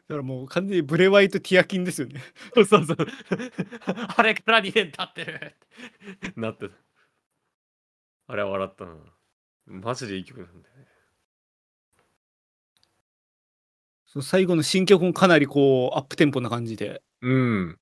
[0.09, 2.19] だからもう完全にブレワイとティアキンですよね。
[2.55, 2.85] そうそう。
[2.85, 2.97] そ う
[4.17, 5.55] あれから2年経ってる
[6.35, 6.75] なってた。
[8.25, 8.95] あれは笑ったな。
[9.67, 10.87] マジでいい曲なんだよね。
[14.07, 17.03] その最後の新曲もかなりこうアップテンポな感じで。
[17.21, 17.79] うん。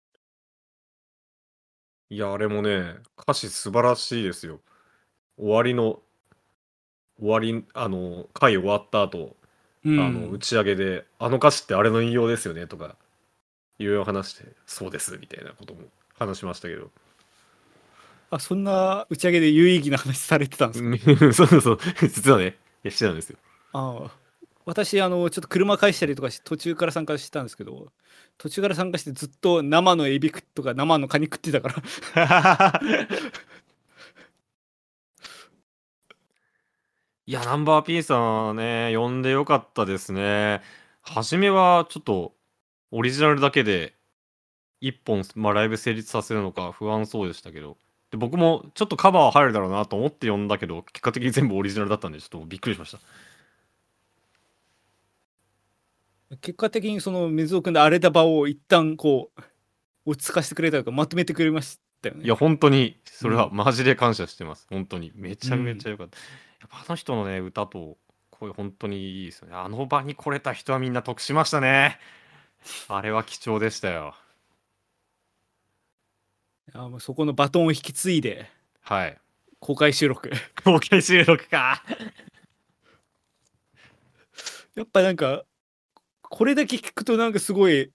[2.09, 4.61] いや、あれもね、歌詞素晴らしいですよ。
[5.38, 6.01] 終わりの
[7.19, 9.37] 終わりあの、回終わった後、
[9.96, 12.96] うあの、打ち上げで、あの歌詞ってあれの引用ですよねとか、
[13.80, 15.82] いろいろ話して、そうですみたいなことも
[16.18, 16.90] 話しましたけど。
[18.30, 21.18] あそんな打ち上げで有意義な話されてたんですか？
[21.34, 23.38] そうそうそう、実はね、いやしてたんですよ。
[23.74, 24.12] ああ。
[24.66, 27.88] 私あのちょっと車返したりとかし途中から参加してたんですけど
[28.38, 31.70] 途中から参加してずっと生のエビとか生のカニ食ってたか
[32.14, 32.82] ら
[37.30, 40.61] いや、ナンバー P さんね、呼んでよかったですね。
[41.01, 42.34] 初めはちょっと、
[42.91, 43.95] オリジナルだけで、
[44.80, 47.75] 一本、まあ、ライブ成立させるのか不安そうでしたけど、
[48.11, 52.99] で僕もちょっとカバーは入るだろうなと思って呼んだけど、結果的に全部オリジナルだったんで、ちょっとびっくりしました。
[56.38, 59.41] 結果的にその水尾君で荒れた場を一旦こう
[60.11, 64.65] 落ち着かせてくれたとかまとめてくれましたよねいや、本当に、それはマジで感謝してます。
[64.69, 65.11] 本当に。
[65.13, 66.17] めちゃめちゃよかった。
[66.60, 67.97] やっぱあの人のね、歌と
[68.32, 69.55] 声、本当にいいですよね。
[69.55, 71.99] あの場に来れた人はみんな得しましたね。
[72.88, 74.16] あれは貴重でしたよ。
[76.74, 78.49] あもうそこのバトンを引き継いで
[78.82, 79.18] はい。
[79.60, 80.30] 公開収録
[80.64, 81.84] 公開収録か。
[84.76, 85.43] やっぱなんか
[86.22, 87.91] これだけ聞くとなんかすごい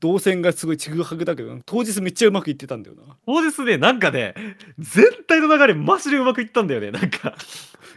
[0.00, 4.34] 動線がすごいちぐはぐだけど当日めっちゃうまくいってたんだよなそうですね、なんかね、
[4.78, 7.36] 全体の流れ、マジでうまくいったんだよね、なんか。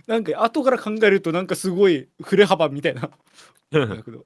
[0.09, 3.11] なんか後から考えるとなんかすごい振れ幅みたいな
[3.71, 4.25] だけど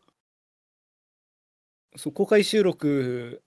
[1.98, 3.42] そう公開収録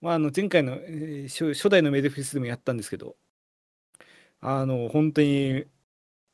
[0.00, 3.16] まああの前回の、えー初初代のメデフェスでもやったんですけど
[4.40, 5.64] あの本当に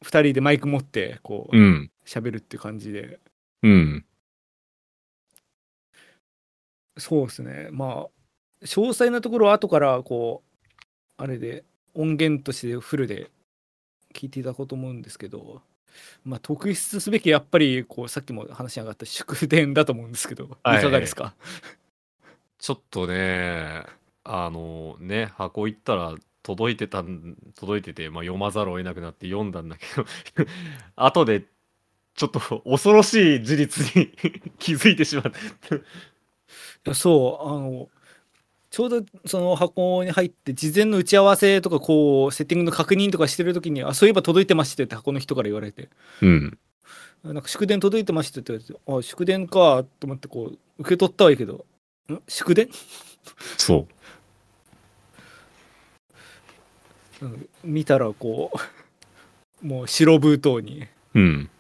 [0.05, 1.91] 2人でマイク持ってこううん。
[2.05, 3.19] 喋るって感じで
[3.63, 4.05] うん。
[7.01, 7.69] そうですね。
[7.73, 13.31] まあ詳細なところは後からこうあれで音源としてフルで
[14.15, 15.63] 聞いていただこうと思うんですけど
[16.25, 20.81] まあ特筆すべきやっぱりこうさっきも話に上がった祝電だと思うんですけど、はい。
[20.81, 21.35] い、かがですか？
[22.59, 23.85] ちょっとね、
[24.23, 30.47] あのね、箱行ったら届いてたん、届いてて、まあ、読まざるを得なくなって読んだんだけど、
[30.97, 31.45] 後で
[32.15, 34.09] ちょっと恐ろしい事実に
[34.59, 35.31] 気づいてしまって。
[36.95, 37.89] そうあの
[38.71, 45.89] ちょうどその箱に入って事前の打ち合わせとかこうセッティングの確認とかしてる時にあそういえば届いてましたって箱の人から言われて
[46.23, 46.59] うん。
[47.25, 51.67] なんか祝電届いてましたって言われてあ祝電かと思ってこう受け取ったはいいけど
[52.11, 52.19] ん？
[52.29, 52.71] 祝電？
[53.59, 53.87] そ
[57.21, 57.27] う。
[57.27, 58.51] うん見たらこ
[59.63, 61.51] うもう白封筒にうん。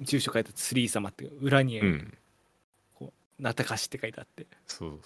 [0.00, 2.14] 住所書いてあって「スリー様」って裏にうん。
[3.38, 5.00] 「なたかし」って書いてあってそう。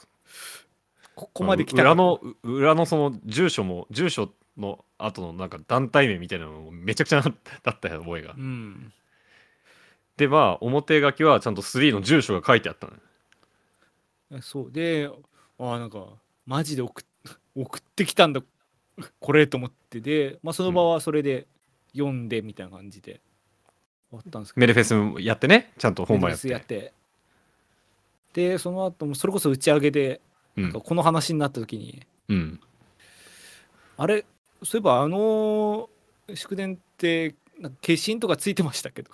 [1.14, 7.30] ここまで来た裏の、う裏のその住所も、住所の後のなんか団体名みたいなのもめちゃくちゃだ
[7.72, 8.40] ったよ、覚えがう。
[8.40, 8.92] ん
[10.16, 12.98] で、まあ、表書きはちゃんと3の住所が書いてあったのよ。
[14.42, 15.10] そうで
[15.58, 16.06] あなんか
[16.46, 17.04] マジで送っ
[17.54, 18.42] 送ってきたんだ
[19.20, 21.46] これと思ってで、まあ、その場はそれで
[21.92, 23.20] 読んでみたいな感じで
[24.10, 26.48] 終わったんですけどメルフェスもやってね、ちゃんと本番やって。
[26.48, 26.92] やって
[28.32, 30.20] でその後もそれこそ打ち上げで
[30.56, 30.72] うん。
[30.72, 32.60] この話になった時にうん。
[33.96, 34.24] あれ
[34.62, 35.88] そういえばあの
[36.34, 39.10] 祝電ってなんか消印とかついてましたけど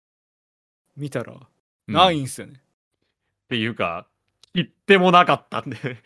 [0.96, 2.58] 見たらうんないんすよね、っ
[3.48, 4.06] ていうか、
[4.52, 5.76] 言ってもなかったんで。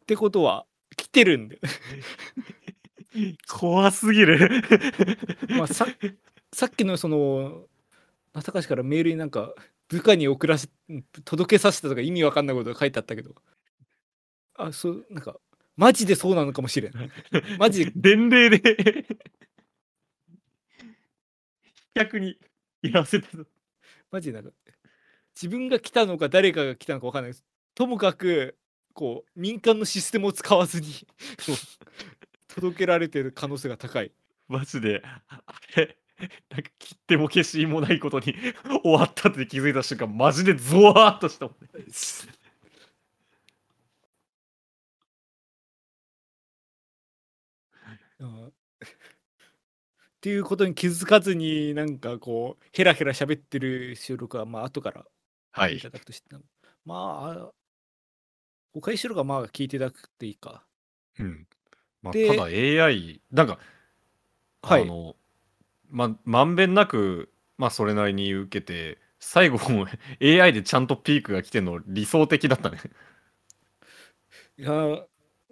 [0.00, 0.64] ってことは
[0.96, 1.58] 来てるんで、
[3.50, 4.62] 怖すぎる。
[5.48, 5.88] まあ、さ
[6.52, 7.66] さっきのその
[8.32, 9.52] 中高からメールになんか
[9.88, 10.68] 部下に送らせ
[11.24, 13.34] 届けさせたとか意味わかんないことが書いてあったけど。
[14.58, 15.36] あそうなんか
[15.76, 16.92] マジでそうなのかもしれん。
[17.58, 17.92] マジで。
[17.96, 19.06] 伝令で。
[21.94, 22.38] 逆に
[22.82, 23.44] やらせてた。
[24.10, 24.56] マジでなんか
[25.34, 27.44] 自分が来たのか誰かが来たのかわかんないです。
[27.74, 28.56] ともかく
[28.94, 30.88] こう民間のシステムを使わずに
[32.48, 34.12] 届けられてる可能性が高い。
[34.48, 35.42] マジで、あ
[35.76, 35.98] れ、
[36.50, 38.34] なんか切っても消しもないことに
[38.82, 41.84] 終わったって気づいた瞬間、マジでゾワーっとしたもんね。
[48.18, 48.52] うんっ
[50.20, 55.06] ていうことに気づかずになんかこうヘラヘラ喋ってる収録はまあ後から
[55.52, 55.90] はいいた。
[55.90, 56.36] だくとして、
[56.84, 57.52] まあ
[58.72, 60.64] 公開収録はまあ聞いていただくっていいか
[61.18, 61.46] うん。
[62.02, 63.58] まあ、でただ AI、なんか、
[64.62, 65.16] はいあの、
[65.90, 69.58] ま、まんべんなく、まあ、それなりに受けて、最後、
[70.20, 72.78] AI でちゃんとピークが来てんの理想的だったね。
[74.58, 75.04] いやー、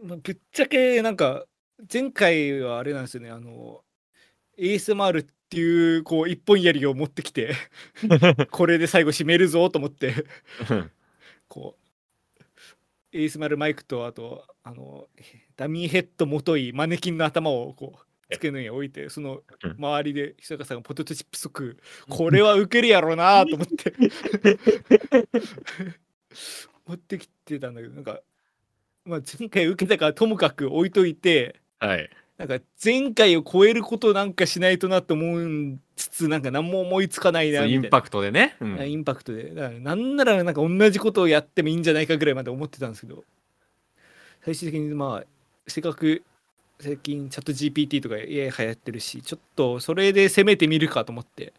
[0.03, 1.45] まあ、ぶっちゃけなんか
[1.93, 3.31] 前回はあれなんですよね。
[3.31, 3.83] あの
[4.59, 7.55] ASMR っていうこう一本槍を持ってきて
[8.51, 10.15] これで最後締めるぞと思って。
[11.49, 11.77] こ
[13.13, 15.07] う ASMR マイクとあとあの
[15.57, 19.43] ダミーヘッドもといマネキンの頭をこう机の上に置いてその
[19.79, 21.77] 周りで久坂さんがポテトチップス食う。
[22.09, 23.93] これはウケるやろうなと思って。
[26.87, 28.21] 持ってきてたんだけどなんか
[29.05, 32.11] まあ前回受けたからともかく置いといてはい。
[32.37, 37.77] なんか前回を超えることなんかしないとなと思いつつなんか何も思いつかないなみたいな。
[37.77, 38.57] そうインパクトでね。
[38.61, 38.91] うん。
[38.91, 39.55] インパクトで。
[39.55, 43.25] だからなんならなんか同じことをやってもいいんじゃないかぐらいまで思ってたんですけど。
[44.45, 45.27] 最終的にまあ
[45.69, 46.23] せっかく
[46.81, 51.53] 最近チャット GPT とか AI 流行ってるしちょっとそれで攻めてみるかと思って、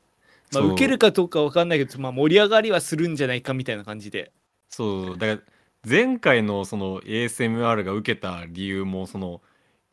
[0.51, 4.31] まあ、受けるかどうかわかんないけど、まあ、盛り上がりはするんじゃないかみたいな感じで。
[4.69, 5.39] そうだから
[5.87, 9.41] 前回のその ASMR が受けた理由もその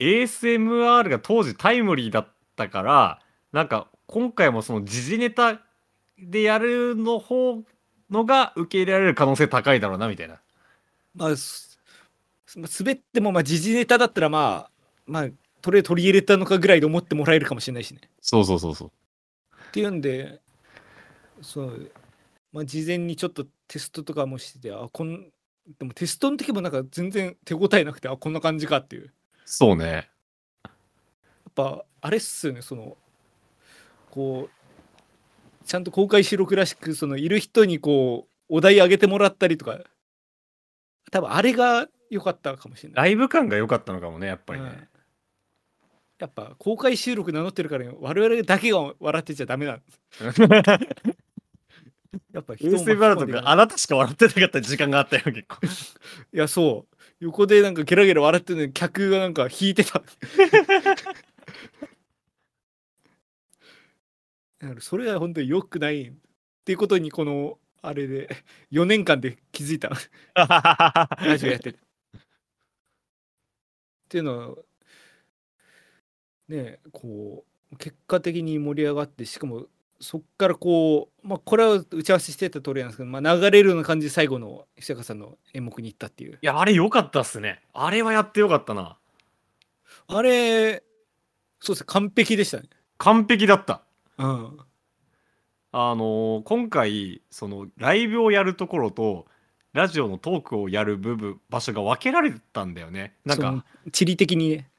[0.01, 3.20] ASMR が当時タイムリーだったから
[3.53, 5.61] なんか今回もその時事ネタ
[6.18, 7.62] でやるの方
[8.11, 10.41] のが受け入れられる可能性高いだろうなみたいな。
[11.14, 11.79] まあす
[12.57, 14.72] まあ滑ってもまあ時事ネタだったらまあ
[15.07, 15.28] まあ
[15.61, 18.00] 取り取り入れたのかぐらいで思ってもらえるかもしれないしね。
[18.20, 18.90] そうそうそうそう。
[19.68, 20.40] っていうんで
[21.40, 21.90] そう
[22.53, 25.30] まあ事前にちょっとテストとかもしててあこん
[25.78, 29.12] でもテストの時もなんか全然手応えなくてあこんな感じかっていう。
[29.44, 30.09] そうね。
[30.64, 32.96] やっぱあれっすよねその
[34.11, 34.62] こう
[35.64, 39.78] ちゃんと公開収録らしくそのいる人にこうお題あげてもらったりとか
[41.11, 43.05] 多分あれが良かったかもしれない。
[43.05, 44.66] ライブ感が良かったのかもねやっぱりうん。
[44.66, 44.88] ね、
[46.23, 49.83] やっぱ公開収録名乗ってるから我々だけが笑ってちゃダメなんで
[50.31, 50.41] す。
[52.33, 55.57] やっぱ人も巻き込んで ASMR とかあなたしか笑ってなかった時間があったよ結構。
[56.33, 56.97] いやそう。
[57.18, 59.99] 横でなんかゲラゲラ笑ってるのに客がなんか引いてた。
[59.99, 60.05] だ
[64.68, 66.12] からそれは本当に良くないっ
[66.64, 68.29] ていうことにこのあれで
[68.70, 69.91] 4年間で気づいた。
[70.37, 71.79] ラジオやってて。
[71.79, 71.81] っ
[74.09, 74.57] ていうのは
[76.53, 79.66] ねこう結果的に盛り上がってしかも
[80.00, 86.34] そっからこうまあこれは打ち合わせしてた通りなんですけど、まあ、流れるような感じで最後の久坂さんの演目に行ったっていう。
[86.34, 87.62] いやあれ良かったっすね。
[87.72, 88.98] あれはやってよかったな。
[90.09, 90.82] あれ
[91.61, 91.84] そうですね。
[91.86, 92.64] 完璧でしたね。
[92.98, 93.82] 完璧だった。
[94.18, 94.59] うん。
[95.74, 99.26] あのー今回そのライブをやるところと
[99.72, 103.14] ラジオのトークをやる部分場所が分けられたんだよね。
[103.24, 104.70] なんか地理的にね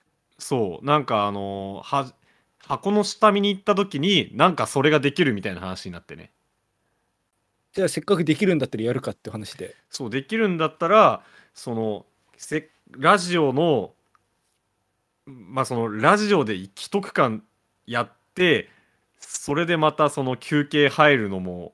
[0.44, 2.14] そうなんかあのーは
[2.60, 6.32] 箱の下見に行った時になんかそれができるみたいな話になってね。
[7.74, 9.76] じゃあせっかくできるんだったらやるかって話で。
[9.90, 11.24] そうできるんだったら
[11.54, 12.06] その
[12.38, 13.94] せラジオの
[15.26, 17.44] まあそのラジオで一区間
[17.88, 18.70] やって
[19.20, 21.74] それでまたその休憩入るのも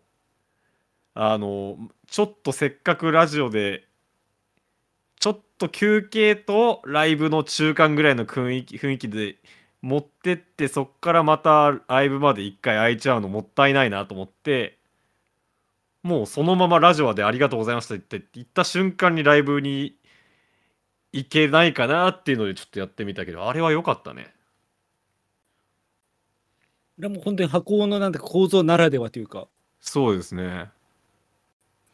[1.16, 3.89] あのちょっとせっかくラジオで
[5.60, 9.36] と休憩とライブの中間ぐらいの雰囲気雰囲気で
[9.82, 14.80] 持ってってそっからまたライブまで一回空いちゃうのもったいないなと思って
[16.04, 19.96] もうそのままラジオでありがとうございましたって言った瞬間にライブに
[21.12, 24.34] 行けないかなっていうのでちょっとやってみたけどあれは良かったね。
[26.98, 29.48] これはもう本当に箱のなんて構造ならではというか。
[29.80, 30.70] そうですね。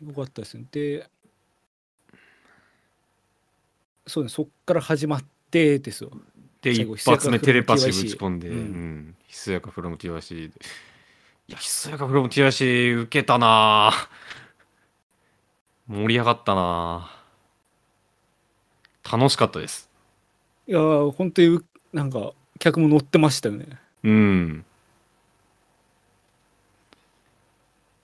[0.06, 0.66] よかったですね。
[0.72, 1.10] で
[4.08, 6.12] そうねそっから始まってですよ。
[6.62, 8.60] で一発目テレパシーぶち込んで、ううん。
[9.10, 10.60] ん、ひそやかフロム TYC で
[11.48, 13.92] いやひそやかフロム TYC 受けたな。
[15.88, 17.12] 盛り上がったな。
[19.12, 19.90] 楽しかったです。
[20.68, 23.68] いやー本当にうなんか客も乗ってましたよね。
[24.04, 24.66] うん。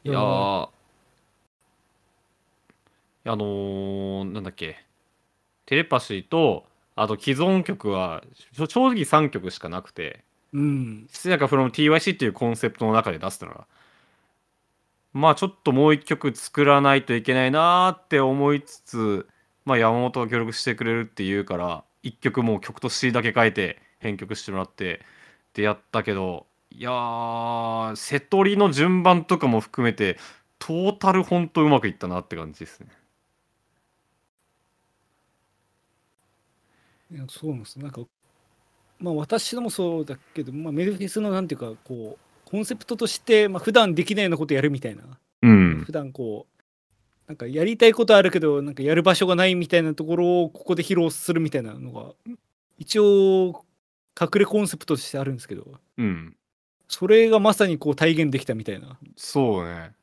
[0.03, 0.69] いやいやー。
[3.23, 4.83] あのーなんだっけ
[5.71, 6.65] テレパシーと
[6.97, 10.25] あと既存曲は正正直3曲しかなくて。
[10.51, 13.65] うん「ひそやか from TYC」っていうコンセプトの中で出すなら
[15.13, 19.29] まあちょっともう一曲作らないといけないなーって思いつつ
[19.63, 25.05] まあ山本が協力してくれるっていうから一曲もう曲と C だけ書いて編曲してもらって
[25.53, 30.17] でやったけどいやー瀬戸りの順番とかも含めて
[30.59, 32.87] トータルほんとうまくいったなって感じですね
[37.11, 38.01] いやそうなんですなんか
[38.99, 45.03] まあ私のもそうだけど、まあ、メルフェスのなんていうかこうコンセプトとして、まあ普段できないようなことやるみたいな
[45.41, 46.61] うん普段こう
[47.27, 52.11] なんかやりたいことあるけどなんかやる場所がないみたいなところをここで披露するみたいなのが
[52.77, 53.63] 一応
[54.19, 55.65] 隠れコンセプトとしてあるんですけど
[55.97, 56.35] うん。
[56.91, 59.93] それがまさにこう体現できたみたいなそうね。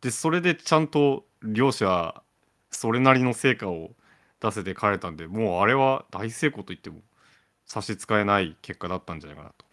[0.00, 2.22] で、それでちゃんと両者、
[2.70, 3.90] それなりの成果を
[4.40, 7.00] 出せて帰れたんで、もうあれは大成功と言っても
[7.66, 9.64] 差し支えない結果だったんじゃないかなと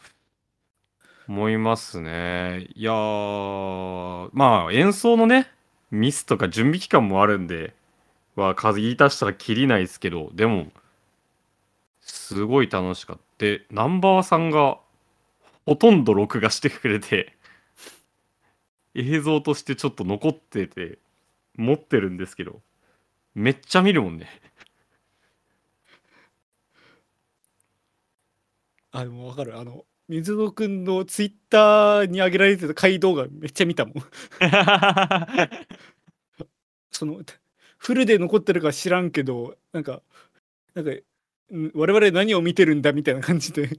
[1.28, 2.68] 思いますね。
[2.76, 5.50] いやー、まあ演奏のね、
[5.92, 7.74] ミスとか準備期間もあるんで、
[8.36, 10.68] は数言い足したらきりないですけど、でも、
[12.02, 13.26] すごい楽しかった。
[13.70, 14.78] ナンバーさんが
[15.66, 17.36] ほとんど録画してくれて、
[18.96, 21.00] 映像としてちょっと残ってて、
[21.56, 22.62] 持ってるんですけど、
[23.34, 24.30] めっちゃ見るもんね。
[28.96, 29.60] あでもわかる。
[29.60, 33.96] あの水野くんのツイッターに上げられてた回動画めっちゃ見たもん。
[36.92, 37.20] その
[37.78, 40.02] フルで残ってるか知らんけどなんか
[40.76, 41.02] なんかん
[41.74, 43.70] 我々何を見てるんだみたいな感じで。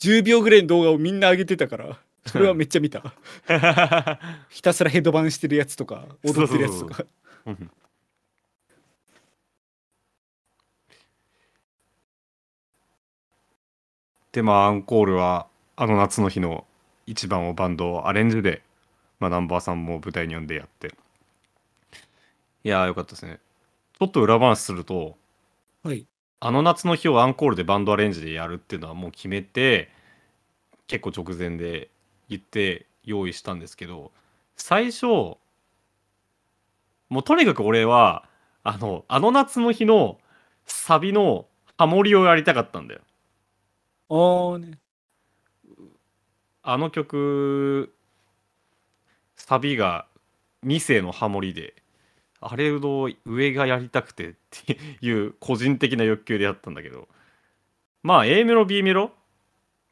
[0.00, 3.14] 10秒ぐらいの動画をみんな上げてたからそれはめっちゃ見た。
[4.50, 7.06] ひたすらヘッドバンしてるやつとか踊ってるやつとか
[7.46, 7.70] うん
[14.32, 16.66] でまあアンコールはあの夏の日の
[17.06, 18.62] 一番をバンドアレンジで、
[19.18, 20.94] まあ、ナンバーさんも舞台に呼んでやって。
[22.62, 23.40] いやーよかったですね。
[23.98, 25.16] ちょっと裏話すると
[25.82, 26.06] はい。
[26.40, 29.90] あの夏の日をアンコールでバンドアレンジでやるっていうのはもう決めて
[30.86, 31.90] 結構直前で
[32.28, 34.12] 言って用意したんですけど
[34.56, 35.38] 最初も
[37.10, 38.24] うとにかく俺は
[38.62, 40.18] あのあの夏の日の
[40.66, 43.00] サビのハモリをやりたかったんだよ。
[44.10, 44.78] ああね。
[46.62, 47.94] あの曲
[49.36, 50.06] サビが
[50.66, 51.74] 2世のハモリで
[52.40, 57.08] あれを上がやりたくてっていう個人的な欲求でやったんだけど。
[58.02, 59.12] まあ A メロ B メロ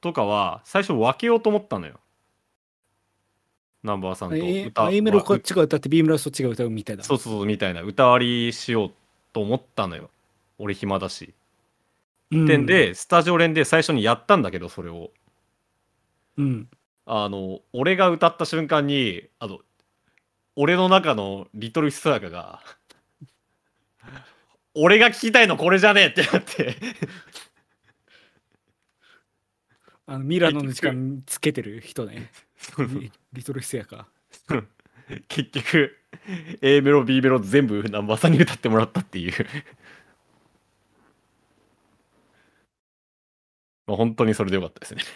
[0.01, 2.01] とかは最初分けようと思ったのよ。
[3.83, 7.05] ナンバーさんと A, 歌 A メロこっうちが歌って B メロはそっちが歌うみたいな。
[7.05, 7.83] そうそうそうみたいな。
[7.83, 8.91] 歌割りしよう
[9.33, 10.11] と思ったのよ。
[10.59, 11.35] 俺暇だし、
[12.31, 12.45] うん。
[12.45, 15.11] ってんでスタジオ連で最初にやったんだけどそれを。
[16.37, 16.69] うん。
[17.07, 19.61] あの俺が歌った瞬間にあの
[20.57, 22.61] 俺の中のリトルヒスヤカが
[24.75, 26.77] 俺が聞きたいのこれじゃねえってなって。
[30.07, 32.31] あのミラノの時間つけてる人ね。
[32.79, 34.09] リリトルヒスやか
[35.29, 35.97] 結局
[36.61, 39.33] A メロ B メロ全部ナンバーさんに歌ってもらったっていう
[43.89, 45.03] まあ本当にそれでよかったですね。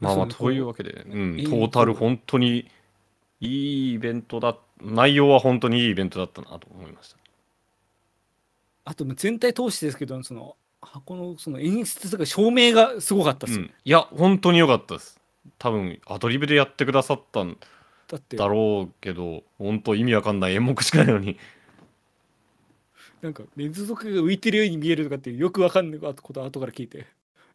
[0.00, 2.68] まあまあというわけで、うん、トータル本当に
[3.40, 7.18] いいイベントだ内容は本当にいいイベントだったなと思いました。
[8.86, 15.20] あと全体通してですけどその箱のその演出とか照明がすごかったっすよ、うん、いや本当に良かったです。
[15.58, 17.58] 多分アドリブでやってくださったん
[18.30, 21.38] だろうけど本当意味わかんない演目しかないのに
[23.24, 27.06] なんか連続が浮いてるように見えるとかってよくわかんないこと後から聞いて。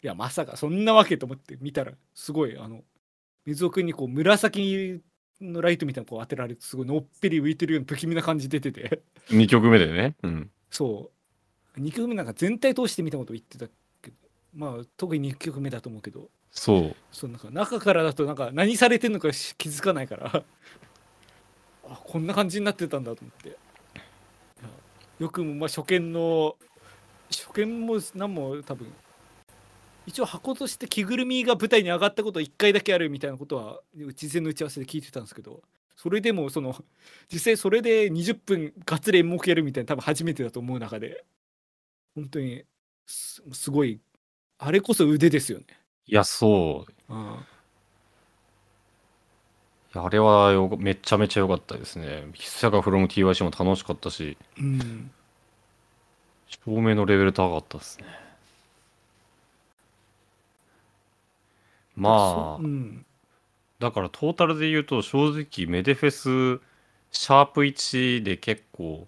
[0.02, 2.84] いやまさかそんなわけと思って見たらすごいあの
[3.46, 5.02] 水尾君にこう紫
[5.42, 9.04] のライトみたいなのこう当てられてすごいのっぺり浮いてるような不気味な感じ出てて。
[9.30, 11.12] 2曲目でね、うん、そ
[11.78, 11.80] う。
[11.80, 13.68] 2曲目なんか全体通して見たこと言ってた
[14.02, 14.16] けど
[14.56, 16.30] まあ特に2曲目だと思うけど。
[16.50, 16.96] そう。
[17.12, 20.44] そうなんか中からだとなんか何されてんのかし気づかないから。
[21.90, 23.58] あこんな感じになってたんだと思って
[25.20, 26.56] よくもまあ初見の
[27.30, 28.88] 初見も何も多分
[30.06, 33.82] 一応箱として着ぐるみが舞台に上がったこと1回だけあるみたいなことは
[34.16, 35.62] 事前の打ち合わせで聞いてたんですけど
[35.96, 36.76] それでもその
[37.32, 41.26] 実際それで20分がっつり演目やるみたいな多分初めてだと思う中で
[42.16, 42.64] 本当に
[43.06, 44.00] すすごい
[44.58, 45.66] あれこそ腕ですよね。
[46.06, 47.14] いやそう
[49.94, 54.38] あれはよめちゃめちゃ良かったですね「必殺がフロム TYC」も楽しかったし。
[54.60, 55.12] うん
[56.50, 58.06] 照明のレベル高かったですね。
[61.96, 63.06] まあうん、
[63.80, 66.62] だからトータルで言うと正直メデフェス
[67.12, 69.06] シャープ1で結構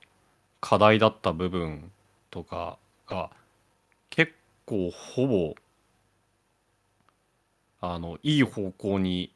[0.59, 1.89] 課題だった部分
[2.29, 2.77] とか
[3.07, 3.31] が
[4.09, 4.33] 結
[4.65, 5.55] 構ほぼ
[7.79, 9.31] あのいい方向に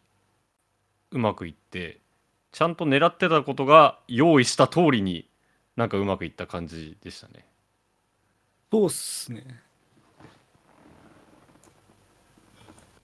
[1.16, 2.02] うまくいって
[2.52, 5.30] ちゃんと狙ってたことが用意した通りに
[5.78, 7.46] なんかうまくいった感じでしたね。
[8.70, 9.62] そうっすね。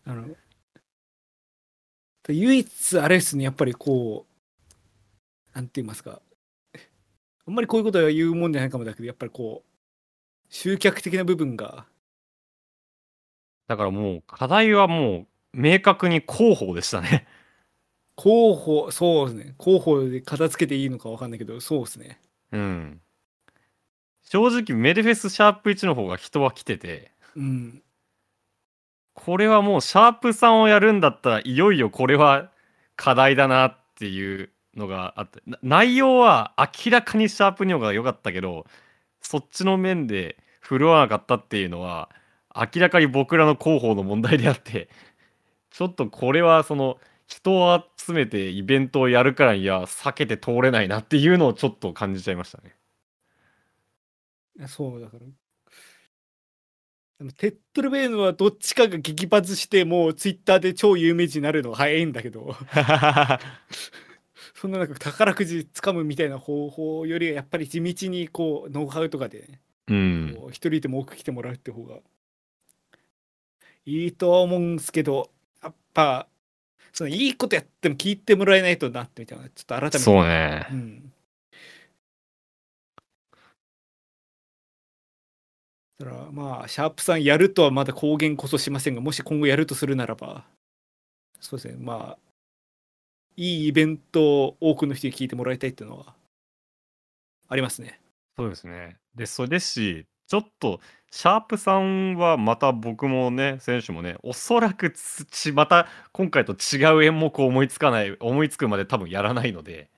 [0.06, 0.26] あの
[2.28, 6.22] 唯一あれですねやっぱりこうなんて言いますか
[7.48, 9.68] あんまりこういうことは言うもんじゃないかもだけどやっぱりこう
[10.50, 11.86] 集客的な部分が
[13.68, 17.28] だからもう課題はもう明確に広報でしたね。
[18.18, 19.56] 広報そうですね。
[19.60, 22.20] 広報で片付けていいのかわかんないけどそうですね。
[22.52, 23.02] うん。
[24.24, 27.82] 正直メデフェスシャープ1の方が人は来てて、うん。
[29.14, 32.52] これはもうシャープ3をやるんだったらいよいよこれは
[32.96, 35.42] 課題だなっていうのがあって。
[35.46, 38.66] な内容は明らかにシャープ2の方が良かったけど
[39.22, 42.10] そっちの面で振るわなかったっていうのは
[42.56, 44.90] 明らかに僕らの広報の問題であって。
[45.72, 46.98] ちょっとこれはその
[47.32, 52.76] 人を集めてイベントをやるからには避けて通れないなっていうのをちょっと感じちゃいましたね。
[54.68, 55.26] そうだから。
[57.20, 62.54] でもテッドルベーヌはどっちかが激発してもうツイッターで超有名人になるのが早いんだけど。
[64.54, 70.38] そんななんか宝くじつかむみたいな方法よりはやっぱり地道にこうノウハウとかでね、うん。
[70.52, 71.98] 一人でも多く来てもらうって方が
[73.86, 75.32] いいとは思うんですけど
[75.64, 76.28] やっぱ
[76.94, 80.74] そのいいことやっても聞いてもらえないとなってみたいなちょっと改めてそうねう。
[80.76, 81.14] ん。
[86.00, 90.44] だからまあシャープさんやるとはまだ公言こそしませんがもし今後やるとするならば
[91.40, 92.32] そうですねまあ
[93.38, 96.16] いいイベントを多くの人に聞いてもらいたいっていうのは
[97.48, 98.00] ありますね。
[98.38, 98.98] そうですね。
[99.14, 100.80] で、それですし、ちょっと、
[101.12, 109.90] シャープさんはまた僕もね、選手もね、おそらくつちまた今回と違う演目を思いつかない、思いつくまで多分やらないので、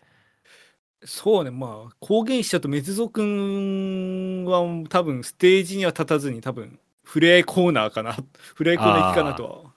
[1.06, 1.52] そうね。
[1.52, 8.16] まあ公言者とメズゾくんは多分ステージには立たずに多分触れ合いコーナーかな。
[8.58, 9.74] 触れ合いコーナー行きかなとは。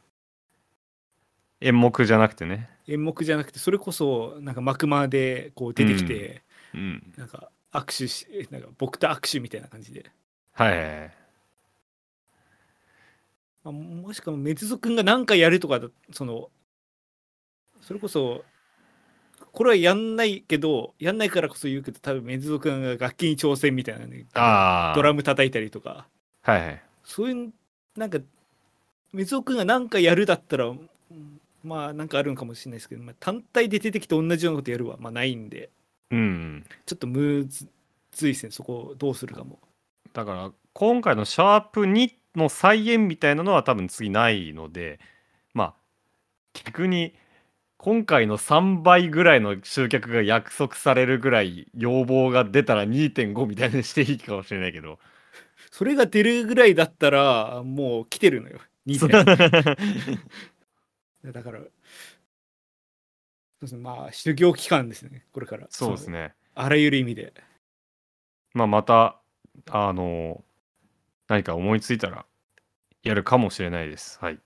[1.60, 2.70] 演目じゃなくてね。
[2.86, 7.12] 演目じゃなくてそれこそなんか幕間でこう出てきて、うん。
[7.18, 10.10] なんか握手しなんか僕と握手みたいな感じで、
[10.56, 11.10] はい。
[13.62, 16.48] まあ、もしくはメズゾくんが何かやるとかだその
[17.82, 18.42] それこそ
[19.52, 24.24] これはやんないけどやんないからこそ言うけど多分メズゾくんが楽器に挑戦みたいなね。
[24.94, 26.06] ドラム叩いたりとか
[26.42, 26.82] はいはい。
[27.04, 27.52] そういう
[27.96, 28.18] なんか
[29.12, 30.88] メズゾくんが何かやるだったらうん
[31.62, 35.68] まあなんかあるのかもしれないですけど、まあ、単体で出てきて同じようなことやるはまあないんで
[36.10, 36.64] うん。
[36.86, 39.58] ちょっとむずいですねそこをどうするかも。
[40.16, 44.98] だから、今回のシャープ2の再現みたいなのは多分次ないので、
[45.52, 45.74] まあ、
[46.54, 47.14] 逆に、
[47.76, 54.98] 今回の3倍ぐらいの集客が約束されるぐらい要望が出たら2.5みたいにしていいかもしれないけど。
[55.70, 58.58] それが出るぐらいだったらもう来てるのよ。
[58.86, 59.10] 2そう
[61.30, 61.70] だからそう
[63.60, 66.32] ですねまあ修行期間ですねこれからのそうですね。
[66.54, 67.34] あらゆる意味で
[68.54, 69.20] まあ、また、
[69.70, 70.44] あの、
[71.28, 72.26] 何か思いついたら
[73.02, 74.18] やるかもしれないです。
[74.20, 74.38] はい。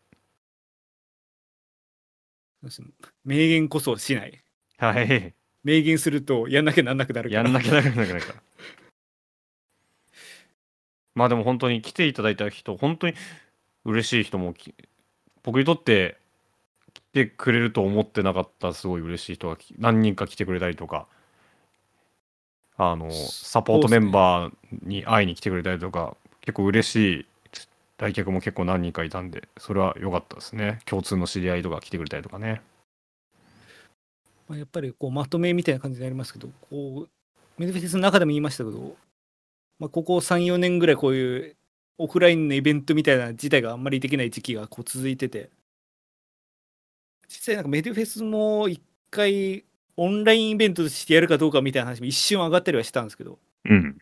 [2.63, 2.89] そうですね
[3.25, 4.43] 明言こそしない
[4.77, 5.35] はい。
[5.65, 8.43] 明言するとやんなきゃなんなくなるやんなきゃならなくなるから。
[11.15, 13.15] まあでも本当に来ていただいた人、本当に
[13.85, 14.75] 嬉しい人もき、
[15.43, 16.19] 僕にとって
[16.95, 21.09] 来てくれると思ってなかったすごい嬉しい人がき何人か来てくれたりとか、
[22.81, 27.27] あの、サポートメンバーに会いに来てくれたりとか、結構嬉しい
[27.99, 30.81] 来客も結構何人かいたんで、それは良かったですね。
[30.87, 32.63] 共通の知り合いとか来てくれたりとかね。
[34.51, 37.09] まあやっぱりこうまとめみたいな感じになりますけどこう
[37.57, 38.97] メデフェスの中でも言いましたけど、
[39.79, 41.57] まあ、ここ34年ぐらいこういう
[41.99, 45.51] オフラインのイベントみたいな自体があんまりできない時期がこう続いてて
[47.29, 49.65] 実際なんかメデフェスも一回
[50.03, 53.99] オンラインイベントとしてやるかどうかみたいな話も一瞬上がったりはしたんですけどうん。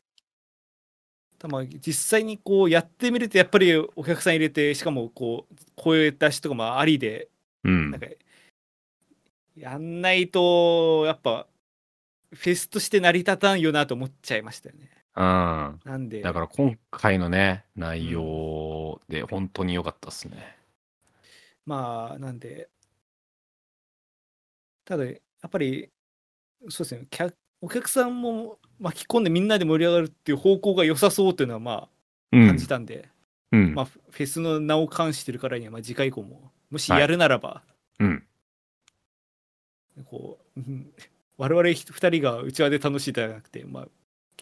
[1.38, 7.28] ただまあ実際にこうやってみるとやっぱりお客さん入れてしかもこう声出しとかもありで
[7.64, 8.00] うんなん。
[8.00, 8.06] か
[9.56, 11.46] やんないとやっぱ
[12.32, 14.90] フェスとして成り立たんよなと思っちゃいましたよね。
[15.16, 15.80] うん。
[15.84, 20.56] なんでだから今回のね、内容で本当に良かったですね。
[21.66, 22.68] まあなんで
[24.84, 25.04] ただ
[25.42, 25.90] やっぱり
[26.68, 31.88] そうですね客お客さんも巻き込んでみんなで盛り上がるっていう方向が良さそうっていうのはまあ
[32.32, 33.08] うん感じたんで、
[33.52, 33.74] うん。
[33.74, 37.62] まあフェスの名を冠してるからにはまあ次回以降ももしやるならば、
[37.98, 38.24] うん。
[40.04, 40.92] こう、うん
[41.38, 43.88] 我々2人がうちわで楽しいじゃなくて、まあ、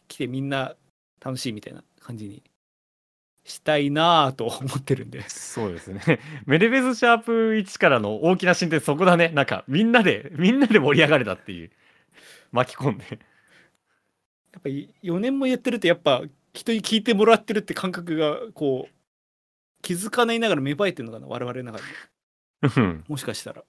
[0.08, 0.74] 来てみんな
[1.20, 2.42] 楽しいみたいな感じに
[3.46, 6.02] したいなぁと思ってるんでそうですね。
[6.46, 9.28] メデベズシャープ1からの大きな進展そこだね。
[9.28, 11.70] なんかみんなで、みんなで盛り上がれたっていう。
[12.50, 13.04] 巻き込んで。
[13.08, 13.16] や
[14.58, 16.22] っぱり4年もやってるとやっぱ
[16.54, 18.94] 人に聞いてもらってるって感覚がこう
[19.82, 21.84] 気づかないながら芽生えてるのかな我々の中で
[22.62, 23.62] うんもしかしたら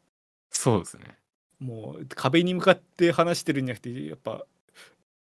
[0.49, 1.17] そうですね。
[1.59, 4.45] もう壁に向かって話してるんじゃなくてやっぱ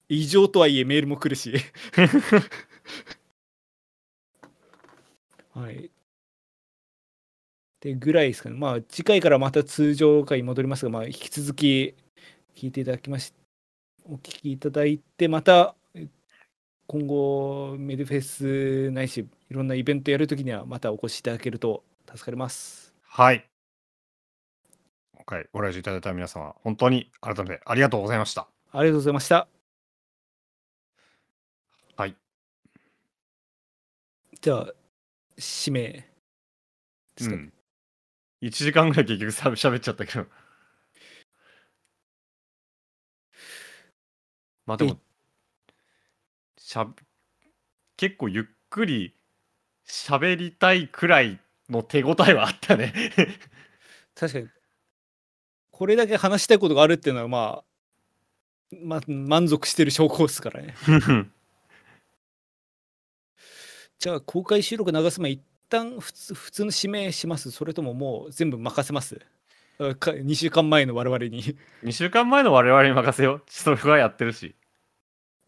[0.09, 1.53] 異常とはいえメールも来るし
[5.55, 5.89] はい
[7.79, 11.95] でぐらいですかねまあ次回からまた通常回に戻りますがまあ引き続き
[12.55, 13.33] 聞いていただきまし
[14.05, 16.07] お聞きいただいてまたえ
[16.87, 23.49] 今後メデフェスないしいろんなイベントやるときにはまたお越しいただけると助かりますはい。
[25.15, 28.49] 今回ご来場いただいた皆様、本当に改めてありがとうございました。
[28.73, 29.47] ありがとうございました
[31.95, 32.15] はい。
[34.41, 34.73] じゃあ
[35.37, 36.05] 指名で
[37.17, 37.51] すかね、
[38.41, 38.47] うん。
[38.47, 40.27] 1時間ぐらい結局さ 喋っちゃったけど。
[44.65, 44.99] まあでも、
[46.57, 46.87] しゃ
[47.97, 49.15] 結構ゆっくり
[49.85, 51.39] 喋りたいくらい
[51.69, 52.93] の手応えはあったね。
[54.15, 54.49] 確かに
[55.71, 57.63] これだけ話したいことがあるっていうのはま
[58.71, 60.73] あ、まあ、満足してる証拠ですからね
[63.99, 67.51] じゃあ公開収録流す前一旦普通普通の指名します？
[67.51, 69.19] それとももう全部任せます？
[69.79, 71.55] あか2週間前の我々に。
[71.83, 73.43] 2週間前の我々に任せよう。
[73.47, 74.55] それはやってるし。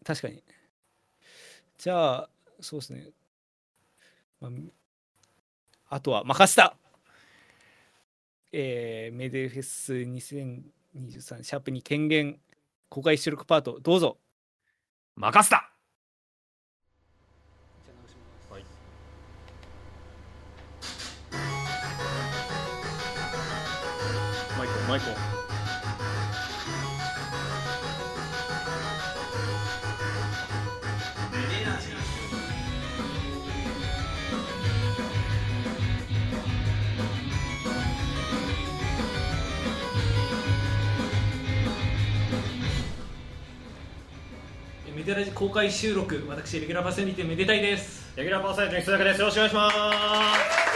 [0.04, 0.42] 確かに。
[1.76, 2.30] じゃあ
[2.60, 3.10] そうですね、
[4.40, 4.50] まあ、
[5.90, 6.76] あとは任せた。
[8.50, 12.40] えー、メデフェス2023シャープに権限
[12.88, 14.18] 公開収録パートどうぞ。
[15.14, 15.70] 任せた
[24.98, 25.14] マイコマイ
[44.84, 49.20] コメデラジ公開収録私レギュラーパーソナリティめでたいですレギュラーパーソナリティの須坂です。
[49.20, 50.67] よろしくお願いします。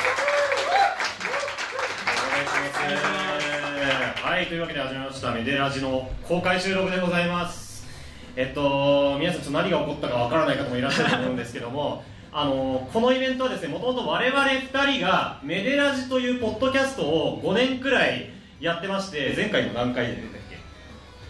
[4.43, 7.87] はい、というわけで始めました、メデラジの公開収録でございます。
[8.35, 12.03] えっと、皆さん、ちょっと何が起こったかわからない方もいらっしゃると思うんですけども、
[12.35, 20.57] あのこのイベントはですね、もともと我々2人がメデラジというポッドキャストを5年くらいやってまして、前回の何回で出たっけ？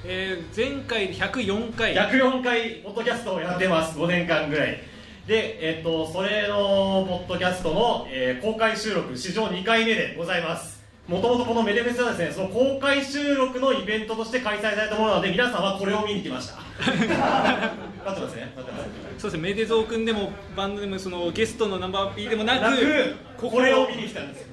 [0.06, 1.94] えー、前回で104回。
[1.94, 3.98] 104回ポッドキャストをやってます。
[3.98, 4.80] 5年間ぐらい。
[5.26, 10.71] で、えっと、それのポッドキャストの、えー公開収録史上2回目でございます
[11.08, 16.62] もともとこのメデフェスはですねその公開収録のイベントとして開催されたものなので皆さんはこれを見に来ました。
[18.04, 18.88] 待ってますね待ってます
[19.18, 24.51] そうですねメデゾー君でもバンドでもそのゲストのナンバー P でもなくこれを見に来たんですよ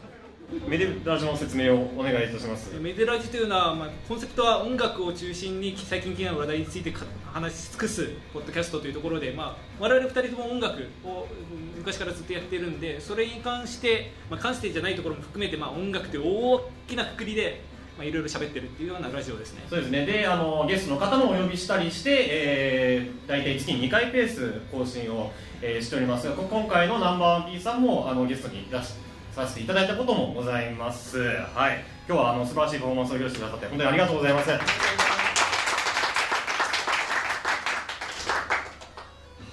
[0.68, 2.74] メデラジの説明をお願いいたします。
[2.80, 17.62] メデラジというのは、まあ、コンセプトは音楽を中心に最近気になる話題についてか話し尽くすポッドキャストというところで、まあ、我々2人とも音楽をうん昔からずっとやってるんでそれに関して、まあ、関してじゃないところも含めて、まあ、音楽という大きなくくりで、
[17.96, 19.64] まあ、いろいろ喋ってるっていうようなラジオですね。
[19.70, 20.06] そうですね。
[20.06, 25.32] であのゲストの方もお呼びしたりして、えー、大体月に2回ペース更新を、
[25.62, 28.94] えーしておりますがこ今回のナンバーワン P さんもあのゲストに出し
[29.36, 31.20] させていただいたこともございます。
[31.20, 31.84] はい。
[32.08, 34.50] 今日はあの素晴らしいパフォーマンスを披露してくださって本当にありがとうございます。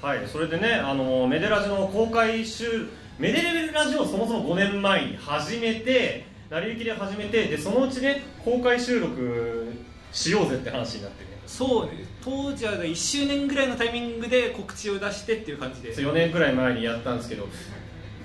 [0.02, 0.26] はい。
[0.26, 2.88] それでねあのメデラジの公開週
[3.18, 9.72] メデレベルラジオをそもそも5年前に始めて成り行きで始めてでそのうちね公開収録
[10.12, 11.30] しようぜって話になってね。
[11.46, 15.94] そうね当時は1周年ぐらいのタイミングで告知を出してっていう感じで。
[15.94, 17.46] 4年くらい前にやったんですけど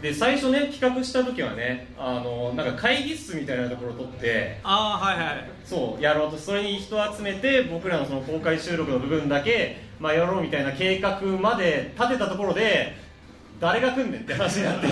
[0.01, 5.49] で最初ね企画した時はねあのなんか会議室みたいなところを取ってああはいはい。
[5.63, 6.37] そうやろうと。
[6.37, 12.95] それに人を集めて僕らのその公開収録の部分だけ、まあ、やろうみたいな計画まで立てたところで
[13.59, 14.87] 誰が来んねんって話になって。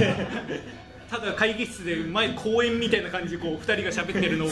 [1.09, 4.49] ただ会議室で前公演みたいな感じでこう2人が喋ってるのを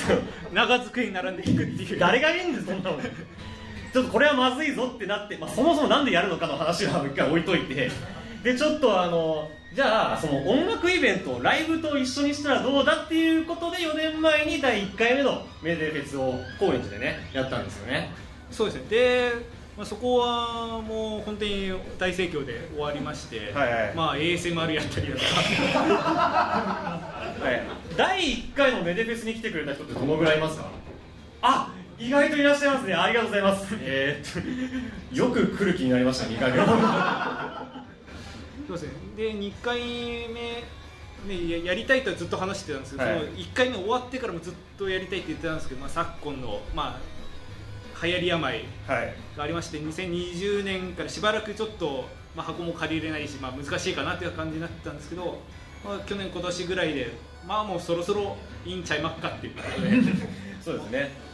[0.51, 1.99] 長机に並んで聞くっていう。
[1.99, 2.97] 誰がいいんですそんなの。
[3.93, 7.91] ちょっとこれはまずいぞってなって、まあ、そもそもなんでやるのかの話は一回置いといて。
[8.43, 18.09] でちょっとあのじゃあその音楽イベントをライブと一緒にしたらどうだっていうことで4年前に第1回目のメデフェスを高円寺でねやったんですよね。
[18.49, 18.89] そうですね。
[18.89, 23.95] でまあ、そこはもう本当に大盛況で終わりまして、はいはい。
[23.95, 25.25] まあ ASMR やったりだとか。
[27.37, 27.61] はい、
[27.95, 30.65] 第1回のメデフェスに来てくれた人ってどのぐらいいますか？
[31.43, 32.95] あ意外といらっしゃいますね。
[32.95, 33.67] ありがとうございます。
[33.81, 34.43] えー、っ
[35.11, 36.57] とよく来る気になりました2回目
[38.67, 38.93] そうですね。
[39.15, 39.79] で2回
[40.29, 40.63] 目
[41.25, 43.19] ね、ややりたいとはずっと話してたんですけど、はい。
[43.19, 46.99] その1回目終わってからもずっとやりたいって言ってたんですけど、まあ、昨今の、ま
[48.01, 48.53] あ、流行り病
[48.87, 49.15] はい。
[49.35, 55.39] がありまして2020年からしばらくちょっと、まあ、箱も借りれないし、まあ、難しいかなっていう感じになってたんですけど、
[55.83, 57.11] まあ、去年今年ぐらいで
[57.47, 59.89] まあもうそろそろいいんちゃいまっかっていうことで。
[60.61, 61.26] そうですね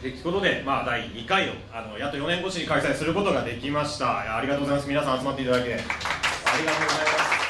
[0.00, 4.36] ということで、まあ、第2回をあのやっと4年越しに開催することができました。
[4.36, 4.88] ありがとうございます。
[4.88, 7.46] 皆さん集まっていただいてありがとうございます。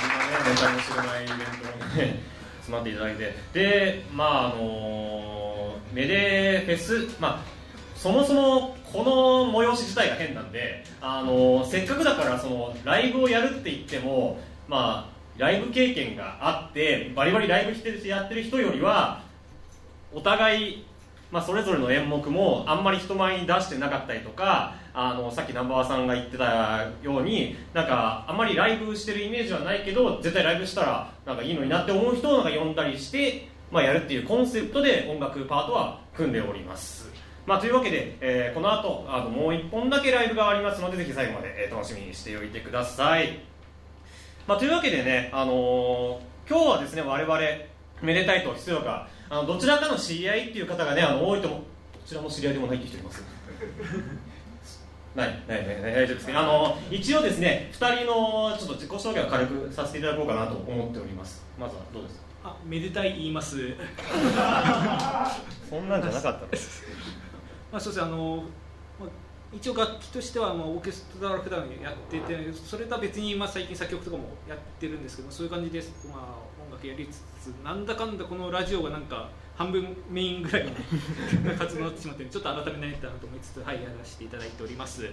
[0.00, 2.20] こんなねネタに知らないイベントにね
[2.64, 7.56] 集まっていただいてでまああのメデフェスまあ
[7.96, 14.38] そもそもこの催し自体が変なんで、あのせっかくだからそのライブをやるって言っても、
[14.68, 19.22] まあ、ライブ経験があってバリバリライブしてやってる人よりは
[20.12, 20.84] お互い、
[21.30, 37.10] まあ、それぞれの演目もあんまり人前に出してなかったりとかあのさっき南波さんが言ってたようになんかあんまりライブしてるイメージはないけど絶対ライブしたらなんかいいのになって思う人をなんか呼んだりして、まあ、やるっていうコンセプトで音楽パートは組んでおります。
[37.44, 43.38] まあ、というわけで、えーこの後あのもう一本だけライブがありますのでぜひ最後まで、え楽しみにしておいてください。
[44.48, 47.40] まあ、というわけでね、あのー今日はですね我々
[48.02, 51.66] めでたいとひそやかあのどちらかの知り合いっていう方がねあの多いと思うど
[52.08, 53.22] ちらも知り合いでもないって人います
[55.14, 56.34] ないないない大丈夫ですね。
[56.34, 61.42] あの一応ですね2人のちょっと自己紹介を軽くさせていただこうかなと思っております。
[61.58, 62.26] まずはどうですか？
[62.44, 63.56] あめでたい言います。
[65.70, 66.84] そんなんじゃなかったです
[67.72, 68.08] まあ、そうですね。
[68.08, 68.44] あの、
[69.00, 69.08] まあ、
[69.54, 76.18] 一応楽器としてはまあオーケストラ普段やっててそれとは別にまあ最近作曲とかもやってるんですけどそういう感じです、まあ、
[76.68, 80.72] 音楽やりつつなんだかんだこのラジオがなんか半分メインぐらいの
[81.58, 85.08] 活動になってしまってちょっと改めないとなと思いつつ、はい、やらせていただいております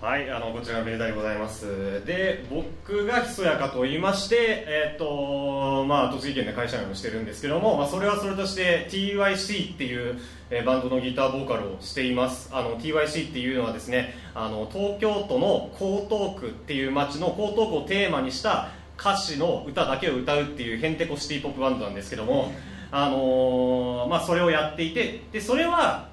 [0.00, 2.02] はい、あのこちらがめでございます。
[2.06, 12.48] で、僕がひそやかと言いまして、えっ、とまあ栃木県で会社員をしてるんですけども、まあそれはそれとして TYC っていう、えーバンドのギターボーカルをしています。
[12.50, 18.70] あの TYC っていうのはですね、あの東京都の江東区っていう町の江東区をテーマにした
[19.00, 22.52] 歌詞の歌だけを歌うっていうヘンテコシティポップバンドなんですけども、
[22.90, 26.10] あのーまあそれをやっていて、でそれは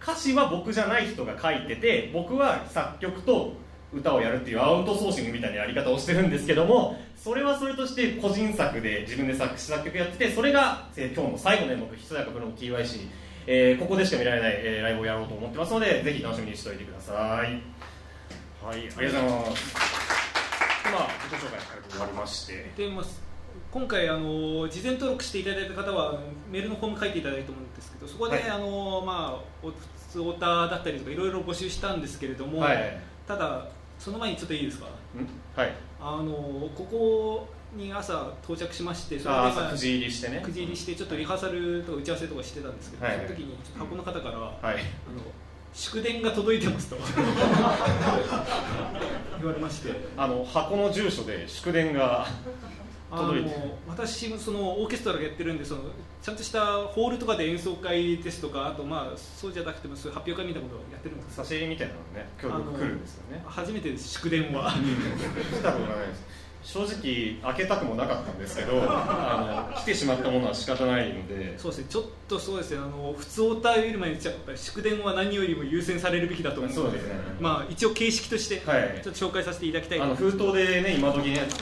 [0.00, 3.52] 歌詞は僕じゃない人が書いてて僕は作曲と
[3.92, 13.08] 歌をやるっていうアウトソーシングみたいなやり方をしてるんですけどもそれはそれとして個人作で自分で作詞作曲やっててそれが、えー今日の最後の演目「ひそやかプロの TYC」
[13.48, 17.16] えーここでしか見られない、えーライブをやろうと思ってますのでぜひ楽しみにしておいてください。
[17.16, 17.58] はい
[18.64, 20.05] ありがとうございます。
[20.05, 20.05] で
[20.92, 22.72] まあ自己紹介軽く終わりまして。
[22.76, 23.04] で、まあ、
[23.70, 28.50] 今回あの事前登録していただいた方はあのメールのフォーム書いていただいたと思うんですけどそこで、はい。
[28.50, 29.74] あのまあ、お普
[30.10, 33.00] 通オタだったりとかいろいろ募集したんですけれども、はい。
[33.26, 33.66] ただ
[33.98, 34.86] その前にちょっといいですか？
[34.86, 34.88] ん？
[35.58, 35.72] はい。
[36.00, 36.32] あの
[36.74, 40.42] ここに朝到着しましてそれで、まああ朝9時入りしてね。
[40.44, 43.16] 9時入りしてちょっとリハーサルとか打ち合わせとかしてたんですけど、はい。
[43.16, 44.76] その時に箱の方から、あのはい
[45.76, 46.96] 祝電が届いてますと。
[49.36, 52.26] 言われましてあの箱の住所で祝電が
[53.10, 53.50] あ届いて。
[53.50, 55.82] の私もそのオーケストラがやってるんでその
[56.22, 61.36] ちゃんとしたホールとかで演奏会ですとかあとまあそうじゃなくてもそういう発表会みたいなことをやってるんです。
[61.36, 63.44] 差し入れみたいなのね今日僕来るんですよね。
[63.44, 64.72] 初めてです祝電は。
[64.72, 66.24] 来たことがないです
[66.66, 71.56] 正直開けたくもなかったんですけど あの来てしまったものは仕方ないので。
[71.56, 71.86] そうですね。
[71.88, 72.78] ちょっとそうですね。
[72.78, 77.14] あの普通オタよりもやっぱり祝電は何よりも優先されるべきだと思うのでそうですね。
[77.40, 79.00] まあ一応形式としてはい。
[79.00, 80.00] ちょっと紹介させていただきたい。
[80.00, 81.54] あの封筒でね今時のやつ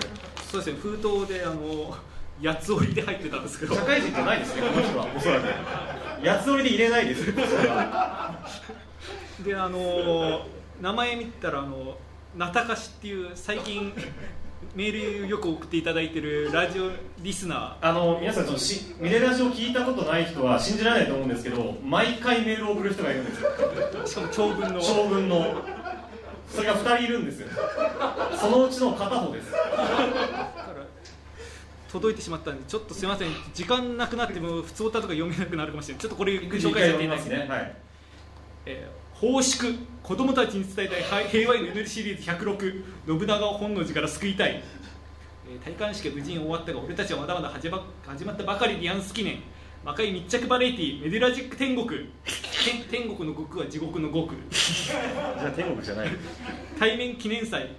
[0.51, 0.78] そうですね。
[0.82, 1.94] 封筒であの
[2.43, 3.74] 八つ折りで入ってたんですけど。
[3.74, 5.06] 社会人じゃないですねこの人は。
[5.14, 5.47] おそらく。
[6.26, 7.28] 八つ折りで入れないです。
[7.28, 7.35] よ
[9.44, 10.47] であの
[10.81, 11.98] 名前見たらあの
[12.36, 13.93] なたかしっていう最近
[14.74, 16.90] メールよく送っていただいてるラジオ
[17.20, 23.51] リスナあの皆さんちょっとしミレラジオ聞いたことない人は信じられないと思うんですけど毎回メールを送る人がいるんですよ。
[23.52, 24.80] ーしかも長文の。
[24.80, 25.62] 長文の。
[26.48, 27.48] それが2人いるんですよ。
[28.36, 29.52] そのうちの片方です。
[31.92, 33.28] 届いてしまったんでちょっとすみません。
[33.55, 36.02] 時間なくなっても普通歌とか読めなくなるかもしれない。
[36.02, 37.76] ちょっとこれ紹介させていただきますねはい。
[38.66, 44.62] えー奉祝子供たちに伝えたいはい平和への祈りシリーズ106信長を本能寺から救いたい、
[45.49, 49.39] えー、戴冠式は無事に終わったが俺たちはまだまだ始ま始まったばかりでやんす記念。
[49.85, 51.86] 魔界密着バラエティーメデラジック天国。
[52.65, 54.31] 天天国の極は地獄の極。
[54.51, 56.09] じゃあ天国じゃない。
[56.78, 57.77] 対面記念祭。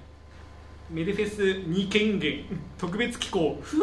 [0.92, 2.46] メデフェス2権限。
[2.78, 3.58] 特別機構。
[3.60, 3.80] ふう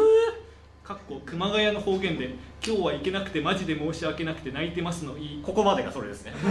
[0.83, 5.41] かっこ熊谷の方言で「今日は行けなくてマジで申し訳なくて泣いてます」のいい。
[5.41, 6.33] ここまでがそれですね。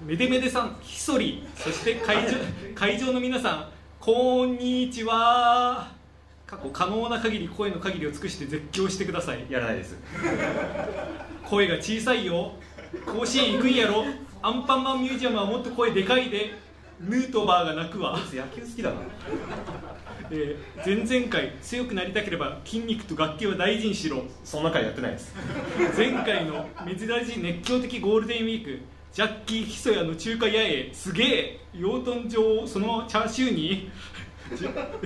[0.00, 1.46] メデメデさんひそり。
[1.54, 2.30] そして会場
[2.74, 3.68] 会場の皆さん
[4.00, 5.88] こんにちは。
[6.46, 9.44] 過去可能な限り声の限りを尽くして絶叫してください。
[9.50, 9.98] やらないです。
[11.44, 12.52] 声が小さいよ。
[13.04, 14.06] 甲子園行くんやろ。
[14.40, 16.64] アンパンマンミュージアムはもっと声でかいで。
[16.98, 18.96] ヌートバーが泣くわ、野球好きだな
[20.30, 24.24] えー前々回強くなりたければ筋肉と楽器を大事にしろ。
[24.44, 25.34] そんな回やってないです。
[25.96, 28.80] 前回の珍しい熱狂的ゴールデンウィーク
[29.12, 33.90] ジャッキー・ヒソヤの中華八重すげえ養豚場そのチャーシューに。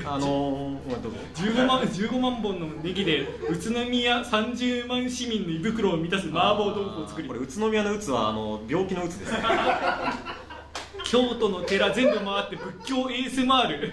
[0.05, 1.19] あのー、ごめんどうぞ。
[1.37, 7.29] 15万 ,15 万本のネギで宇都宮30万市民の胃袋を満たす麻婆豆腐を作り。
[7.29, 9.39] これ宇都宮の鬱はあの病気の鬱ですね。
[11.05, 13.93] 京都の寺全部回って仏教 ASMR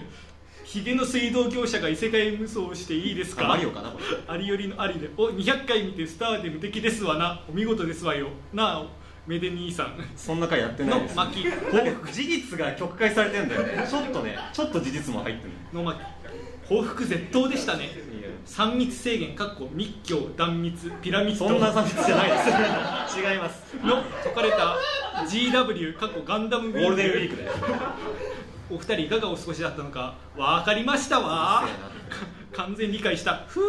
[0.70, 3.46] ヒゲの水道業者が異世界無双していいですか？
[3.46, 4.04] あマリオかなこれ。
[4.26, 5.08] ありよりのありで。
[5.16, 7.42] お200回見てスターで無敵ですわな。
[7.48, 8.28] お見事ですわよ。
[8.52, 8.86] なあ
[9.26, 9.94] メデ兄さん。
[10.14, 11.42] そんな回やってないのです巻。
[11.72, 13.86] なんか事実が曲解されてんだよね。
[13.88, 15.98] ちょっとねちょっと事実も入ってるの巻。
[16.68, 17.84] 報復絶倒でしたね。
[17.84, 17.92] いや
[18.44, 21.48] 3密制限かっこ密教断密ピラミッド。
[21.48, 22.36] そんな差別じゃないで
[23.08, 23.16] す。
[23.18, 23.74] 違います。
[23.82, 24.76] の解かれた
[25.26, 27.48] GW かっこガンダムウゴールデンウィーククで
[28.70, 31.66] お二人いかがお過ごしだったのか分かりましたわ。
[32.52, 33.44] 完全理解した。
[33.48, 33.62] ふう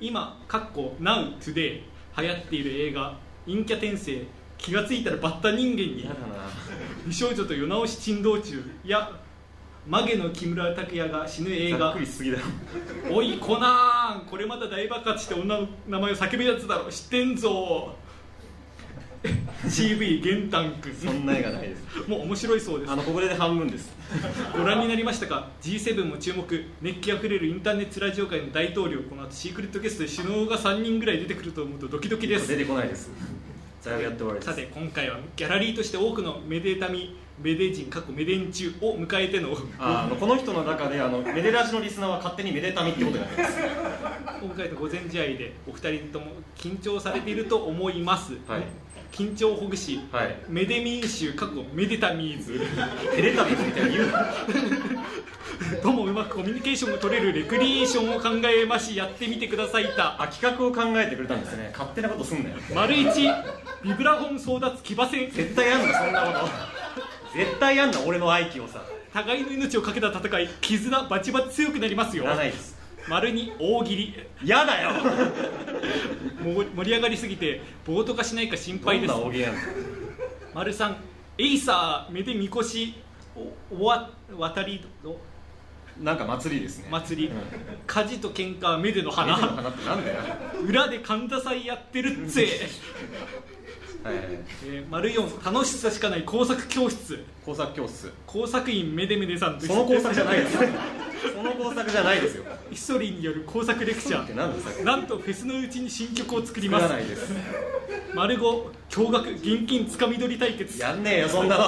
[0.00, 1.80] 今かっこ Now Today
[2.16, 3.16] 流行っている映画
[3.46, 4.26] 陰キャ転生
[4.56, 6.08] 気がついたらバッタ人間に
[7.06, 9.10] 美少女と世直し珍道中や
[9.86, 11.78] マゲの木村拓哉が死ぬ映画。
[11.78, 13.16] ざっくりしすぎだろ。
[13.16, 14.26] おいコナン。
[14.28, 16.90] これまた大爆発して女の名前を叫ぶやつだろ。
[16.90, 17.96] 知ってんぞ
[19.66, 22.08] CV ゲンタンクそんな絵がないです。
[22.08, 22.92] もう面白いそうです。
[22.92, 23.92] あのここで半分です。
[24.56, 26.64] ご覧になりましたか？G7 も注目。
[26.80, 29.02] 熱気あふれるインターネットラジオ界の大統領。
[29.02, 32.48] この後シークレットゲストで首脳が3人ぐらい出てくると思うとドキドキです。
[32.48, 33.10] 出てこないです。
[33.84, 34.50] だいぶやって終わりです。
[34.50, 39.50] さて今回はギャラリーとして多くのメデタミメデ人過去メデン中を迎えての。
[39.78, 43.58] ああのこの人の中であのメデラジのリスナーは勝手にメデタミってことになります。
[44.40, 46.26] 今回の午前試合でお二人とも
[46.56, 48.62] 緊張されていると思います、はい
[49.12, 50.36] 緊張ほぐし、はい。
[50.48, 52.60] メデ民衆過去メデタミーズ
[53.14, 54.26] テレタミみたいに言うな。
[55.82, 59.86] ともうまくコミュニケーションが取れるレクリエーションを考えましやってみてください。
[59.96, 61.70] たあ企画を考えてくれたんですね。
[61.72, 62.56] 勝手なことすんなよ。
[62.74, 63.28] 丸一
[63.82, 65.30] ビブラフォン争奪騎馬戦。
[65.30, 66.48] 絶対やんなそんなこと
[67.36, 68.82] 絶対やんな俺の愛機をさ。
[69.12, 72.24] 互いの命をかけた戦い絆バチバチ強くなりますよ。
[72.24, 72.77] いらないです
[73.08, 74.14] 丸に大喜利。
[74.42, 74.90] 嫌だよ。
[76.42, 79.12] もう盛り上がりすぎて暴徒化しないか心配です。
[79.12, 79.60] どんな大喜利やんの？
[80.54, 80.96] 丸三
[81.38, 82.94] エイサー目でみこし
[83.36, 83.52] お
[83.82, 85.16] おわ渡りの？
[86.00, 86.88] なんか祭りですね。
[86.90, 87.34] 祭り、うん。
[87.86, 90.20] 火事と喧嘩目での目の花花ってなんだよ。
[90.64, 92.46] 裏で神田祭やってるっつえ、
[94.04, 97.24] はいはいはいえー、丸四楽しさしかない工作教室。
[97.44, 98.12] 工作教室。
[98.26, 100.56] 工作員めでめでさんとその工作じゃないです。
[101.34, 102.44] その工作じゃないです よ。
[102.70, 104.84] ヒストリーによる工作レクチャー。
[104.84, 106.94] なんとフェスのうちに新曲を作り作ます。
[108.14, 110.78] 丸五驚愕現金つかみ取り対決。
[110.80, 111.64] やんねえよそんなの。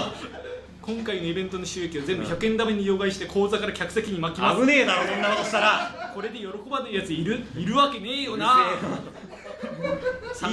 [0.82, 4.60] 今回のイベントの収益を全部100円玉に両替して口座から客席に巻きます。
[4.60, 6.12] 危ねえだろそんなことしたら。
[6.14, 7.40] これで喜ばないやついる？
[7.56, 8.66] いるわけねえよな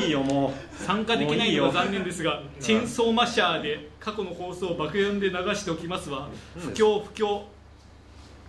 [0.03, 0.53] いいよも
[0.85, 6.29] 参加できないのは残念ですがチェーンソーマッシャーで過去の放送を爆音で流しておきますわ。
[6.55, 6.61] うん。
[6.61, 7.41] 不況不況。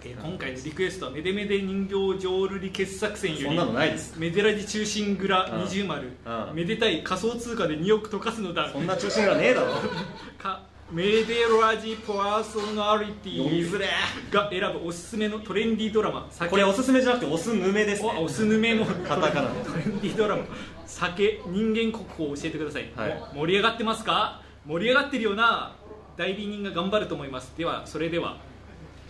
[0.04, 4.16] えー今回のリクエストはメデメデ人形浄瑠璃傑作戦よりそんなのないです。
[4.16, 5.64] メデラジ中心蔵うん。
[5.64, 6.12] 二重丸。
[6.24, 6.54] うん。
[6.54, 8.66] めでたい仮想通貨で2億溶かすのだ。
[8.66, 9.74] うそんな中心がねえだろ。
[10.38, 13.88] かメデラジパーソナリティづれ。
[14.30, 16.26] が選ぶおすすめのトレンディードラマ。
[16.30, 16.50] 酒。
[16.50, 18.10] これおすすめじゃなくておすぬめですね。
[18.18, 19.60] おおすぬめのカタカナで。
[19.64, 20.44] トレンディードラマ。
[20.86, 23.22] 酒人間国宝を教えてください、はい。
[23.32, 24.40] お盛り上がってますか？
[24.66, 25.76] 盛り上がってるよな
[26.16, 27.52] 代理人が頑張ると思います。
[27.58, 28.38] ではそれでは、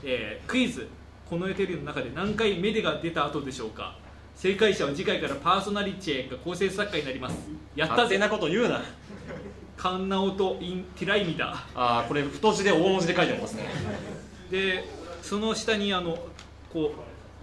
[0.02, 0.88] えークイズ。
[1.30, 3.96] このテレビの中で何回メデが出た後でしょうか？
[4.34, 7.36] 正解者は次回からパーソナリティが構成作家になります。
[7.76, 8.18] やったぜ。
[8.18, 8.82] なこと言うな
[9.78, 13.62] カンナオとインティライミだああこれ太字で大文字で書いてありますね。
[14.50, 14.84] で
[15.22, 16.18] その下にあの
[16.72, 16.92] こ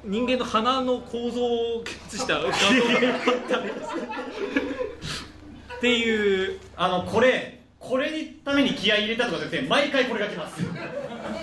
[0.05, 2.51] う人間の鼻の構造を写した画像が
[5.77, 10.61] っていうあのこれこれにために気合い入れたとかじゃなくて毎回これが来ます。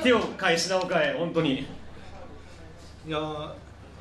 [0.03, 1.67] 手を変え品を変え本当に。
[3.07, 3.53] いやー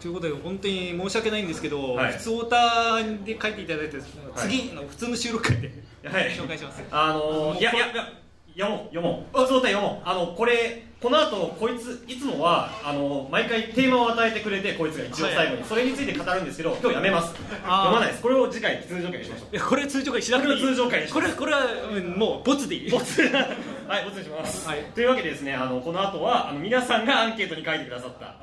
[0.01, 2.13] ということで本当に申し訳ないんですけど、はい。
[2.13, 3.97] 普通オタで書いていただいて、
[4.35, 5.71] 次の普通の収録会で
[6.03, 6.31] はい。
[6.31, 6.83] 紹介します。
[6.91, 8.21] あのー、いやいやいや
[8.57, 9.47] 読もう読もう。
[9.47, 10.09] そうだ読もう。
[10.09, 17.33] あのこれこの後こいついつもはあの毎回テーマを与えてくれてこいつが一応最後に、それについて語るんですけど今日やめます。
[17.33, 18.21] 読まないです。
[18.21, 19.55] これを次回通常会にしましょう。
[19.55, 20.61] いやこれ通常会しなくていい。
[20.61, 21.61] 通常会にしこれこれは
[21.91, 22.91] うんもうボツでいい。
[22.91, 23.21] ボツ。
[23.87, 24.83] はいボツにします、はい。
[24.93, 28.35] というわけでですねあのこの後はあの皆さんがアンケートに書いてくださった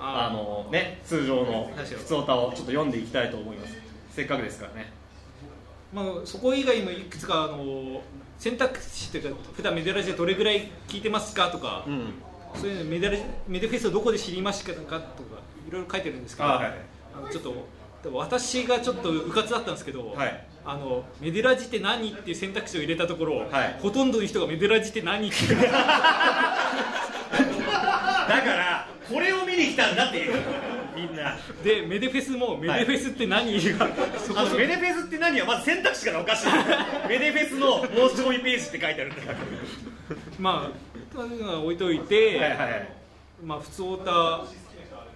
[0.00, 3.76] ああのね通常の普通歌をちょっと読んでいきたいと思います。
[4.10, 5.01] せっかくですからね
[5.92, 8.00] まあ、そこ以外にもいくつかあの
[8.38, 12.14] 選択肢というか普段メデラジでどれぐらい聞いてますかとか、うん。
[12.54, 16.74] そういうのメデラジメデフェスをどこで知りましたかとかいろいろ書いてるんですけどあはい
[17.16, 17.54] あのちょっと
[18.12, 20.46] 私がちょっとうかつだったんですけど、はい。
[20.64, 23.78] あのメデラジって何っていう選択肢を入れたところ、はい。
[23.80, 25.78] ほとんどの人がメデラジって何って だか
[28.28, 30.34] らこれを見に来たんだっていう
[30.94, 31.36] みんな。
[31.64, 33.88] でメデフェスもメデフェスって何が、
[34.18, 36.46] そこあのメデフェスって何はまず選択肢からおかしい。
[37.08, 39.12] メデフェスの申し込みページって書いてある。
[39.12, 39.22] んだ
[40.38, 40.76] まあ
[41.16, 42.88] そういうのは置いといて、はいはいはい。
[43.44, 44.44] まあ普通オタ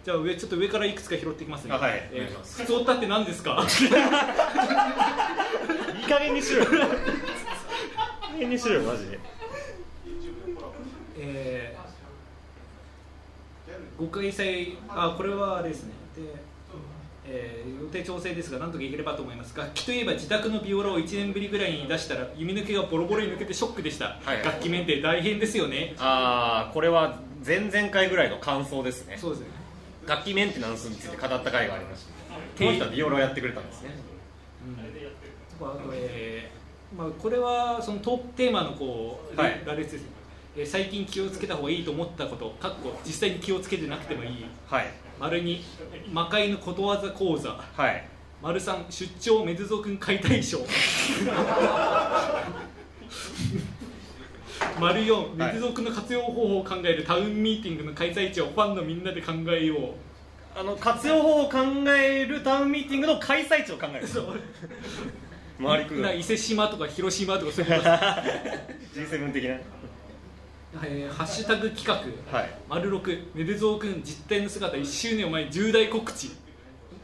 [0.04, 1.74] じゃあ上ちょっと上からいくつか拾っていきますね。
[1.74, 2.08] あはい。
[2.12, 3.60] えーお願いします普通オタって何ですか？
[5.98, 6.68] いい加減にしろよ。
[6.72, 6.78] いい
[8.32, 9.18] 加減にしろよマジで。
[11.18, 11.85] えー、
[13.98, 15.92] ご開催あこれはですね。
[16.16, 16.46] で。
[17.28, 19.56] えー予定調整ですが、なんとかいければと思います。
[19.56, 24.44] 楽器といえば自宅のビオラを1年ぶりぐらいに出したら弓抜けがボロボロに抜けてショックでした、はい。
[24.44, 25.94] 楽器面って大変ですよね。
[25.98, 29.16] ああこれは前々回ぐらいの感想ですね。
[29.18, 29.46] そうですね。
[30.06, 33.90] 楽器メンテナンスについて語った回がありましたこの人はビオラをやってくれたんですね。
[35.60, 39.62] あと、えーまあ、これはそのトークテーマのこう、はい。
[39.66, 40.15] 羅列ですね、えー
[40.64, 44.46] 最近気をつけた方がいいと思ったことかっこ実際に気をつけてなくてもいい。
[44.66, 44.86] はい。
[45.20, 45.60] 丸2
[46.12, 47.50] 魔界のことわざ講座。
[47.50, 48.08] はい。
[48.42, 50.66] 丸3出張メズゾくん解体ショー。
[54.80, 59.78] 丸4メズゾくんの活用方法を考えるタウンミーティングの開催地をファンのみんなで考えよう。
[60.58, 61.58] あの活用法を考
[61.88, 64.06] えるタウンミーティングの開催地を考える。
[64.06, 64.40] そう。
[65.62, 67.88] 回りく伊勢志摩とか広島とかそういうこと
[69.00, 69.56] G7 的な
[70.84, 72.36] えーハッシュタグ企画。
[72.38, 72.50] はい。
[72.68, 76.30] 丸六メデゾー君実態の姿1周年を前に重大告知。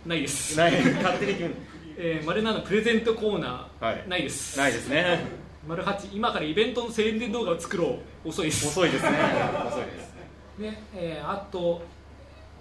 [0.06, 0.72] ないです、ない。
[0.72, 1.54] 勝手に決める
[1.98, 4.08] えー、丸7プレゼントコーナー、はい。
[4.08, 4.58] ないです。
[4.58, 5.20] ないですね。
[5.66, 8.28] 丸8今からイベントの宣伝動画を作ろう。
[8.28, 8.66] 遅いです。
[8.66, 9.10] 遅いですね。
[9.68, 10.12] 遅いです。
[10.58, 11.82] ねえーあと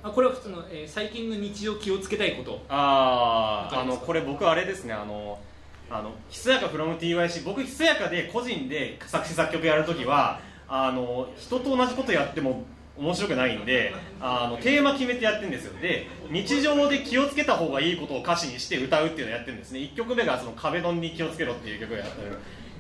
[0.04, 2.62] あこれは普通の、えー最近の日常気をつけたいこと。
[2.70, 4.94] あああのこれ僕あれですね。
[4.94, 5.40] あの
[5.90, 10.40] あのひそやか from TYC 僕ひそやかで個人で作詞作曲やるときは
[10.74, 12.64] あの人と同じことやっても
[12.98, 15.74] 面白くないんであのテーマ決めてやってるんですよ。
[15.82, 19.80] で日常で気をつけた方がいいことを歌詞にして歌うっていうのをやってるんですね。
[19.80, 21.98] 1曲目がその壁ドンに気をつけろっていう曲を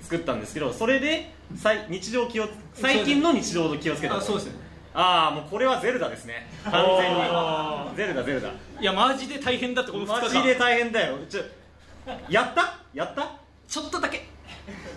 [0.02, 4.54] 作ったんですけどそれでさい日常気を最近の日常の気をつけたあそうですね。
[4.94, 6.48] ああもうこれはゼルダですね。
[6.64, 7.98] 完全に。
[7.98, 8.50] ゼルダゼルダ。
[8.50, 10.22] いやマジで大変だってこの2日間。
[10.22, 11.18] マジで大変だよ。
[11.30, 11.42] ちょ
[12.30, 12.80] やった？
[12.94, 13.36] やった？
[13.68, 14.31] ちょっとだけ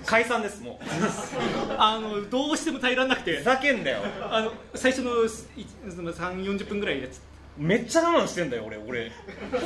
[0.06, 0.84] 解散ですもう。
[1.78, 3.36] あのどうしても耐えられなくて。
[3.38, 4.00] ふざけんだよ。
[4.30, 6.12] あの最初の3
[6.44, 7.20] 4 0分ぐらいやつ。
[7.56, 8.76] めっちゃ我慢してんだよ俺。
[8.78, 9.12] 俺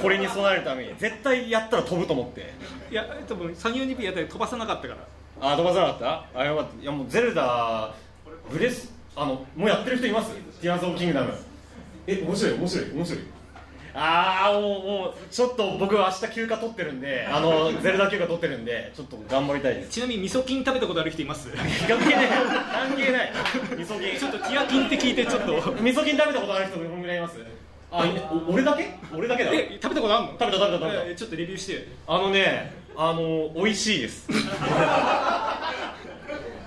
[0.02, 0.94] これに備えるために。
[0.98, 2.52] 絶対やったら飛ぶと思って。
[2.90, 5.00] いや多分3 4 2分やったら飛ばさなかったから。
[5.52, 5.98] あ飛ばさなかっ
[6.34, 6.38] た？
[6.40, 6.82] あよかった。
[6.82, 7.94] いやもうゼルダ
[8.50, 10.32] ブレスあのもうやってる人います？
[10.60, 11.32] ティアーズ・オブ・キングダム。
[12.06, 13.22] え面白い面白い面白い
[14.00, 19.90] ああもうもうちょっと僕は明日休暇取ってるんであのゼルダ休暇取ってるんでちょっと頑張りたいです。
[19.90, 21.48] ちなみに味噌菌食べたことある人います？
[21.50, 22.28] 関係ない。
[22.28, 23.32] 関係ない。
[23.76, 25.52] 味噌菌ちょっとティア菌って聞いてちょっと。
[25.52, 27.38] 味噌菌食べたことある人どのぐらいいます。
[27.90, 28.04] あ
[28.48, 28.94] 俺だけ？
[29.16, 29.50] 俺だけだ？
[29.52, 30.38] え食べたことあるの？
[30.38, 31.04] 食べた食べた食べた。
[31.06, 31.88] えちょっとレビューして。
[32.06, 34.28] あのねあの美味しいです。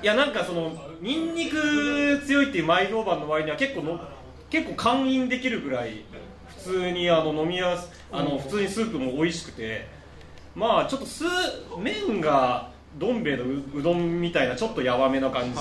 [0.04, 4.00] いやなんかそのニンニク強いっていう前評判の割には結構の
[4.50, 6.04] 結構勧飲できるぐらい
[6.64, 9.88] 普通にあの飲みやすあの普通にスープも美味しくて
[10.56, 11.28] まあちょっとスー
[11.80, 15.54] 麺がどん兵衛のううどんみたいなちょっとやわめな感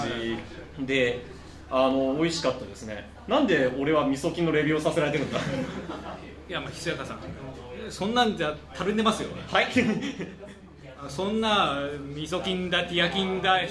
[0.79, 1.25] じで、
[1.71, 3.09] あの美味しかったですね。
[3.29, 5.39] なんで俺は味噌菌のレビューをさせられてるんだ？
[5.39, 7.21] いやまあひそやかさん。
[7.89, 9.69] そんなんじゃたるんでますよはい。
[11.01, 11.79] あそんな
[12.15, 13.71] 味噌菌だティア菌だ、えー、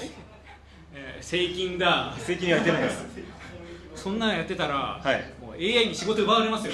[1.20, 2.14] 生菌だ。
[2.18, 3.04] 責任は言ってないです。
[3.94, 5.22] そんなんやってたら、はい
[5.60, 6.72] AI に仕事奪われますよ。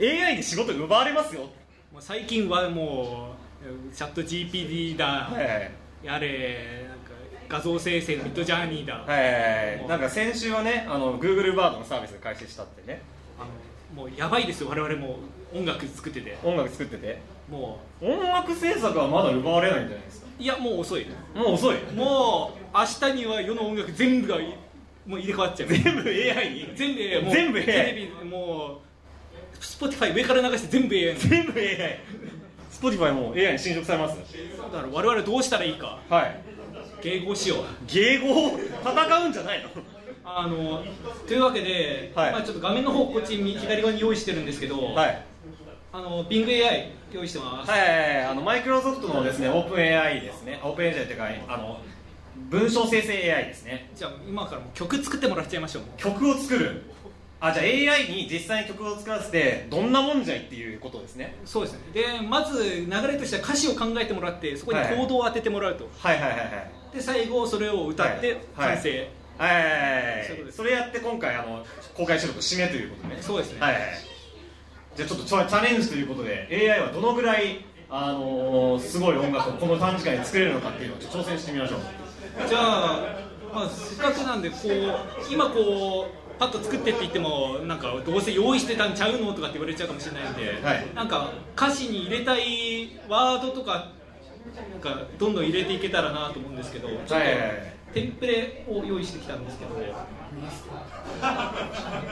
[0.00, 1.42] AI に仕事奪われますよ。
[1.92, 3.34] もう最近はも
[3.90, 5.70] うチャット GPD だ、はいはい
[6.02, 7.12] やれなんか
[7.48, 9.88] 画像生成のミッドジャーニーだ、はいはいはい。
[9.88, 13.00] なんか先週はねあの Google バードのサービスが開始したってね。
[13.36, 13.42] あ
[13.96, 14.68] のもうやばいですよ。
[14.68, 15.18] 我々も
[15.52, 16.38] 音楽作ってて。
[16.44, 17.18] 音楽作ってて。
[17.50, 20.26] も音楽制作はまだ奪われないんじゃないですか。
[20.38, 21.06] ういやもう遅い。
[21.34, 21.76] もう遅い。
[21.94, 24.56] もう明日には世の音楽全部がい
[25.06, 25.68] もう入れ替わっちゃう。
[25.68, 26.72] 全部 AI に？
[26.74, 28.80] 全部もう全部 AI テレビも
[29.54, 32.00] う Spotify 上から流して全部 AI 全部 AI
[32.70, 35.98] Spotify も AI に侵食されますだから我々どうしたらいいか。
[36.08, 36.42] はい。
[37.02, 37.84] 迎合しよう。
[37.86, 38.58] 迎合？
[38.84, 39.70] 戦うんじゃないの？
[40.24, 40.82] あの
[41.28, 42.32] というわけで、はい。
[42.32, 45.22] まあ、ちょっと画面の方こっち右左側に用意してるんですけど、はい。
[45.92, 50.60] あの BingAI 用意してます、はいはいはいあのマイクロソフトのですねオープン AI ですね。
[50.62, 51.80] オープン AI っていうかあの
[52.50, 53.90] 文章生成 AI ですね。
[53.94, 55.82] じゃあ今からもう曲作ってもらっちゃいましょう。
[55.96, 56.82] 曲を作る。
[57.38, 61.34] あじゃあ AI に実際に曲を作らせてどんなもんじゃいっていうことですね。
[61.44, 61.80] そうですね。
[61.92, 66.96] でまず流れとしては歌詞を考えてもらってそこにコードを当ててもらうと、はいはいはいはい。
[66.96, 68.74] で最後それを歌ってはい。
[68.74, 68.90] 完成、
[69.38, 69.72] はいはいはい
[70.18, 73.60] はいそういそれやって今回あの公開収録締めということねそうですね。
[73.60, 73.82] はいはい
[74.96, 81.80] じゃあちょっとチャレンジということで AI はどのぐらいあのーすごい音楽をこの短時間に作れるのかっていうのを挑戦してみましょう
[82.48, 83.18] じゃあ、
[83.52, 90.86] まあ、せっかくなんでこう今こうパッと作ってって言ってもなんかどうせ用意してたんちゃうのとかって言われちゃうかもしれないんで、はい。
[90.94, 93.92] なんか歌詞に入れたいワードとか
[94.70, 97.16] なんかどんどん入れていけたらなと思うんですけどちょっと
[97.94, 99.74] テンプレを用意してきたんですけど。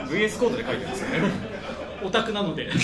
[0.07, 1.31] VS コードで書いてるんですよね。
[2.03, 2.69] オタクなので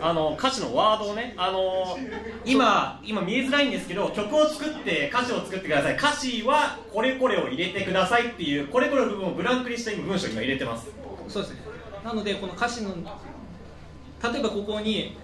[0.00, 1.98] あの歌詞のワードをね、あの
[2.44, 5.96] 今今見えづらいんですけど曲を作って歌詞を作ってください。
[5.96, 10.88] 歌詞はこれこれを入れてくださいっていうこれこれの部分をブランクにした今文章を今入れてます。
[11.28, 11.62] そうですね。
[12.04, 15.16] なのでこの歌詞の例えばここにい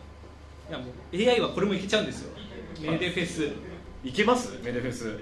[0.71, 2.33] やもう AI はこれもいけちゃうんですよ。
[2.81, 3.51] メデフェス。
[4.05, 4.59] いけます？
[4.63, 5.19] メデフェス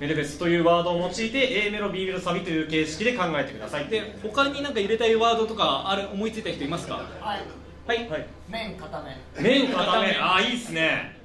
[0.00, 3.88] メデフェスというワードを用いて A メロ B メロサビという形式で考えてください。
[3.88, 6.94] で他になんか入れたいワードとかある思いついた人いますか？
[7.20, 7.40] はい。
[7.86, 8.26] はい、はい。
[8.48, 9.42] 麺固め。
[9.42, 10.16] 麺固め。
[10.20, 11.16] ああいいっすね。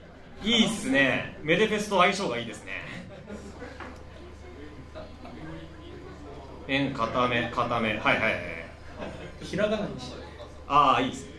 [0.44, 1.38] いいっすね。
[1.44, 2.72] メデフェスと相性がいいですね。
[6.68, 7.90] 麺固め固め。
[7.90, 8.34] はいはいはい。
[9.41, 10.24] ひらがなにして
[10.68, 11.32] ああいいっすね。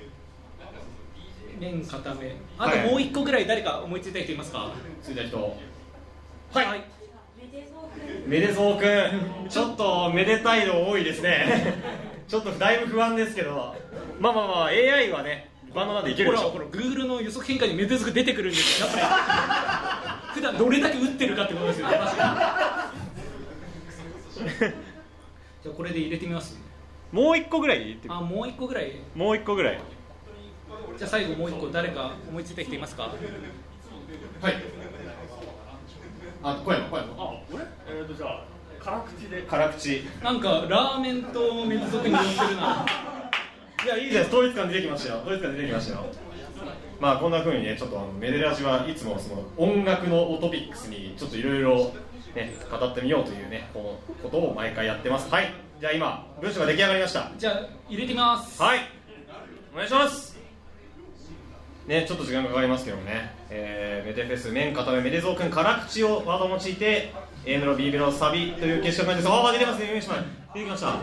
[1.58, 2.36] 麺固め。
[2.58, 2.82] あはい。
[2.82, 4.70] ともう一個ぐらい誰か思いついた人いますか？
[5.02, 5.56] ついた人。
[6.52, 6.66] はい、
[8.26, 11.74] めでぞうくんちょっとめでたいの多いですね。
[12.26, 13.74] ちょっとだいぶ不安ですけど。
[14.18, 16.50] まあまあまあ AI はねバンドなんでいけるでしょ。
[16.50, 18.86] ほらほら Google の予測変化にめでずく出てくるんですよ。
[18.86, 21.96] やっぱり普段どれだけ打ってるかってことですよね。
[21.98, 22.90] 確か
[24.34, 24.44] に。
[25.62, 26.58] じゃあこれで入れてみます？
[27.12, 28.92] もう一個ぐらい言ってあもう一個ぐらい？
[29.14, 29.80] もう一個ぐらい。
[30.98, 33.02] じゃあ最後もう一個誰か思いついた人いますか？
[34.40, 34.54] はい
[36.44, 37.64] あ小山小山あ、俺？
[37.88, 38.44] えーとじゃあ
[38.78, 39.42] 辛口で。
[39.42, 40.04] 辛口。
[40.22, 42.86] なんかラーメンとメンズ族に寄ってるな。
[43.82, 44.28] いやいいです。
[44.28, 45.20] 統一感出てきましたよ。
[45.22, 46.04] 統一感出てきましたよ。
[47.00, 51.92] まあこんな風にねちょっとあのメデラジはいつもその音楽のトピックスにちょっといろいろ
[52.34, 55.30] ね語ってみようというねこのことを毎回やってます。
[55.30, 55.50] はい。
[55.80, 57.30] じゃあ今文章が出来上がりました。
[57.38, 58.62] じゃあ入れてみます。
[58.62, 58.80] はい。
[59.72, 60.36] お願いします。
[61.86, 67.12] ねちょっと時間がかかりますけどもね、えーメテフェス麺固めメデゾウ君辛口をワードを用いて
[67.44, 69.28] A メロ B メロサビという決勝なんです。
[69.28, 69.86] ああ出てますね。
[69.86, 70.22] 出てきました
[70.54, 70.94] 出てきました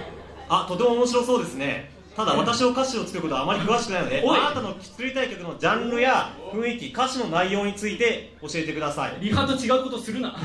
[0.50, 1.91] あとても面白そうですね。
[2.16, 9.18] ただ私の歌詞を作ることはあまり詳しくないのであなたの作りたい曲のジャンルや雰囲気歌詞の内容について教えてください。
[9.22, 10.36] リハと違うことするな。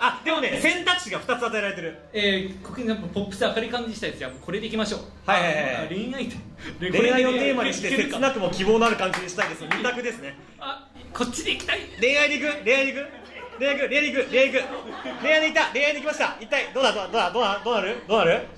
[0.00, 1.98] あでもね選択肢が2つ与えられてる。
[2.12, 5.00] えー、ここにやっぱポップス明るい感じにしたやつじゃあこれでいきましょう。
[5.30, 9.64] はいはいはいあ恋愛って恋愛をテーマにして切なくも希望のある感じにしたいです。
[9.64, 10.36] 2択ですね。
[10.58, 11.80] あこっちで行きたい。
[12.00, 13.10] 恋愛で行く恋愛で行く？
[13.58, 13.88] 恋愛で行く？
[13.90, 14.30] 恋愛で行く？
[14.30, 15.22] 恋愛で行く？
[15.22, 15.72] 恋愛で行った？
[15.72, 16.36] 恋愛で行きました。
[16.40, 16.92] 一体どうだ？
[16.92, 17.30] どうだ？
[17.30, 17.60] どうだ？
[17.64, 17.96] どうなる？
[18.08, 18.48] どうなる？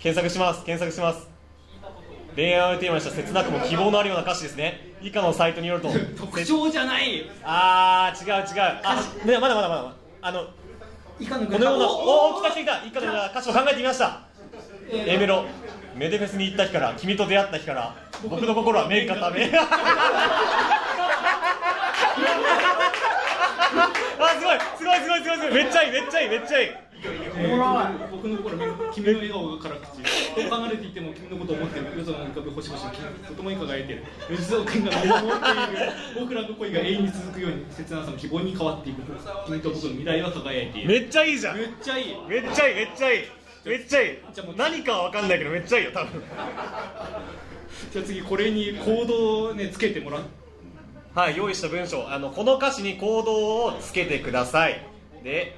[0.00, 1.28] 検索します検索します。
[2.36, 4.94] 恋愛をテーマにした切なくも希望のあるような歌詞ですね。
[5.02, 5.90] 以下のサイトによると。
[6.16, 7.28] 特徴じゃない。
[7.42, 8.80] あー違う違う。
[8.82, 10.46] あねまだまだまだあの
[11.18, 14.22] 以下のこのようなおお来た来た来たた以下のような歌詞を考えてみました
[14.90, 15.44] A メロ
[15.94, 17.94] メデフェスに行った日から君と出会った日から
[18.26, 19.68] 僕の心は麺固めあ
[24.38, 26.68] すごいすごいすごいすごいめっちゃいいめっちゃいいめっちゃいい
[27.02, 28.58] えー僕の心
[28.92, 30.02] 君の笑顔が辛口
[30.36, 39.02] 遠く離れていても君のことを思ってる夜空に浮かぶ星々君とともに輝いている吉沢君が見守っている僕らの恋が永遠に続くように切なさも希望に変わっていく
[39.46, 43.22] 君と僕の未来は輝いているめっちゃいいじゃんめっちゃいいめっちゃいいめっちゃいい
[43.64, 46.22] めっちゃいいじゃもう何かは分かんないけどめっちゃいいよ多分
[47.92, 50.22] じゃあ次これにコードをねつけてもらっ
[51.14, 54.86] はい用意した文章あのこの歌詞にコードをつけてください
[55.24, 55.56] で、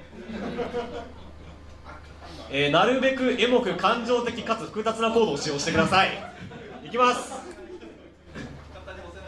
[2.54, 6.10] えーなるべくエモく感情的かつ複雑なコードを使用してください。
[6.84, 7.32] いきます。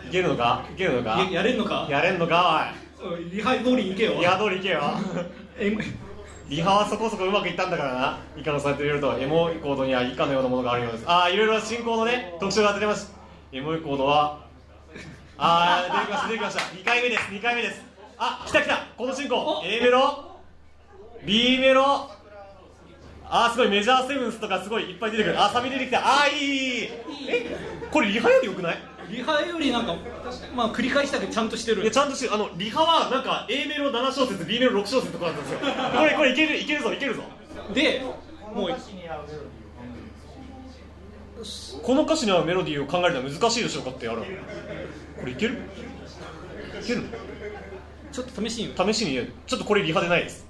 [0.07, 0.67] いけるのか？
[0.71, 1.19] いけるのか？
[1.21, 1.89] ややれんのか？
[1.91, 2.75] やれんのか？
[3.03, 3.31] おい。
[3.31, 4.13] リハ通りに行けよ。
[4.21, 4.83] リハ通りいけよ。
[5.59, 5.75] え
[6.51, 8.19] リハはそこそこうまくいったんだからな。
[8.37, 9.19] 以下のサイトによると。
[9.19, 11.05] エモいコードには以下のようなものがあるようです。
[11.09, 13.11] ああいろいろ進行のね特徴が出てます
[13.53, 14.45] エモいコードは。
[15.39, 16.61] ああ出てきました出てきました。
[16.61, 17.83] 2回目です2回目です。
[18.19, 18.87] あ来た来た。
[18.99, 19.35] コード進行。
[19.35, 20.39] お A メロ。
[21.25, 22.11] B メロ
[23.27, 25.43] あーすごいメジャーセブンスとかすごいいっぱい出てくる。
[25.43, 26.89] あサビ出てきたあーいい
[27.29, 27.57] え
[27.91, 28.79] これリハよりよくない？
[29.11, 29.97] リハよりなんか
[30.55, 31.83] まあ繰り返したけどちゃんとしてる。
[31.83, 35.59] いやちゃんとしてあのリハはなんか A メロ7小節 B メロ6小節とかだったんですよ。
[35.97, 37.23] これこれいけるいけるぞいけるぞ。
[37.73, 38.03] で
[38.55, 38.71] もう
[41.83, 44.23] この歌詞に合うメロディーを考えるのは難しいでしょうかってある
[45.19, 45.55] これいける？
[46.83, 47.03] いける
[48.13, 50.47] ちょっと試しにの試しにちょっとこれリハでないです。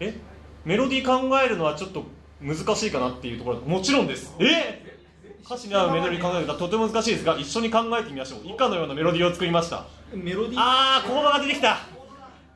[0.00, 0.14] え？
[0.64, 2.04] メロディー考えるのはちょっと
[2.40, 4.34] 難しいかなっていうところもちろんです。
[4.38, 4.98] え？
[5.44, 7.24] 歌詞に合うメロディー考えるのはとても難しいです。
[7.24, 8.40] が一緒に考えてみましょう。
[8.44, 9.86] 以下のようなメロディーを作りました。
[10.14, 10.56] メロディー。
[10.58, 11.78] あーコードが出てきた。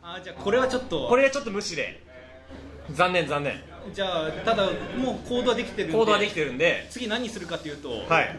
[0.03, 1.09] あじゃあこれはちょっと。
[1.09, 2.03] これちょっと無視で。
[2.93, 3.61] 残念残念。
[3.93, 4.67] じゃあただ
[4.97, 6.87] もうコードはできてるんでコードはできてるんで。
[6.91, 8.39] 次何するかというと、はい。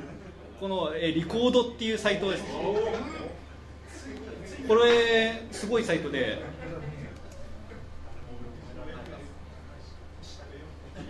[0.59, 2.43] この、えーリコードっていうサイトです。
[4.67, 6.41] これすごいサイトで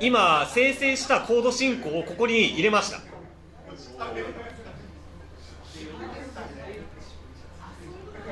[0.02, 3.00] 今生成したコード進行をここに入れました。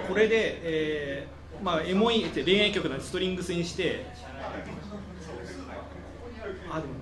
[0.08, 4.06] これで、えーまあ、エモいって恋愛曲なんでストリングスにして。
[6.70, 6.98] あでもい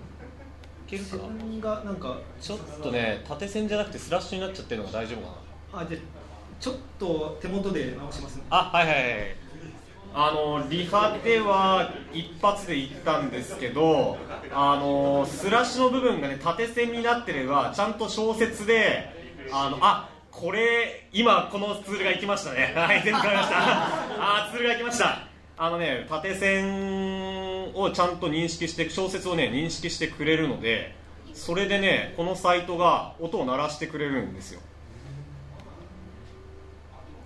[0.88, 5.38] けるかな線がなんかちょっとね縦線じゃなくてスラッシュになっちゃってるのが大丈夫か
[5.74, 5.80] な。
[5.82, 6.02] あじゃあ
[6.60, 8.44] ちょっと手元で直しますね。
[8.50, 9.36] あはいはいはい
[10.14, 14.18] あのリハでは一発でいったんですけど
[14.52, 19.10] あのスラッシュの部分がね縦線になってればちゃんと小説で
[19.52, 22.74] あのあこれ今このツールが行きましたね。
[22.76, 23.58] はい全部買いました。
[23.58, 25.20] あツールが行きました。
[25.58, 30.96] あのね縦線をちゃんと認識して小説をね認識してくれるので
[31.34, 34.62] それでねこのサイトが音を鳴らしてくれるんですよ。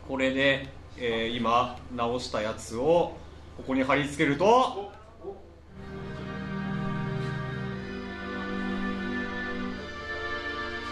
[0.08, 3.18] これで、えー今直したやつを
[3.58, 4.92] ここに貼り付けると。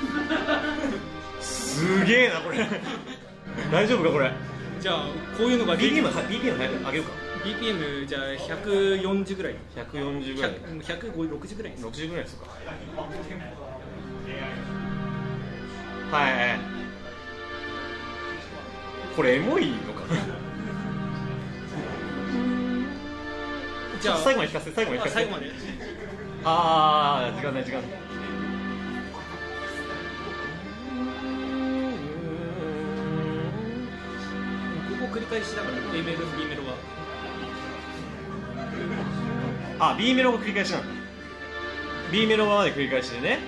[1.41, 2.57] すげえなこれ。
[3.71, 4.31] 大丈夫かこれ？
[4.81, 5.05] じゃあ
[5.38, 7.13] こういうのが BPM は BPM 早く上げようか。
[7.45, 8.21] BPM じゃあ
[8.57, 9.55] 140ぐらい。
[9.75, 10.51] 140ぐらい。
[10.51, 12.45] 100 150ぐらいです60ぐらいですか。
[16.11, 16.73] はいはい
[19.15, 20.19] これエモいのかな？
[24.02, 25.52] じゃあ最後まで聞かせて最後まで聞かせ最後まで。
[26.45, 27.90] ああ時間ない時間ない。
[34.99, 36.76] ここ繰り返しだから A メロ B メロは。
[39.80, 40.84] あ B メロが繰り返しなの
[42.11, 43.40] B メロまで繰り返しでね。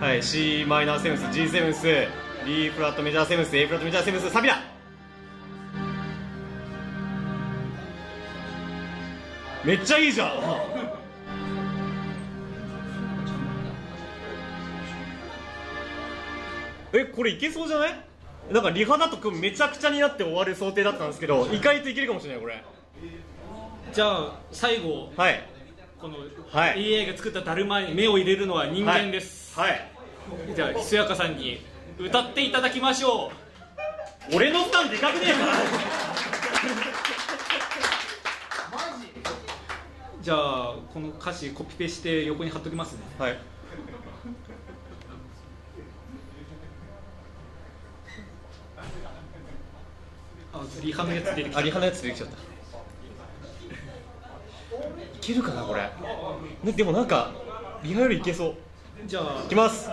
[0.00, 1.86] はい c マイナーセブンス G セブンス
[2.46, 4.60] B フラットメジャーセブンス A フラットメジャーセブンスサビだ。
[9.64, 10.28] めっちゃいいじゃん。
[16.92, 17.94] えこれいけそうじゃない？
[18.52, 22.62] なんかリハだとめちゃくちゃになって終わる想定だったんですけど意外といけるかもしれないこれ。
[23.92, 25.48] じゃあ最後はい。
[26.00, 26.18] この
[26.52, 27.00] はい。
[27.00, 29.90] AI が作っただるまに目を入れるのは人間です、はい。
[30.54, 31.58] じゃあひそやかさんに
[31.98, 33.28] 歌っていただきましょ
[34.30, 34.36] う。
[34.36, 35.38] 俺の負担でかくねえか。
[40.20, 42.98] じゃあこの歌詞コピペして横に貼っときますね。
[43.18, 43.38] はい。
[50.52, 51.58] あリハのやつ出てきた。
[51.58, 52.36] あリハのやつ出てきちゃった。
[52.36, 52.38] い
[55.20, 55.80] けるかなこれ、
[56.62, 57.32] ね、でもなんか
[57.82, 58.54] リハよりいけそう。
[59.06, 59.44] じゃあ。
[59.46, 59.88] いきます。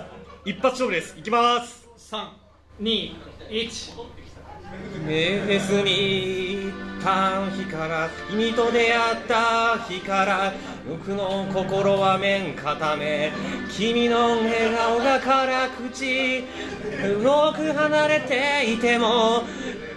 [0.46, 1.18] 一発勝負です。
[1.18, 3.94] いきます321
[5.06, 10.54] 目フェスに行った日から君と出会った日から
[10.88, 13.32] 僕の心は面固め
[13.72, 19.44] 君の笑顔が辛口遠く離れていても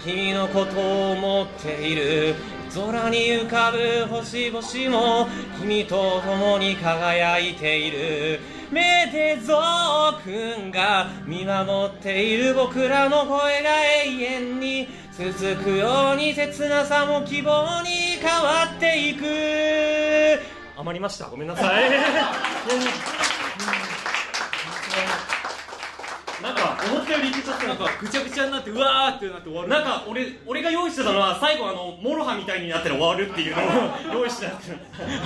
[0.05, 2.37] 君のことを思っている。
[2.77, 5.27] 空に浮かぶ星々も
[5.59, 8.39] 君と共に輝いている。
[8.71, 13.71] メデゾー君が見守っている僕らの声が
[14.05, 19.25] 永遠に続くように切なさも希望に変わっていく。
[20.77, 21.27] 余りました。
[21.27, 21.91] ごめんなさい
[26.47, 29.69] なんか思ったよりいけちゃったなんかぐちゃぐちゃになってうわーってなって終わる。
[29.69, 34.53] なんか俺俺が用意してたのは最後あの MOROHA みたいになって終わるっていうのを用意してた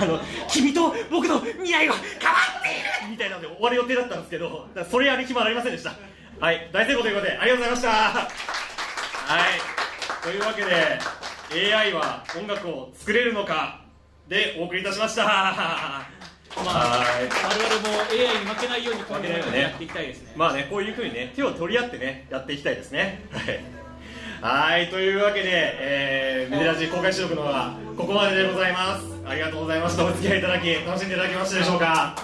[0.01, 0.19] あの
[0.49, 2.69] 君と僕の未来は変わって
[3.05, 5.93] いるみたいなので終わる予定だったんですけどそれやる気もありませんでした。
[6.39, 7.89] はい大成功ということでありがとうございました。
[7.91, 8.27] は
[9.39, 10.23] い。
[10.23, 13.81] というわけで AI は音楽を作れるのか
[14.27, 16.20] でお送りいたしました
[16.57, 23.21] まあはい我々も AI に負けないように今後も負けないようにねやっていきたいですねまあね、こういうふうにね、手を取り合ってね、やっていきたいですね。
[23.31, 23.59] はい。
[24.41, 29.05] はい、というわけで、えー、メデラジ公開収録のはここまででございます。
[29.25, 30.05] ありがとうございました。
[30.05, 32.15] お付き合いいただき、楽しんでいただけましたでしょうか？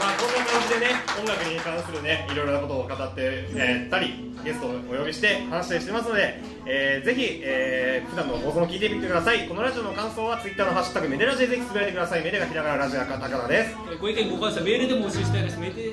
[0.00, 9.46] まあ、こんな感じでね、音楽に関するね、いろいろなことを語って、えーたり、ゲストをお呼びして話したりしてますので、えーぜひ、えー普段の放送も聞いてみてください。
[9.46, 12.22] このラジオの感想は、ツイッターのハッシュタグ、メデラジでぜひつぶやいてください。
[12.24, 13.76] メデがひらがな、ラジオがカタカナです。
[13.92, 15.92] えーご意見ご感想はメールでも募集したいですメデ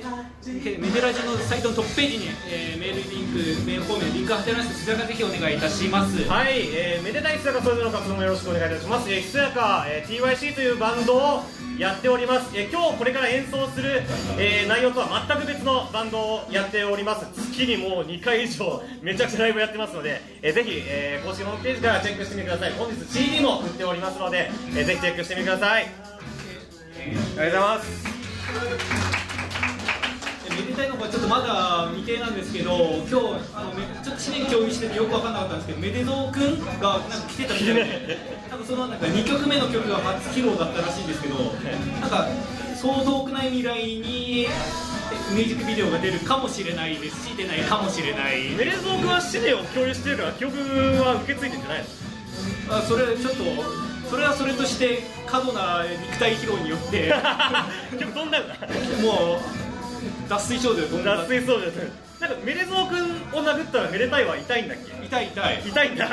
[0.80, 9.12] メデラジのサイトのトップページに、えーメールリンクメールフォームにリンク貼ってますそちらからぜひお願いいたしますはい、えー、めでたいひそやかそれぞれの活動もよろしくお願いいたします。
[9.12, 11.42] えー、ひそやか、えー TYC というバンドを
[11.78, 12.50] やっております。
[12.56, 14.02] え今日これから演奏する、
[14.38, 17.26] えー内容とは全く別のバンドをやっております。
[17.50, 22.72] 月にもう2回以上めちゃくちゃライブやってますので、えーぜひ、えー公式ホームページからチェックしてみてください。
[22.72, 25.84] 本日 CD も売っておりますので、えーぜひチェックしてみてください。
[25.84, 25.86] あ
[27.06, 29.27] りがとうございます。
[30.58, 32.74] えーめでたいのがちょっとまだ未定なんですけど
[33.06, 33.14] 今日
[33.54, 38.18] あのめちょっと紙面共有しててよく分かんなかったんですけどめでぞうくんがなんか来てたみたいで
[38.50, 41.36] なんかそのなんか2曲目の曲が初披露だったらしいんですけど
[42.00, 42.26] なんか
[42.76, 44.48] そう遠くない未来にえ
[45.34, 48.50] ミュージックビデオが出るかもしれないですし出ないかもしれない。
[48.56, 50.56] メレゾー君は CD を共有してるから記憶
[51.02, 51.84] は受け継いでんじゃない
[52.68, 52.76] の？
[52.76, 53.44] あそれちょっと
[54.10, 57.12] それはそれとして過度な肉体疲労によって。
[59.02, 59.67] もう
[60.28, 61.72] 脱水症状で脱水そうで。
[61.72, 61.76] す
[62.20, 63.00] なんかメレゾー君
[63.40, 65.06] を殴ったらめでたいは痛いんだっけ？
[65.06, 65.62] 痛い痛い。
[65.66, 66.06] 痛いんだ。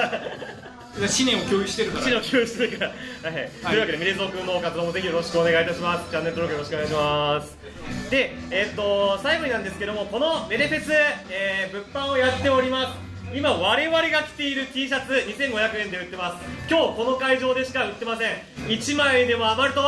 [0.95, 2.03] 思念を共有してるから。
[2.05, 2.93] 死の教室だか
[3.23, 3.51] ら、はい。
[3.65, 6.09] というわけでメレゾー君の活動もぜひよろしくお願いいたします。
[6.09, 7.57] チャンネル登録よろしくお願いします。
[8.09, 10.91] でえっと最後になんですけどもこのメデフェス、
[11.29, 13.05] えー物販をやっております。
[13.33, 16.45] 今我々が着ている T シャツ2500円で売ってます。
[16.69, 18.31] 今日この会場でしか売ってません。
[18.67, 19.81] 1枚でも余ると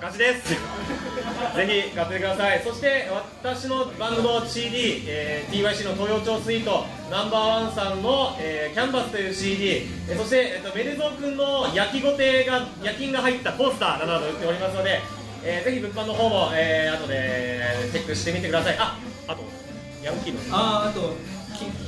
[0.00, 0.48] 赤字です。
[1.56, 2.62] ぜひ買ってください。
[2.64, 3.08] そして
[3.42, 15.00] 私のバンドの CD、えー TYC の東洋町スイートナンバーワンさんの、えーキャンバスという CD、えーそして、えーとメレゾー君の焼きごてが夜勤が入ったコースターなどなど売っておりますので、
[15.44, 18.76] えーぜひ物販の方も、えー後でチェックしてみてください。
[18.78, 18.96] あ
[19.28, 19.42] あと
[20.02, 20.40] ヤンキーの。
[20.56, 21.14] あーあと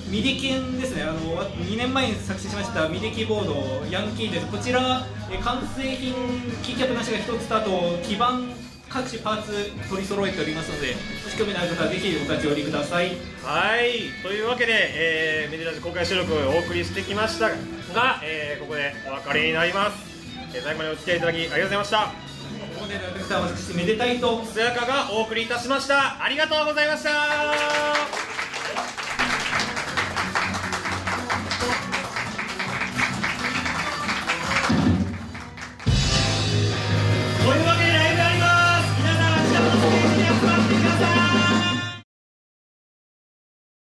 [0.09, 1.03] ミデキンですね。
[1.03, 4.47] あの2年前に作成しましたミデキボードヤンキーです。
[4.47, 6.15] こちらえ完成品
[6.63, 7.71] キーキャップなしが1つとあと
[8.03, 8.41] 基板
[8.89, 10.89] 各種パーツ取り揃えておりますので
[11.25, 13.13] もし興味のある方はぜひお立ち寄りください。
[13.43, 14.23] はい。
[14.23, 19.97] というわけで、えーメディラジ公開収録をお送りしてきましたが、えーここでお別れになります、
[20.55, 21.99] えー最後までお付き合いいただきありがとうございました。
[22.77, 24.43] ここで私めでたいと。
[24.53, 26.23] つやかがお送りいたしました。
[26.23, 28.32] ありがとうございました